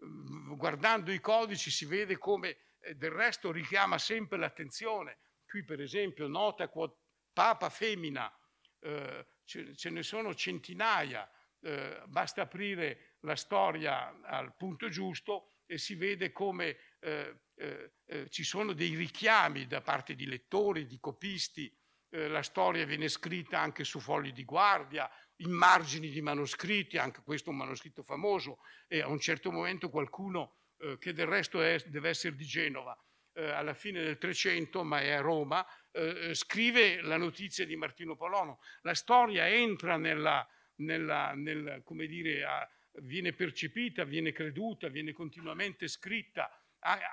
guardando 0.56 1.12
i 1.12 1.20
codici 1.20 1.70
si 1.70 1.84
vede 1.84 2.18
come 2.18 2.56
eh, 2.80 2.96
del 2.96 3.12
resto 3.12 3.52
richiama 3.52 3.98
sempre 3.98 4.36
l'attenzione. 4.36 5.18
Qui 5.46 5.64
per 5.64 5.80
esempio 5.80 6.26
nota 6.26 6.68
quod 6.68 6.92
papa 7.32 7.70
femmina, 7.70 8.32
eh, 8.80 9.26
ce, 9.44 9.76
ce, 9.76 9.90
ne 9.90 10.02
sono 10.02 10.34
centinaia, 10.34 11.30
eh, 11.60 12.02
basta 12.06 12.42
aprire 12.42 13.18
la 13.20 13.36
storia 13.36 14.20
al 14.22 14.56
punto 14.56 14.88
giusto 14.88 15.50
e 15.64 15.78
si 15.78 15.94
vede 15.94 16.32
come 16.32 16.76
eh, 16.98 17.42
eh, 17.54 18.28
ci 18.28 18.42
sono 18.42 18.72
dei 18.72 18.96
richiami 18.96 19.68
da 19.68 19.80
parte 19.80 20.16
di 20.16 20.26
lettori, 20.26 20.86
di 20.86 20.98
copisti, 20.98 21.72
la 22.14 22.42
storia 22.42 22.86
viene 22.86 23.08
scritta 23.08 23.58
anche 23.58 23.82
su 23.82 23.98
fogli 23.98 24.32
di 24.32 24.44
guardia, 24.44 25.10
in 25.38 25.50
margini 25.50 26.10
di 26.10 26.20
manoscritti, 26.20 26.98
anche 26.98 27.22
questo 27.22 27.50
è 27.50 27.52
un 27.52 27.58
manoscritto 27.58 28.02
famoso, 28.02 28.58
e 28.86 29.00
a 29.00 29.08
un 29.08 29.18
certo 29.18 29.50
momento 29.50 29.90
qualcuno, 29.90 30.56
eh, 30.78 30.98
che 30.98 31.12
del 31.12 31.26
resto 31.26 31.60
è, 31.60 31.78
deve 31.86 32.10
essere 32.10 32.36
di 32.36 32.44
Genova, 32.44 32.96
eh, 33.32 33.50
alla 33.50 33.74
fine 33.74 34.02
del 34.02 34.18
300, 34.18 34.84
ma 34.84 35.00
è 35.00 35.10
a 35.10 35.20
Roma, 35.20 35.66
eh, 35.90 36.34
scrive 36.34 37.00
la 37.00 37.16
notizia 37.16 37.66
di 37.66 37.76
Martino 37.76 38.16
Polono. 38.16 38.60
La 38.82 38.94
storia 38.94 39.48
entra 39.48 39.96
nella, 39.96 40.46
nella, 40.76 41.32
nel, 41.34 41.82
come 41.84 42.06
dire, 42.06 42.44
a, 42.44 42.68
viene 43.02 43.32
percepita, 43.32 44.04
viene 44.04 44.32
creduta, 44.32 44.88
viene 44.88 45.12
continuamente 45.12 45.88
scritta, 45.88 46.50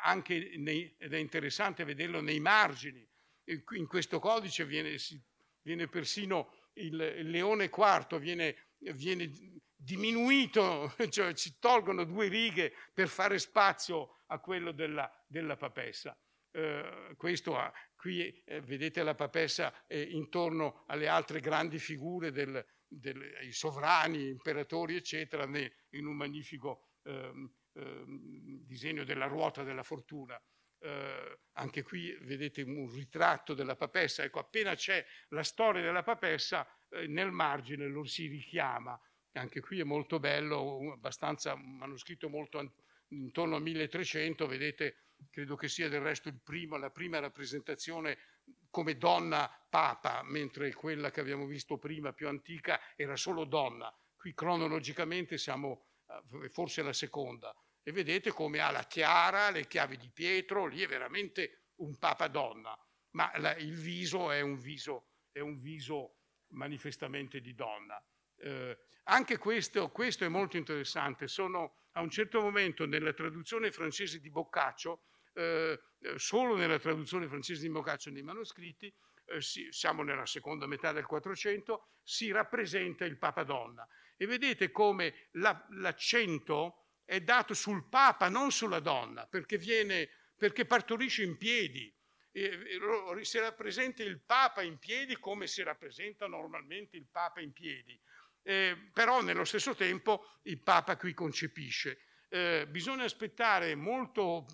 anche 0.03 0.53
nei, 0.57 0.93
ed 0.97 1.13
è 1.13 1.17
interessante 1.17 1.86
vederlo 1.86 2.22
nei 2.22 2.39
margini. 2.39 3.07
In 3.45 3.88
questo 3.88 4.19
codice 4.19 4.65
viene, 4.65 4.97
viene 5.61 5.88
persino 5.88 6.53
il, 6.74 7.30
leone 7.30 7.69
quarto 7.69 8.17
viene, 8.19 8.55
viene 8.93 9.32
diminuito, 9.76 10.93
cioè 11.09 11.34
ci 11.34 11.57
tolgono 11.59 12.03
due 12.03 12.28
righe 12.28 12.74
per 12.93 13.07
fare 13.07 13.39
spazio 13.39 14.22
a 14.28 14.39
quello 14.39 14.72
della, 14.72 15.09
della 15.28 15.57
papessa. 15.57 16.17
Eh, 16.53 17.13
questo 17.15 17.57
ha, 17.57 17.72
qui 17.95 18.43
eh, 18.43 18.61
vedete 18.61 19.03
la 19.03 19.15
papessa 19.15 19.86
eh, 19.88 20.01
intorno 20.01 20.84
alle 20.88 21.07
altre 21.07 21.39
grandi 21.39 21.80
figure 21.80 22.32
dei 22.32 22.63
del, 22.88 23.51
sovrani, 23.51 24.28
imperatori, 24.28 24.97
eccetera, 24.97 25.45
in 25.45 26.05
un 26.05 26.15
magnifico 26.15 26.89
ehm, 27.03 27.49
ehm, 27.74 28.65
disegno 28.65 29.05
della 29.05 29.28
ruota 29.28 29.63
della 29.63 29.84
fortuna 29.84 30.38
eh, 30.82 31.39
anche 31.53 31.84
qui 31.84 32.17
vedete 32.21 32.61
un 32.63 32.91
ritratto 32.91 33.53
della 33.53 33.75
papessa, 33.75 34.23
ecco 34.23 34.39
appena 34.39 34.73
c'è 34.75 35.05
la 35.29 35.43
storia 35.43 35.82
della 35.82 36.03
papessa 36.03 36.67
eh, 36.89 37.07
nel 37.07 37.32
margine 37.32 37.88
lo 37.88 38.03
si 38.03 38.27
richiama, 38.27 38.99
anche 39.34 39.59
qui 39.61 39.79
è 39.79 39.84
molto 39.84 40.19
bello, 40.19 40.91
abbastanza 40.93 41.53
un 41.53 41.77
manoscritto 41.77 42.29
molto 42.29 42.73
intorno 43.09 43.55
al 43.57 43.61
1300, 43.61 44.47
vedete 44.47 44.95
credo 45.29 45.55
che 45.55 45.67
sia 45.67 45.88
del 45.88 46.01
resto 46.01 46.34
primo, 46.43 46.77
la 46.77 46.89
prima 46.89 47.19
rappresentazione 47.19 48.17
come 48.71 48.97
donna 48.97 49.49
papa, 49.69 50.23
mentre 50.23 50.73
quella 50.73 51.11
che 51.11 51.19
abbiamo 51.19 51.45
visto 51.45 51.77
prima, 51.77 52.13
più 52.13 52.27
antica, 52.27 52.79
era 52.95 53.15
solo 53.15 53.43
donna. 53.45 53.93
Qui 54.15 54.34
cronologicamente 54.34 55.38
siamo 55.38 55.86
eh, 56.07 56.49
forse 56.49 56.82
la 56.82 56.93
seconda 56.93 57.53
e 57.84 57.91
vedete 57.91 58.32
come 58.32 58.59
ha 58.59 58.71
la 58.71 58.84
chiara, 58.84 59.49
le 59.49 59.67
chiavi 59.67 59.97
di 59.97 60.09
Pietro, 60.09 60.67
lì 60.67 60.82
è 60.82 60.88
veramente 60.88 61.71
un 61.77 61.97
papa 61.97 62.27
donna, 62.27 62.77
ma 63.11 63.32
la, 63.38 63.55
il 63.55 63.73
viso 63.73 64.32
è 64.32 64.41
un 64.41 64.57
viso, 64.57 65.07
è 65.32 65.39
un 65.39 65.59
viso 65.59 66.17
manifestamente 66.49 67.41
di 67.41 67.55
donna. 67.55 68.01
Eh, 68.38 68.77
anche 69.05 69.38
questo, 69.38 69.89
questo, 69.89 70.25
è 70.25 70.27
molto 70.27 70.57
interessante. 70.57 71.27
Sono 71.27 71.88
a 71.93 72.01
un 72.01 72.09
certo 72.09 72.39
momento 72.39 72.86
nella 72.86 73.13
traduzione 73.13 73.71
francese 73.71 74.19
di 74.19 74.29
Boccaccio, 74.29 75.05
eh, 75.34 75.79
eh 75.99 76.19
solo 76.19 76.55
nella 76.55 76.79
traduzione 76.79 77.27
francese 77.27 77.61
di 77.61 77.69
Boccaccio 77.69 78.11
nei 78.11 78.21
manoscritti, 78.21 78.93
eh, 79.25 79.41
si, 79.41 79.67
siamo 79.71 80.03
nella 80.03 80.25
seconda 80.25 80.67
metà 80.67 80.91
del 80.91 81.05
400, 81.05 81.88
si 82.03 82.32
rappresenta 82.32 83.05
il 83.05 83.17
Papa 83.17 83.43
Donna. 83.43 83.88
E 84.17 84.27
vedete 84.27 84.71
come 84.71 85.29
la, 85.32 85.65
l'accento 85.71 86.80
è 87.12 87.20
dato 87.20 87.53
sul 87.53 87.89
Papa, 87.89 88.30
non 88.30 88.53
sulla 88.53 88.80
donna, 88.80 89.28
perché, 89.28 89.57
viene, 89.57 90.09
perché 90.38 90.64
partorisce 90.64 91.24
in 91.24 91.36
piedi. 91.36 91.93
E, 92.32 92.57
si 93.24 93.38
rappresenta 93.38 94.01
il 94.01 94.22
Papa 94.22 94.62
in 94.62 94.78
piedi 94.78 95.18
come 95.18 95.45
si 95.45 95.62
rappresenta 95.62 96.26
normalmente 96.28 96.95
il 96.95 97.05
Papa 97.12 97.41
in 97.41 97.51
piedi. 97.51 97.99
Eh, 98.43 98.91
però 98.93 99.22
nello 99.22 99.43
stesso 99.43 99.76
tempo 99.76 100.39
il 100.43 100.62
Papa 100.62 100.95
qui 100.95 101.14
concepisce. 101.14 101.99
Eh, 102.30 102.66
bisogna 102.70 103.03
aspettare 103.03 103.76
molto, 103.76 104.45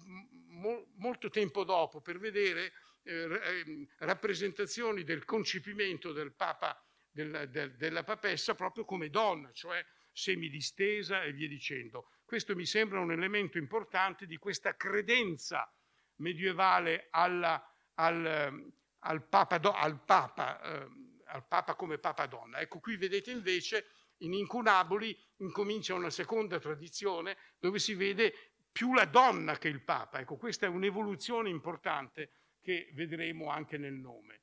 mo, 0.48 0.94
molto 0.96 1.30
tempo 1.30 1.64
dopo 1.64 2.02
per 2.02 2.18
vedere 2.18 2.74
eh, 3.04 3.22
ehm, 3.22 3.88
rappresentazioni 4.00 5.04
del 5.04 5.26
concepimento 5.26 6.12
del 6.12 6.34
Papa, 6.34 6.84
del, 7.12 7.50
del, 7.52 7.76
della 7.76 8.04
papessa 8.04 8.56
proprio 8.56 8.84
come 8.84 9.12
donna, 9.12 9.52
cioè 9.52 9.86
semidistesa 10.12 11.22
e 11.22 11.34
via 11.34 11.48
dicendo. 11.48 12.10
Questo 12.28 12.56
mi 12.56 12.66
sembra 12.66 13.00
un 13.00 13.14
elemento 13.14 13.58
importante 13.58 14.26
di 14.26 14.36
questa 14.36 14.76
credenza 14.76 15.74
medievale 16.16 17.08
alla, 17.12 17.74
al, 17.94 18.74
al, 19.00 19.24
Papa, 19.30 19.62
al, 19.62 20.04
Papa, 20.04 20.62
eh, 20.62 20.88
al 21.28 21.48
Papa 21.48 21.76
come 21.76 22.00
Papa 22.00 22.26
donna. 22.26 22.60
Ecco, 22.60 22.82
qui 22.82 22.98
vedete 22.98 23.32
invece 23.32 23.86
in 24.18 24.34
Incunaboli 24.34 25.18
incomincia 25.38 25.94
una 25.94 26.10
seconda 26.10 26.60
tradizione 26.60 27.38
dove 27.60 27.80
si 27.80 27.94
vede 27.94 28.34
più 28.74 28.94
la 28.94 29.06
donna 29.06 29.58
che 29.58 29.70
il 29.70 29.82
Papa. 29.82 30.20
Ecco, 30.20 30.36
questa 30.36 30.66
è 30.66 30.70
un'evoluzione 30.70 31.48
importante 31.48 32.32
che 32.62 32.92
vedremo 32.94 33.50
anche 33.50 33.78
nel 33.78 33.94
nome. 33.94 34.42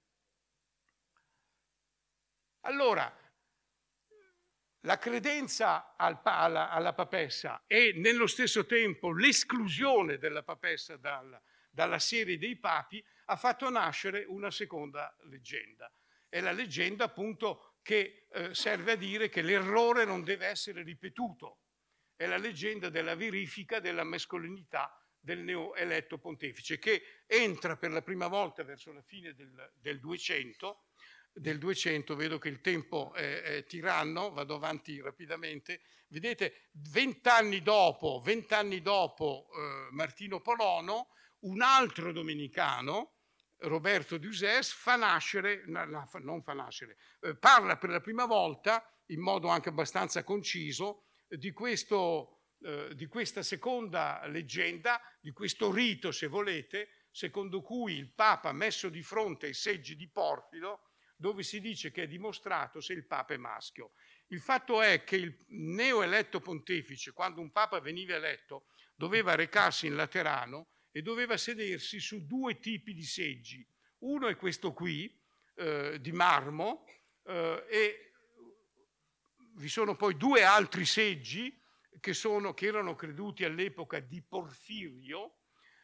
Allora, 2.60 3.14
la 4.84 4.98
credenza 4.98 5.94
al, 5.96 6.20
alla, 6.22 6.70
alla, 6.70 6.92
papessa 6.92 7.64
e 7.66 7.92
nello 7.96 8.26
stesso 8.26 8.66
tempo 8.66 9.12
l'esclusione 9.12 10.18
della 10.18 10.42
papessa 10.42 10.96
dal, 10.96 11.40
dalla 11.70 11.98
serie 11.98 12.38
dei 12.38 12.56
papi 12.56 13.04
ha 13.26 13.36
fatto 13.36 13.68
nascere 13.70 14.24
una 14.24 14.50
seconda 14.50 15.14
leggenda. 15.24 15.90
È 16.28 16.40
la 16.40 16.52
leggenda 16.52 17.04
appunto 17.04 17.78
che 17.82 18.26
eh, 18.30 18.54
serve 18.54 18.92
a 18.92 18.96
dire 18.96 19.28
che 19.28 19.42
l'errore 19.42 20.04
non 20.04 20.22
deve 20.22 20.46
essere 20.46 20.82
ripetuto. 20.82 21.60
È 22.16 22.26
la 22.26 22.36
leggenda 22.36 22.90
della 22.90 23.14
verifica 23.14 23.80
della 23.80 24.04
mascolinità 24.04 24.98
del 25.18 25.38
neoeletto 25.38 26.18
pontefice, 26.18 26.78
che 26.78 27.22
entra 27.26 27.76
per 27.78 27.90
la 27.90 28.02
prima 28.02 28.28
volta 28.28 28.62
verso 28.62 28.92
la 28.92 29.02
fine 29.02 29.32
del, 29.32 29.72
del 29.76 29.98
200, 29.98 30.84
del 31.34 31.58
200, 31.58 32.14
vedo 32.14 32.38
che 32.38 32.48
il 32.48 32.60
tempo 32.60 33.12
è, 33.12 33.42
è, 33.42 33.64
tiranno, 33.64 34.30
vado 34.32 34.54
avanti 34.54 35.00
rapidamente, 35.00 35.80
vedete, 36.08 36.68
vent'anni 36.90 37.60
dopo, 37.60 38.20
vent'anni 38.24 38.80
dopo 38.80 39.48
eh, 39.52 39.88
Martino 39.90 40.40
Polono, 40.40 41.08
un 41.40 41.60
altro 41.60 42.12
domenicano, 42.12 43.12
Roberto 43.58 44.16
Duses, 44.16 44.72
fa 44.72 44.96
nascere, 44.96 45.64
no, 45.66 46.08
non 46.22 46.42
fa 46.42 46.52
nascere, 46.52 46.96
eh, 47.20 47.36
parla 47.36 47.76
per 47.76 47.90
la 47.90 48.00
prima 48.00 48.26
volta, 48.26 48.88
in 49.06 49.20
modo 49.20 49.48
anche 49.48 49.70
abbastanza 49.70 50.22
conciso, 50.22 51.02
di 51.26 51.52
questo 51.52 52.34
eh, 52.66 52.94
di 52.94 53.06
questa 53.06 53.42
seconda 53.42 54.26
leggenda, 54.26 54.98
di 55.20 55.32
questo 55.32 55.70
rito, 55.70 56.10
se 56.12 56.28
volete, 56.28 56.88
secondo 57.10 57.60
cui 57.60 57.92
il 57.92 58.10
Papa 58.10 58.52
messo 58.52 58.88
di 58.88 59.02
fronte 59.02 59.46
ai 59.46 59.52
seggi 59.52 59.96
di 59.96 60.08
Porfido, 60.08 60.80
dove 61.16 61.42
si 61.42 61.60
dice 61.60 61.90
che 61.90 62.04
è 62.04 62.06
dimostrato 62.06 62.80
se 62.80 62.92
il 62.92 63.06
Papa 63.06 63.34
è 63.34 63.36
maschio. 63.36 63.92
Il 64.28 64.40
fatto 64.40 64.82
è 64.82 65.04
che 65.04 65.16
il 65.16 65.36
neoeletto 65.48 66.40
pontefice, 66.40 67.12
quando 67.12 67.40
un 67.40 67.50
Papa 67.50 67.80
veniva 67.80 68.14
eletto, 68.14 68.66
doveva 68.94 69.34
recarsi 69.34 69.86
in 69.86 69.96
Laterano 69.96 70.68
e 70.90 71.02
doveva 71.02 71.36
sedersi 71.36 71.98
su 71.98 72.24
due 72.26 72.58
tipi 72.58 72.94
di 72.94 73.04
seggi. 73.04 73.66
Uno 73.98 74.28
è 74.28 74.36
questo 74.36 74.72
qui, 74.72 75.20
eh, 75.56 76.00
di 76.00 76.12
marmo, 76.12 76.84
eh, 77.24 77.64
e 77.68 78.12
vi 79.56 79.68
sono 79.68 79.96
poi 79.96 80.16
due 80.16 80.42
altri 80.42 80.84
seggi 80.84 81.60
che, 82.00 82.12
sono, 82.12 82.54
che 82.54 82.66
erano 82.66 82.94
creduti 82.94 83.44
all'epoca 83.44 84.00
di 84.00 84.22
Porfirio. 84.22 85.38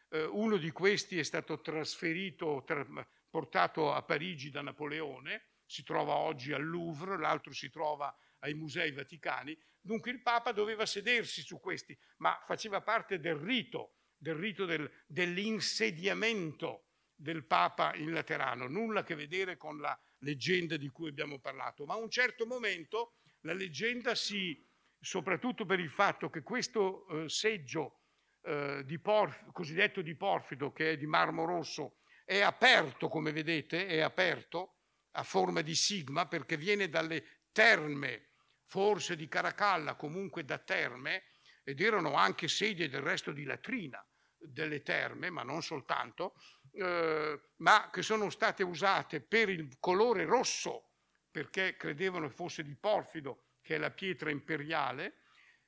Eh, 0.09 0.25
uno 0.25 0.57
di 0.57 0.71
questi 0.71 1.17
è 1.17 1.23
stato 1.23 1.61
trasferito, 1.61 2.63
tra, 2.65 2.85
portato 3.31 3.91
a 3.93 4.03
Parigi 4.03 4.51
da 4.51 4.61
Napoleone, 4.61 5.45
si 5.65 5.83
trova 5.83 6.15
oggi 6.15 6.51
al 6.51 6.67
Louvre, 6.67 7.17
l'altro 7.17 7.53
si 7.53 7.69
trova 7.69 8.15
ai 8.39 8.53
Musei 8.53 8.91
Vaticani. 8.91 9.57
Dunque 9.79 10.11
il 10.11 10.21
Papa 10.21 10.51
doveva 10.51 10.85
sedersi 10.85 11.41
su 11.41 11.59
questi, 11.59 11.97
ma 12.17 12.37
faceva 12.43 12.81
parte 12.81 13.19
del 13.19 13.35
rito, 13.35 13.95
del 14.17 14.35
rito 14.35 14.65
del, 14.65 14.91
dell'insediamento 15.07 16.87
del 17.15 17.45
Papa 17.45 17.95
in 17.95 18.11
Laterano, 18.11 18.67
nulla 18.67 18.99
a 18.99 19.03
che 19.03 19.15
vedere 19.15 19.55
con 19.55 19.79
la 19.79 19.97
leggenda 20.19 20.75
di 20.75 20.89
cui 20.89 21.09
abbiamo 21.09 21.39
parlato. 21.39 21.85
Ma 21.85 21.93
a 21.93 21.97
un 21.97 22.09
certo 22.09 22.45
momento 22.45 23.13
la 23.41 23.53
leggenda 23.53 24.13
si 24.13 24.67
soprattutto 24.99 25.65
per 25.65 25.79
il 25.79 25.89
fatto 25.89 26.29
che 26.29 26.43
questo 26.43 27.07
eh, 27.07 27.29
seggio 27.29 28.01
eh, 28.43 28.83
di 28.85 28.99
Porf, 28.99 29.51
cosiddetto 29.51 30.01
di 30.01 30.15
Porfido, 30.15 30.71
che 30.71 30.91
è 30.91 30.97
di 30.97 31.07
marmo 31.07 31.45
rosso, 31.45 32.00
è 32.25 32.41
aperto, 32.41 33.07
come 33.07 33.31
vedete, 33.31 33.87
è 33.87 33.99
aperto 33.99 34.75
a 35.11 35.23
forma 35.23 35.61
di 35.61 35.75
sigma 35.75 36.27
perché 36.27 36.57
viene 36.57 36.89
dalle 36.89 37.41
terme, 37.51 38.29
forse 38.65 39.15
di 39.15 39.27
Caracalla, 39.27 39.95
comunque 39.95 40.45
da 40.45 40.57
terme, 40.57 41.23
ed 41.63 41.81
erano 41.81 42.13
anche 42.13 42.47
sedie 42.47 42.89
del 42.89 43.01
resto 43.01 43.31
di 43.31 43.43
latrina 43.43 44.03
delle 44.37 44.81
terme, 44.81 45.29
ma 45.29 45.43
non 45.43 45.61
soltanto, 45.61 46.33
eh, 46.71 47.39
ma 47.57 47.89
che 47.91 48.01
sono 48.01 48.29
state 48.29 48.63
usate 48.63 49.21
per 49.21 49.49
il 49.49 49.77
colore 49.79 50.25
rosso, 50.25 50.93
perché 51.29 51.75
credevano 51.77 52.29
fosse 52.29 52.63
di 52.63 52.75
porfido 52.75 53.45
che 53.61 53.75
è 53.75 53.77
la 53.77 53.91
pietra 53.91 54.29
imperiale. 54.29 55.19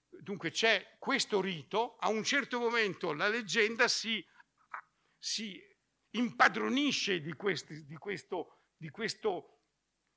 Dunque 0.09 0.51
c'è 0.51 0.95
questo 0.99 1.39
rito, 1.41 1.95
a 1.97 2.09
un 2.09 2.23
certo 2.23 2.59
momento 2.59 3.13
la 3.13 3.27
leggenda 3.27 3.87
si, 3.87 4.25
si 5.17 5.61
impadronisce 6.15 7.21
di, 7.21 7.33
questi, 7.33 7.85
di, 7.85 7.95
questo, 7.95 8.57
di, 8.75 8.89
questo, 8.89 9.59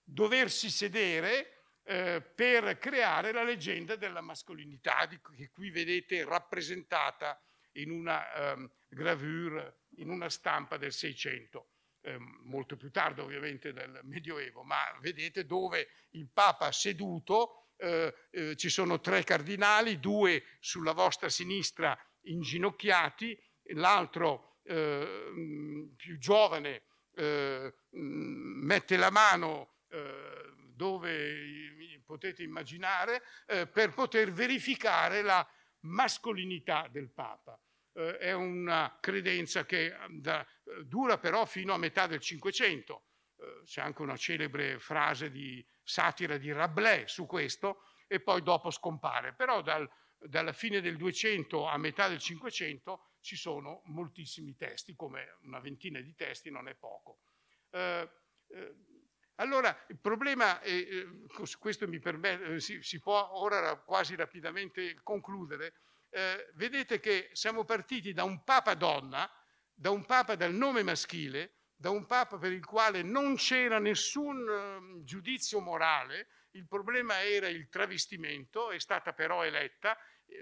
doversi 0.03 0.71
sedere 0.71 1.81
eh, 1.85 2.21
per 2.21 2.79
creare 2.79 3.33
la 3.33 3.43
leggenda 3.43 3.97
della 3.97 4.21
mascolinità, 4.21 5.09
che 5.09 5.51
qui 5.51 5.71
vedete 5.71 6.25
rappresentata 6.25 7.41
in 7.73 7.91
una 7.91 8.55
um, 8.55 8.71
gravure, 8.89 9.81
in 9.97 10.11
una 10.11 10.29
stampa 10.31 10.77
del 10.77 10.93
600 10.93 11.71
ehm, 12.03 12.41
molto 12.45 12.77
più 12.77 12.91
tardi 12.91 13.21
ovviamente 13.21 13.73
del 13.73 14.01
Medioevo, 14.05 14.63
ma 14.63 14.79
vedete 15.01 15.45
dove 15.45 15.89
il 16.11 16.29
Papa 16.33 16.73
seduto 16.73 17.73
eh, 17.77 18.15
eh, 18.31 18.57
ci 18.57 18.69
sono 18.69 19.01
tre 19.01 19.23
cardinali, 19.23 20.01
due 20.01 20.45
sulla 20.61 20.93
vostra 20.93 21.29
sinistra 21.29 21.99
inginocchiati, 22.23 23.39
l'altro 23.75 24.56
eh, 24.67 25.93
più 25.97 26.19
giovane 26.19 26.83
eh, 27.15 27.75
mette 27.91 28.97
la 28.97 29.11
mano 29.11 29.77
eh, 29.89 30.55
dove 30.75 32.03
potete 32.05 32.43
immaginare 32.43 33.23
eh, 33.47 33.67
per 33.67 33.93
poter 33.93 34.31
verificare 34.31 35.23
la 35.23 35.47
mascolinità 35.81 36.89
del 36.91 37.11
Papa. 37.11 37.59
è 37.93 38.33
una 38.33 38.99
credenza 39.01 39.65
che 39.65 39.97
da, 40.11 40.47
dura 40.85 41.19
però 41.19 41.47
fino 41.47 41.73
a 41.73 41.79
metà 41.79 42.07
del 42.07 42.21
Cinquecento 42.21 43.07
eh, 43.39 43.63
c'è 43.65 43.83
anche 43.83 44.03
una 44.03 44.17
celebre 44.17 44.79
frase 44.79 45.31
di 45.31 45.65
satira 45.83 46.39
di 46.39 46.53
Rabelais 46.53 47.11
su 47.11 47.27
questo, 47.27 47.83
e 48.07 48.21
poi 48.21 48.43
dopo 48.43 48.71
scompare. 48.71 49.35
Però 49.35 49.63
dal, 49.63 49.89
dalla 50.19 50.53
fine 50.53 50.81
del 50.81 50.97
200 50.97 51.67
a 51.67 51.77
metà 51.77 52.09
del 52.09 52.19
500 52.19 53.05
ci 53.27 53.37
sono 53.37 53.83
moltissimi 53.87 54.55
testi, 54.55 54.95
come 54.95 55.37
una 55.43 55.59
ventina 55.59 56.01
di 56.01 56.15
testi 56.15 56.49
non 56.49 56.69
è 56.69 56.75
poco. 56.75 57.19
Eh, 57.71 58.09
eh, 58.47 58.75
allora, 59.35 59.77
il 59.89 59.99
problema, 59.99 60.61
è, 60.61 60.71
eh, 60.71 61.09
questo 61.59 61.89
mi 61.89 61.99
permette, 61.99 62.55
eh, 62.55 62.61
si, 62.61 62.81
si, 62.83 63.01
può 63.01 63.33
ora 63.33 63.77
quasi 63.77 64.15
rapidamente 64.15 65.01
concludere, 65.03 65.75
eh, 66.11 66.53
vedete 66.55 67.01
che 67.01 67.31
siamo 67.33 67.65
partiti 67.65 68.13
da 68.13 68.23
un 68.23 68.45
papa 68.45 68.75
donna, 68.75 69.29
da 69.75 69.91
un 69.91 70.05
papa 70.07 70.37
dal 70.37 70.55
nome 70.55 70.85
maschile, 70.85 71.57
da 71.79 71.91
un 71.91 72.07
Papa 72.07 72.39
per 72.39 72.53
il 72.53 72.65
quale 72.65 73.03
non 73.03 73.37
c'era 73.37 73.79
nessun 73.79 74.49
ehm, 74.49 75.05
giudizio 75.05 75.61
morale, 75.61 76.29
il 76.53 76.67
problema 76.67 77.23
era 77.23 77.49
il 77.49 77.69
travestimento, 77.69 78.71
è 78.71 78.79
stata 78.79 79.13
però 79.13 79.45
eletta, 79.45 79.95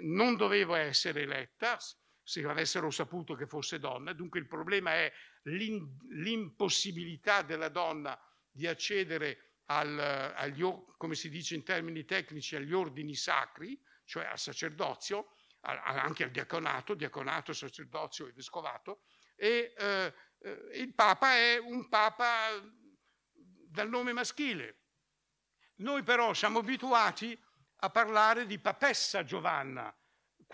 non 0.03 0.37
doveva 0.37 0.79
essere 0.79 1.23
eletta, 1.23 1.77
se 2.25 2.45
avessero 2.45 2.91
saputo 2.91 3.35
che 3.35 3.47
fosse 3.47 3.79
donna, 3.79 4.15
dunque 4.15 4.41
il 4.41 4.49
problema 4.49 4.95
è 4.95 5.13
l'impossibilità 5.43 7.43
della 7.43 7.69
donna 7.69 8.19
di 8.51 8.67
accedere 8.67 9.61
al, 9.67 9.99
agli, 9.99 10.63
come 10.97 11.15
si 11.15 11.29
dice 11.29 11.55
in 11.55 11.63
termini 11.63 12.05
tecnici, 12.05 12.57
agli 12.57 12.73
ordini 12.73 13.15
sacri, 13.15 13.81
cioè 14.05 14.25
al 14.25 14.39
sacerdozio, 14.39 15.35
anche 15.61 16.25
al 16.25 16.31
diaconato, 16.31 16.95
diaconato, 16.95 17.53
sacerdozio 17.53 18.27
e 18.27 18.33
vescovato, 18.33 19.03
e 19.37 19.75
eh, 19.77 20.15
eh, 20.39 20.71
il 20.75 20.95
Papa 20.95 21.35
è 21.35 21.59
un 21.59 21.89
Papa 21.89 22.51
dal 23.33 23.89
nome 23.89 24.13
maschile. 24.13 24.81
Noi 25.77 26.03
però 26.03 26.33
siamo 26.33 26.61
abituati 26.61 27.39
a 27.77 27.91
parlare 27.91 28.47
di 28.47 28.59
papessa 28.59 29.25
Giovanna. 29.25 29.95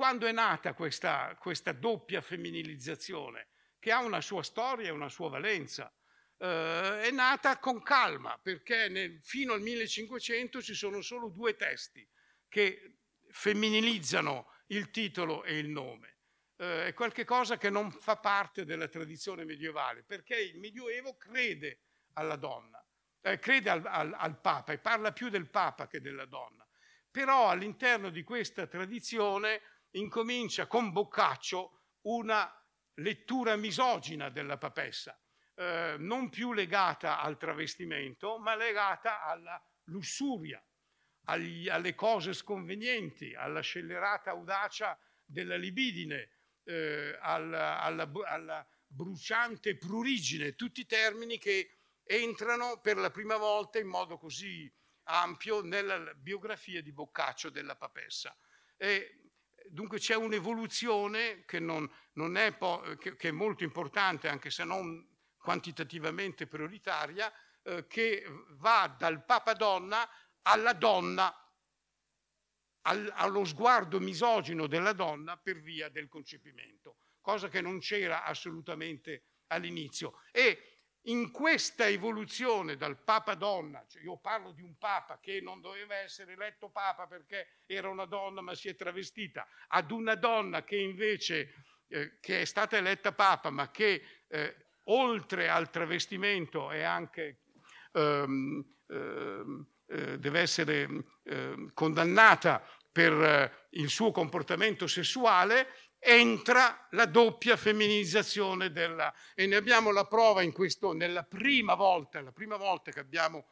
Quando 0.00 0.26
è 0.26 0.32
nata 0.32 0.72
questa, 0.72 1.36
questa 1.38 1.72
doppia 1.72 2.22
femminilizzazione, 2.22 3.48
che 3.78 3.92
ha 3.92 4.02
una 4.02 4.22
sua 4.22 4.42
storia 4.42 4.88
e 4.88 4.92
una 4.92 5.10
sua 5.10 5.28
valenza? 5.28 5.92
Uh, 6.38 7.02
è 7.02 7.10
nata 7.12 7.58
con 7.58 7.82
calma, 7.82 8.38
perché 8.40 8.88
nel, 8.88 9.20
fino 9.22 9.52
al 9.52 9.60
1500 9.60 10.62
ci 10.62 10.72
sono 10.72 11.02
solo 11.02 11.28
due 11.28 11.54
testi 11.54 12.08
che 12.48 12.94
femminilizzano 13.28 14.50
il 14.68 14.90
titolo 14.90 15.44
e 15.44 15.58
il 15.58 15.68
nome. 15.68 16.16
Uh, 16.56 16.86
è 16.86 16.94
qualcosa 16.94 17.58
che 17.58 17.68
non 17.68 17.90
fa 17.90 18.16
parte 18.16 18.64
della 18.64 18.88
tradizione 18.88 19.44
medievale, 19.44 20.02
perché 20.02 20.40
il 20.40 20.58
Medioevo 20.58 21.18
crede 21.18 21.80
alla 22.14 22.36
donna 22.36 22.82
eh, 23.20 23.38
crede 23.38 23.68
al, 23.68 23.84
al, 23.84 24.14
al 24.16 24.40
Papa 24.40 24.72
e 24.72 24.78
parla 24.78 25.12
più 25.12 25.28
del 25.28 25.50
Papa 25.50 25.86
che 25.86 26.00
della 26.00 26.24
donna. 26.24 26.66
Però 27.10 27.50
all'interno 27.50 28.08
di 28.08 28.22
questa 28.22 28.66
tradizione 28.66 29.60
incomincia 29.92 30.66
con 30.66 30.92
Boccaccio 30.92 31.80
una 32.02 32.52
lettura 32.94 33.56
misogina 33.56 34.28
della 34.30 34.58
papessa, 34.58 35.18
eh, 35.54 35.96
non 35.98 36.28
più 36.28 36.52
legata 36.52 37.20
al 37.20 37.36
travestimento, 37.36 38.38
ma 38.38 38.54
legata 38.54 39.22
alla 39.22 39.62
lussuria, 39.84 40.62
agli, 41.24 41.68
alle 41.68 41.94
cose 41.94 42.32
sconvenienti, 42.32 43.34
alla 43.34 43.60
scellerata 43.60 44.30
audacia 44.30 44.98
della 45.24 45.56
libidine, 45.56 46.30
eh, 46.64 47.18
alla, 47.20 47.80
alla, 47.80 48.10
alla 48.24 48.66
bruciante 48.86 49.76
prurigine, 49.76 50.54
tutti 50.54 50.86
termini 50.86 51.38
che 51.38 51.76
entrano 52.02 52.80
per 52.80 52.96
la 52.96 53.10
prima 53.10 53.36
volta 53.36 53.78
in 53.78 53.86
modo 53.86 54.18
così 54.18 54.72
ampio 55.04 55.62
nella 55.62 56.12
biografia 56.14 56.82
di 56.82 56.92
Boccaccio 56.92 57.50
della 57.50 57.76
Papessa. 57.76 58.36
E 58.76 59.19
dunque 59.68 59.98
c'è 59.98 60.14
un'evoluzione 60.14 61.44
che, 61.44 61.58
non, 61.58 61.90
non 62.14 62.36
è 62.36 62.56
che, 62.98 63.16
che, 63.16 63.28
è 63.28 63.32
molto 63.32 63.64
importante, 63.64 64.28
anche 64.28 64.50
se 64.50 64.64
non 64.64 65.06
quantitativamente 65.36 66.46
prioritaria, 66.46 67.32
eh, 67.62 67.86
che 67.86 68.24
va 68.56 68.94
dal 68.98 69.24
Papa 69.24 69.54
donna 69.54 70.08
alla 70.42 70.72
donna, 70.72 71.34
al, 72.82 73.12
allo 73.14 73.44
sguardo 73.44 74.00
misogino 74.00 74.66
della 74.66 74.92
donna 74.92 75.36
per 75.36 75.60
via 75.60 75.88
del 75.88 76.08
concepimento, 76.08 76.96
cosa 77.20 77.48
che 77.48 77.60
non 77.60 77.78
c'era 77.78 78.24
assolutamente 78.24 79.24
all'inizio. 79.48 80.22
E 80.32 80.69
in 81.04 81.30
questa 81.30 81.86
evoluzione 81.86 82.76
dal 82.76 82.98
Papa 82.98 83.34
donna, 83.34 83.84
cioè 83.88 84.02
io 84.02 84.18
parlo 84.18 84.52
di 84.52 84.62
un 84.62 84.76
Papa 84.76 85.18
che 85.20 85.40
non 85.40 85.60
doveva 85.60 85.94
essere 85.96 86.32
eletto 86.32 86.68
Papa 86.68 87.06
perché 87.06 87.62
era 87.66 87.88
una 87.88 88.04
donna 88.04 88.40
ma 88.40 88.54
si 88.54 88.68
è 88.68 88.76
travestita, 88.76 89.46
ad 89.68 89.90
una 89.90 90.14
donna 90.14 90.62
che 90.62 90.76
invece 90.76 91.54
eh, 91.88 92.18
che 92.20 92.42
è 92.42 92.44
stata 92.44 92.76
eletta 92.76 93.12
Papa 93.12 93.50
ma 93.50 93.70
che 93.70 94.02
eh, 94.28 94.56
oltre 94.84 95.48
al 95.48 95.70
travestimento 95.70 96.70
è 96.70 96.82
anche, 96.82 97.42
ehm, 97.92 98.64
ehm, 98.88 99.66
eh, 99.86 100.18
deve 100.18 100.40
essere 100.40 100.88
ehm, 101.24 101.72
condannata 101.72 102.62
per 102.92 103.12
eh, 103.12 103.66
il 103.70 103.88
suo 103.88 104.10
comportamento 104.10 104.86
sessuale, 104.86 105.68
entra 106.00 106.88
la 106.92 107.04
doppia 107.04 107.56
femminilizzazione 107.56 108.72
della... 108.72 109.14
E 109.34 109.46
ne 109.46 109.56
abbiamo 109.56 109.92
la 109.92 110.06
prova 110.06 110.42
in 110.42 110.50
questo, 110.52 110.92
nella 110.92 111.22
prima 111.22 111.74
volta, 111.74 112.20
la 112.22 112.32
prima 112.32 112.56
volta 112.56 112.90
che 112.90 113.00
abbiamo 113.00 113.46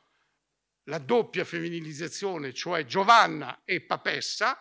la 0.85 0.99
doppia 0.99 1.45
femminilizzazione, 1.45 2.55
cioè 2.55 2.87
Giovanna 2.87 3.61
e 3.65 3.83
Papessa, 3.83 4.59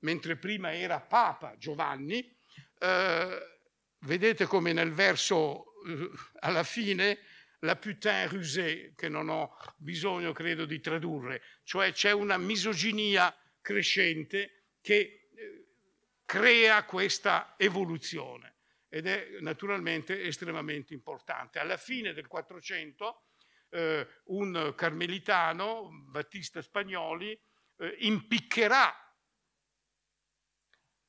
mentre 0.00 0.36
prima 0.36 0.74
era 0.74 1.00
Papa 1.00 1.56
Giovanni, 1.58 2.34
eh, 2.78 3.58
vedete 4.00 4.46
come 4.46 4.72
nel 4.72 4.92
verso 4.92 5.74
eh, 5.86 6.10
alla 6.40 6.64
fine 6.64 7.18
la 7.60 7.76
putain 7.76 8.28
rusée, 8.28 8.94
che 8.94 9.08
non 9.08 9.28
ho 9.28 9.56
bisogno 9.76 10.32
credo 10.32 10.64
di 10.64 10.80
tradurre, 10.80 11.42
cioè 11.64 11.92
c'è 11.92 12.12
una 12.12 12.38
misoginia 12.38 13.36
crescente 13.60 14.76
che 14.80 15.17
crea 16.28 16.84
questa 16.84 17.54
evoluzione 17.56 18.56
ed 18.90 19.06
è 19.06 19.38
naturalmente 19.40 20.24
estremamente 20.24 20.92
importante. 20.92 21.58
Alla 21.58 21.78
fine 21.78 22.12
del 22.12 22.26
400 22.26 23.22
eh, 23.70 24.06
un 24.24 24.74
carmelitano, 24.76 25.88
Battista 26.10 26.60
Spagnoli, 26.60 27.30
eh, 27.78 27.96
impiccherà, 28.00 28.94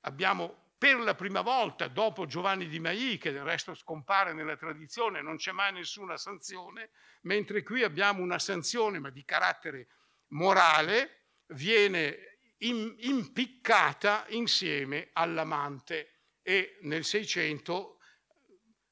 abbiamo 0.06 0.76
per 0.78 0.98
la 1.00 1.16
prima 1.16 1.42
volta 1.42 1.90
dopo 1.90 2.26
Giovanni 2.26 2.70
di 2.70 2.80
Maì, 2.80 3.18
che 3.18 3.34
del 3.34 3.44
resto 3.44 3.74
scompare 3.74 4.32
nella 4.32 4.56
tradizione, 4.56 5.22
non 5.22 5.36
c'è 5.36 5.52
mai 5.52 5.74
nessuna 5.74 6.16
sanzione, 6.16 6.92
mentre 7.24 7.62
qui 7.62 7.84
abbiamo 7.84 8.24
una 8.24 8.40
sanzione 8.40 9.00
ma 9.00 9.10
di 9.10 9.26
carattere 9.26 9.90
morale, 10.28 11.26
viene 11.48 12.29
impiccata 12.60 14.26
insieme 14.30 15.10
all'amante 15.14 16.20
e 16.42 16.78
nel 16.82 17.04
600 17.04 17.98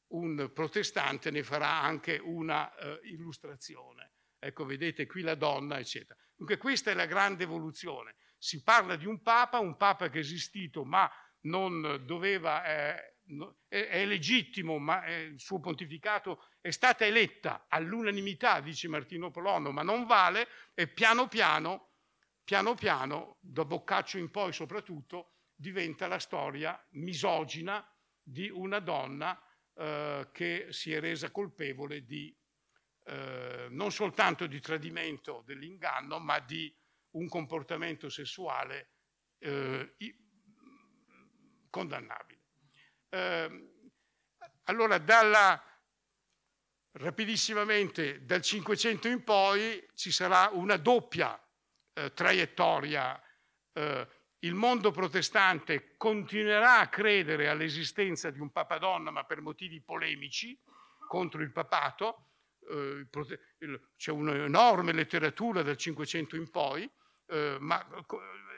un 0.09 0.51
protestante 0.53 1.32
ne 1.32 1.43
farà 1.43 1.82
anche 1.82 2.18
una 2.18 2.72
uh, 2.72 3.05
illustrazione. 3.05 4.13
Ecco, 4.39 4.65
vedete 4.65 5.05
qui 5.05 5.22
la 5.22 5.36
donna, 5.36 5.80
eccetera. 5.80 6.18
Dunque 6.36 6.57
questa 6.57 6.91
è 6.91 6.93
la 6.93 7.07
grande 7.07 7.43
evoluzione. 7.43 8.15
Si 8.38 8.61
parla 8.61 8.95
di 8.95 9.05
un 9.05 9.22
papa, 9.22 9.59
un 9.59 9.76
papa 9.76 10.09
che 10.09 10.18
è 10.18 10.22
esistito 10.22 10.86
ma 10.86 11.11
non 11.41 12.03
doveva, 12.05 12.63
eh, 12.65 13.15
è, 13.68 13.88
è, 13.88 14.05
legittimo, 14.05 14.78
ma 14.78 15.03
eh, 15.03 15.24
il 15.24 15.39
suo 15.39 15.59
pontificato 15.59 16.45
è 16.61 16.70
stata 16.70 17.05
eletta 17.05 17.65
all'unanimità, 17.68 18.59
dice 18.61 18.88
Martino 18.88 19.32
Polono, 19.32 19.72
ma 19.72 19.82
non 19.82 20.05
vale 20.05 20.47
e 20.74 20.88
piano 20.88 21.28
piano 21.28 21.87
piano 22.48 22.76
piano, 22.76 23.39
da 23.41 23.66
Boccaccio 23.66 24.18
in 24.18 24.32
poi 24.32 24.54
soprattutto, 24.54 25.34
diventa 25.54 26.08
la 26.08 26.18
storia 26.18 26.82
misogina 26.91 27.86
di 28.24 28.50
una 28.50 28.80
donna 28.80 29.38
eh, 29.74 30.30
che 30.32 30.68
si 30.70 30.93
è 30.93 31.02
resa 31.02 31.30
colpevole 31.30 32.06
di 32.06 32.34
eh, 33.04 33.68
non 33.70 33.91
soltanto 33.91 34.48
di 34.48 34.62
tradimento 34.62 35.43
dell'inganno, 35.45 36.20
ma 36.20 36.39
di 36.39 36.74
un 37.18 37.28
comportamento 37.28 38.08
sessuale 38.08 38.91
eh, 39.39 39.95
condannabile. 41.70 42.43
Ehm, 43.10 43.72
allora, 44.64 45.00
dalla, 45.00 45.62
rapidissimamente, 46.91 48.24
dal 48.24 48.41
Cinquecento 48.41 49.10
in 49.10 49.22
poi 49.26 49.86
ci 49.95 50.14
sarà 50.14 50.48
una 50.54 50.78
doppia 50.78 51.38
eh, 51.98 52.14
traiettoria, 52.14 53.20
eh, 53.74 54.08
il 54.39 54.54
mondo 54.54 54.91
protestante 54.91 55.95
continuerà 55.98 56.80
a 56.80 56.89
credere 56.89 57.50
all'esistenza 57.50 58.30
di 58.30 58.39
un 58.39 58.52
papadonna, 58.52 59.10
ma 59.10 59.24
per 59.24 59.41
motivi 59.41 59.82
polemici 59.82 60.58
contro 61.08 61.41
il 61.41 61.52
papato. 61.52 62.26
Eh, 62.70 63.08
c'è 63.95 64.12
un'enorme 64.12 64.91
letteratura 64.91 65.64
dal 65.64 65.78
Cinquecento 65.78 66.36
in 66.36 66.52
poi, 66.52 66.89
eh, 67.28 67.58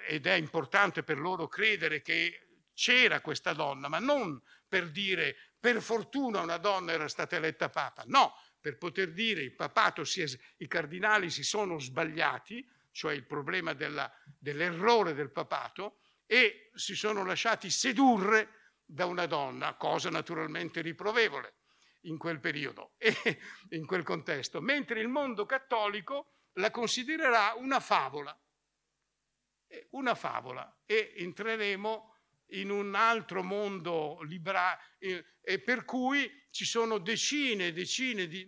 ed 0.08 0.28
è 0.28 0.34
importante 0.34 1.04
per 1.04 1.20
loro 1.20 1.48
credere 1.48 2.02
che 2.02 2.48
c'era 2.74 3.22
questa 3.22 3.54
donna, 3.54 3.88
ma 3.88 4.00
non 4.00 4.42
per 4.68 4.90
dire 4.90 5.36
per 5.60 5.82
fortuna 5.82 6.42
una 6.42 6.58
donna 6.58 6.92
era 6.92 7.08
stata 7.08 7.38
eletta 7.38 7.70
papa, 7.70 8.04
no, 8.08 8.34
per 8.60 8.78
poter 8.78 9.14
dire 9.14 9.42
il 9.42 9.54
papato, 9.54 10.04
si 10.04 10.22
è, 10.22 10.28
i 10.58 10.68
cardinali 10.68 11.30
si 11.30 11.44
sono 11.44 11.80
sbagliati, 11.80 12.68
cioè 13.00 13.14
il 13.14 13.26
problema 13.26 13.72
della, 13.72 14.12
dell'errore 14.38 15.14
del 15.14 15.32
papato, 15.32 16.00
e 16.26 16.70
si 16.74 16.95
sono 16.95 17.24
lasciati 17.24 17.70
sedurre 17.70 18.74
da 18.84 19.06
una 19.06 19.26
donna, 19.26 19.76
cosa 19.76 20.10
naturalmente 20.10 20.82
riprovevole 20.82 21.60
in 22.02 22.18
quel 22.18 22.41
periodo 22.41 22.95
e 22.97 23.14
in 23.70 23.86
quel 23.86 24.04
contesto, 24.04 24.60
mentre 24.60 25.00
il 25.00 25.08
mondo 25.08 25.45
cattolico 25.45 26.34
la 26.56 26.72
considererà 26.72 27.54
una 27.56 27.80
favola, 27.80 28.38
una 29.91 30.14
favola. 30.14 30.82
E 30.86 31.14
entreremo 31.20 32.16
in 32.47 32.70
un 32.70 32.95
altro 32.95 33.43
mondo 33.43 34.20
liberale 34.24 34.80
e 35.41 35.62
per 35.62 35.86
cui 35.86 36.30
ci 36.50 36.66
sono 36.66 36.97
decine 36.97 37.68
e 37.68 37.72
decine 37.72 38.28
di 38.28 38.45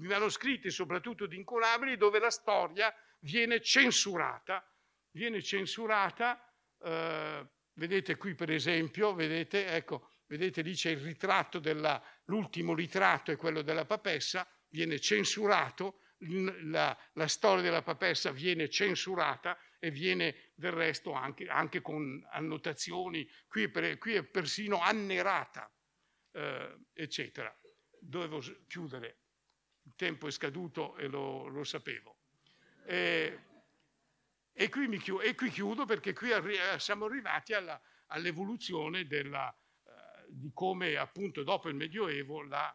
manoscritti, 0.00 0.70
soprattutto 0.70 1.26
di 1.26 1.36
incolabili, 1.36 1.96
dove 1.96 2.18
la 2.18 2.30
storia 2.30 2.92
viene 3.26 3.60
censurata, 3.60 4.64
viene 5.10 5.42
censurata, 5.42 6.40
eh, 6.80 7.46
vedete 7.74 8.16
qui 8.16 8.34
per 8.34 8.50
esempio, 8.50 9.14
vedete, 9.14 9.66
ecco, 9.66 10.10
vedete 10.26 10.62
lì 10.62 10.74
c'è 10.74 10.90
il 10.90 11.00
ritratto, 11.00 11.58
della, 11.58 12.00
l'ultimo 12.26 12.72
ritratto 12.72 13.32
è 13.32 13.36
quello 13.36 13.62
della 13.62 13.84
papessa, 13.84 14.48
viene 14.68 15.00
censurato, 15.00 16.00
la, 16.18 16.96
la, 17.12 17.26
storia 17.26 17.62
della 17.62 17.82
papessa 17.82 18.30
viene 18.30 18.70
censurata 18.70 19.58
e 19.78 19.90
viene 19.90 20.52
del 20.54 20.72
resto 20.72 21.12
anche, 21.12 21.46
anche 21.46 21.82
con 21.82 22.24
annotazioni, 22.30 23.28
qui 23.48 23.64
è, 23.64 23.68
per, 23.68 23.98
qui 23.98 24.14
è 24.14 24.22
persino 24.22 24.80
annerata, 24.80 25.70
eh, 26.32 26.78
eccetera. 26.92 27.54
Dovevo 27.98 28.40
chiudere, 28.68 29.18
il 29.82 29.94
tempo 29.96 30.28
è 30.28 30.30
scaduto 30.30 30.96
e 30.96 31.08
lo, 31.08 31.48
lo 31.48 31.64
sapevo. 31.64 32.15
E, 32.86 33.40
e, 34.52 34.68
qui 34.68 34.98
chiudo, 34.98 35.22
e, 35.22 35.34
qui 35.34 35.50
chiudo, 35.50 35.84
perché 35.84 36.12
qui 36.12 36.32
arri- 36.32 36.58
siamo 36.78 37.06
arrivati 37.06 37.52
all'evoluzione 38.06 39.06
della, 39.06 39.52
eh, 39.52 40.26
di 40.28 40.50
come 40.54 40.96
appunto 40.96 41.42
dopo 41.42 41.68
il 41.68 41.74
Medioevo 41.74 42.42
la 42.42 42.74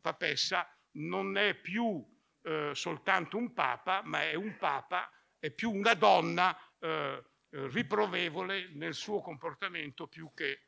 papessa 0.00 0.68
non 0.92 1.36
è 1.38 1.54
più 1.54 2.04
eh, 2.42 2.72
soltanto 2.74 3.38
un 3.38 3.52
papa, 3.54 4.02
ma 4.04 4.22
è 4.22 4.34
un 4.34 4.56
papa, 4.58 5.10
è 5.38 5.50
più 5.50 5.72
una 5.72 5.94
donna 5.94 6.56
eh, 6.78 7.24
riprovevole 7.48 8.68
nel 8.74 8.94
suo 8.94 9.20
comportamento 9.20 10.06
più 10.06 10.32
che, 10.34 10.66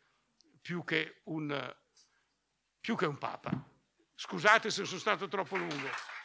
più 0.60 0.82
che, 0.82 1.20
un, 1.24 1.76
più 2.80 2.96
che 2.96 3.06
un 3.06 3.18
papa. 3.18 3.50
Scusate 4.14 4.70
se 4.70 4.84
sono 4.84 4.98
stato 4.98 5.28
troppo 5.28 5.56
lungo. 5.56 6.16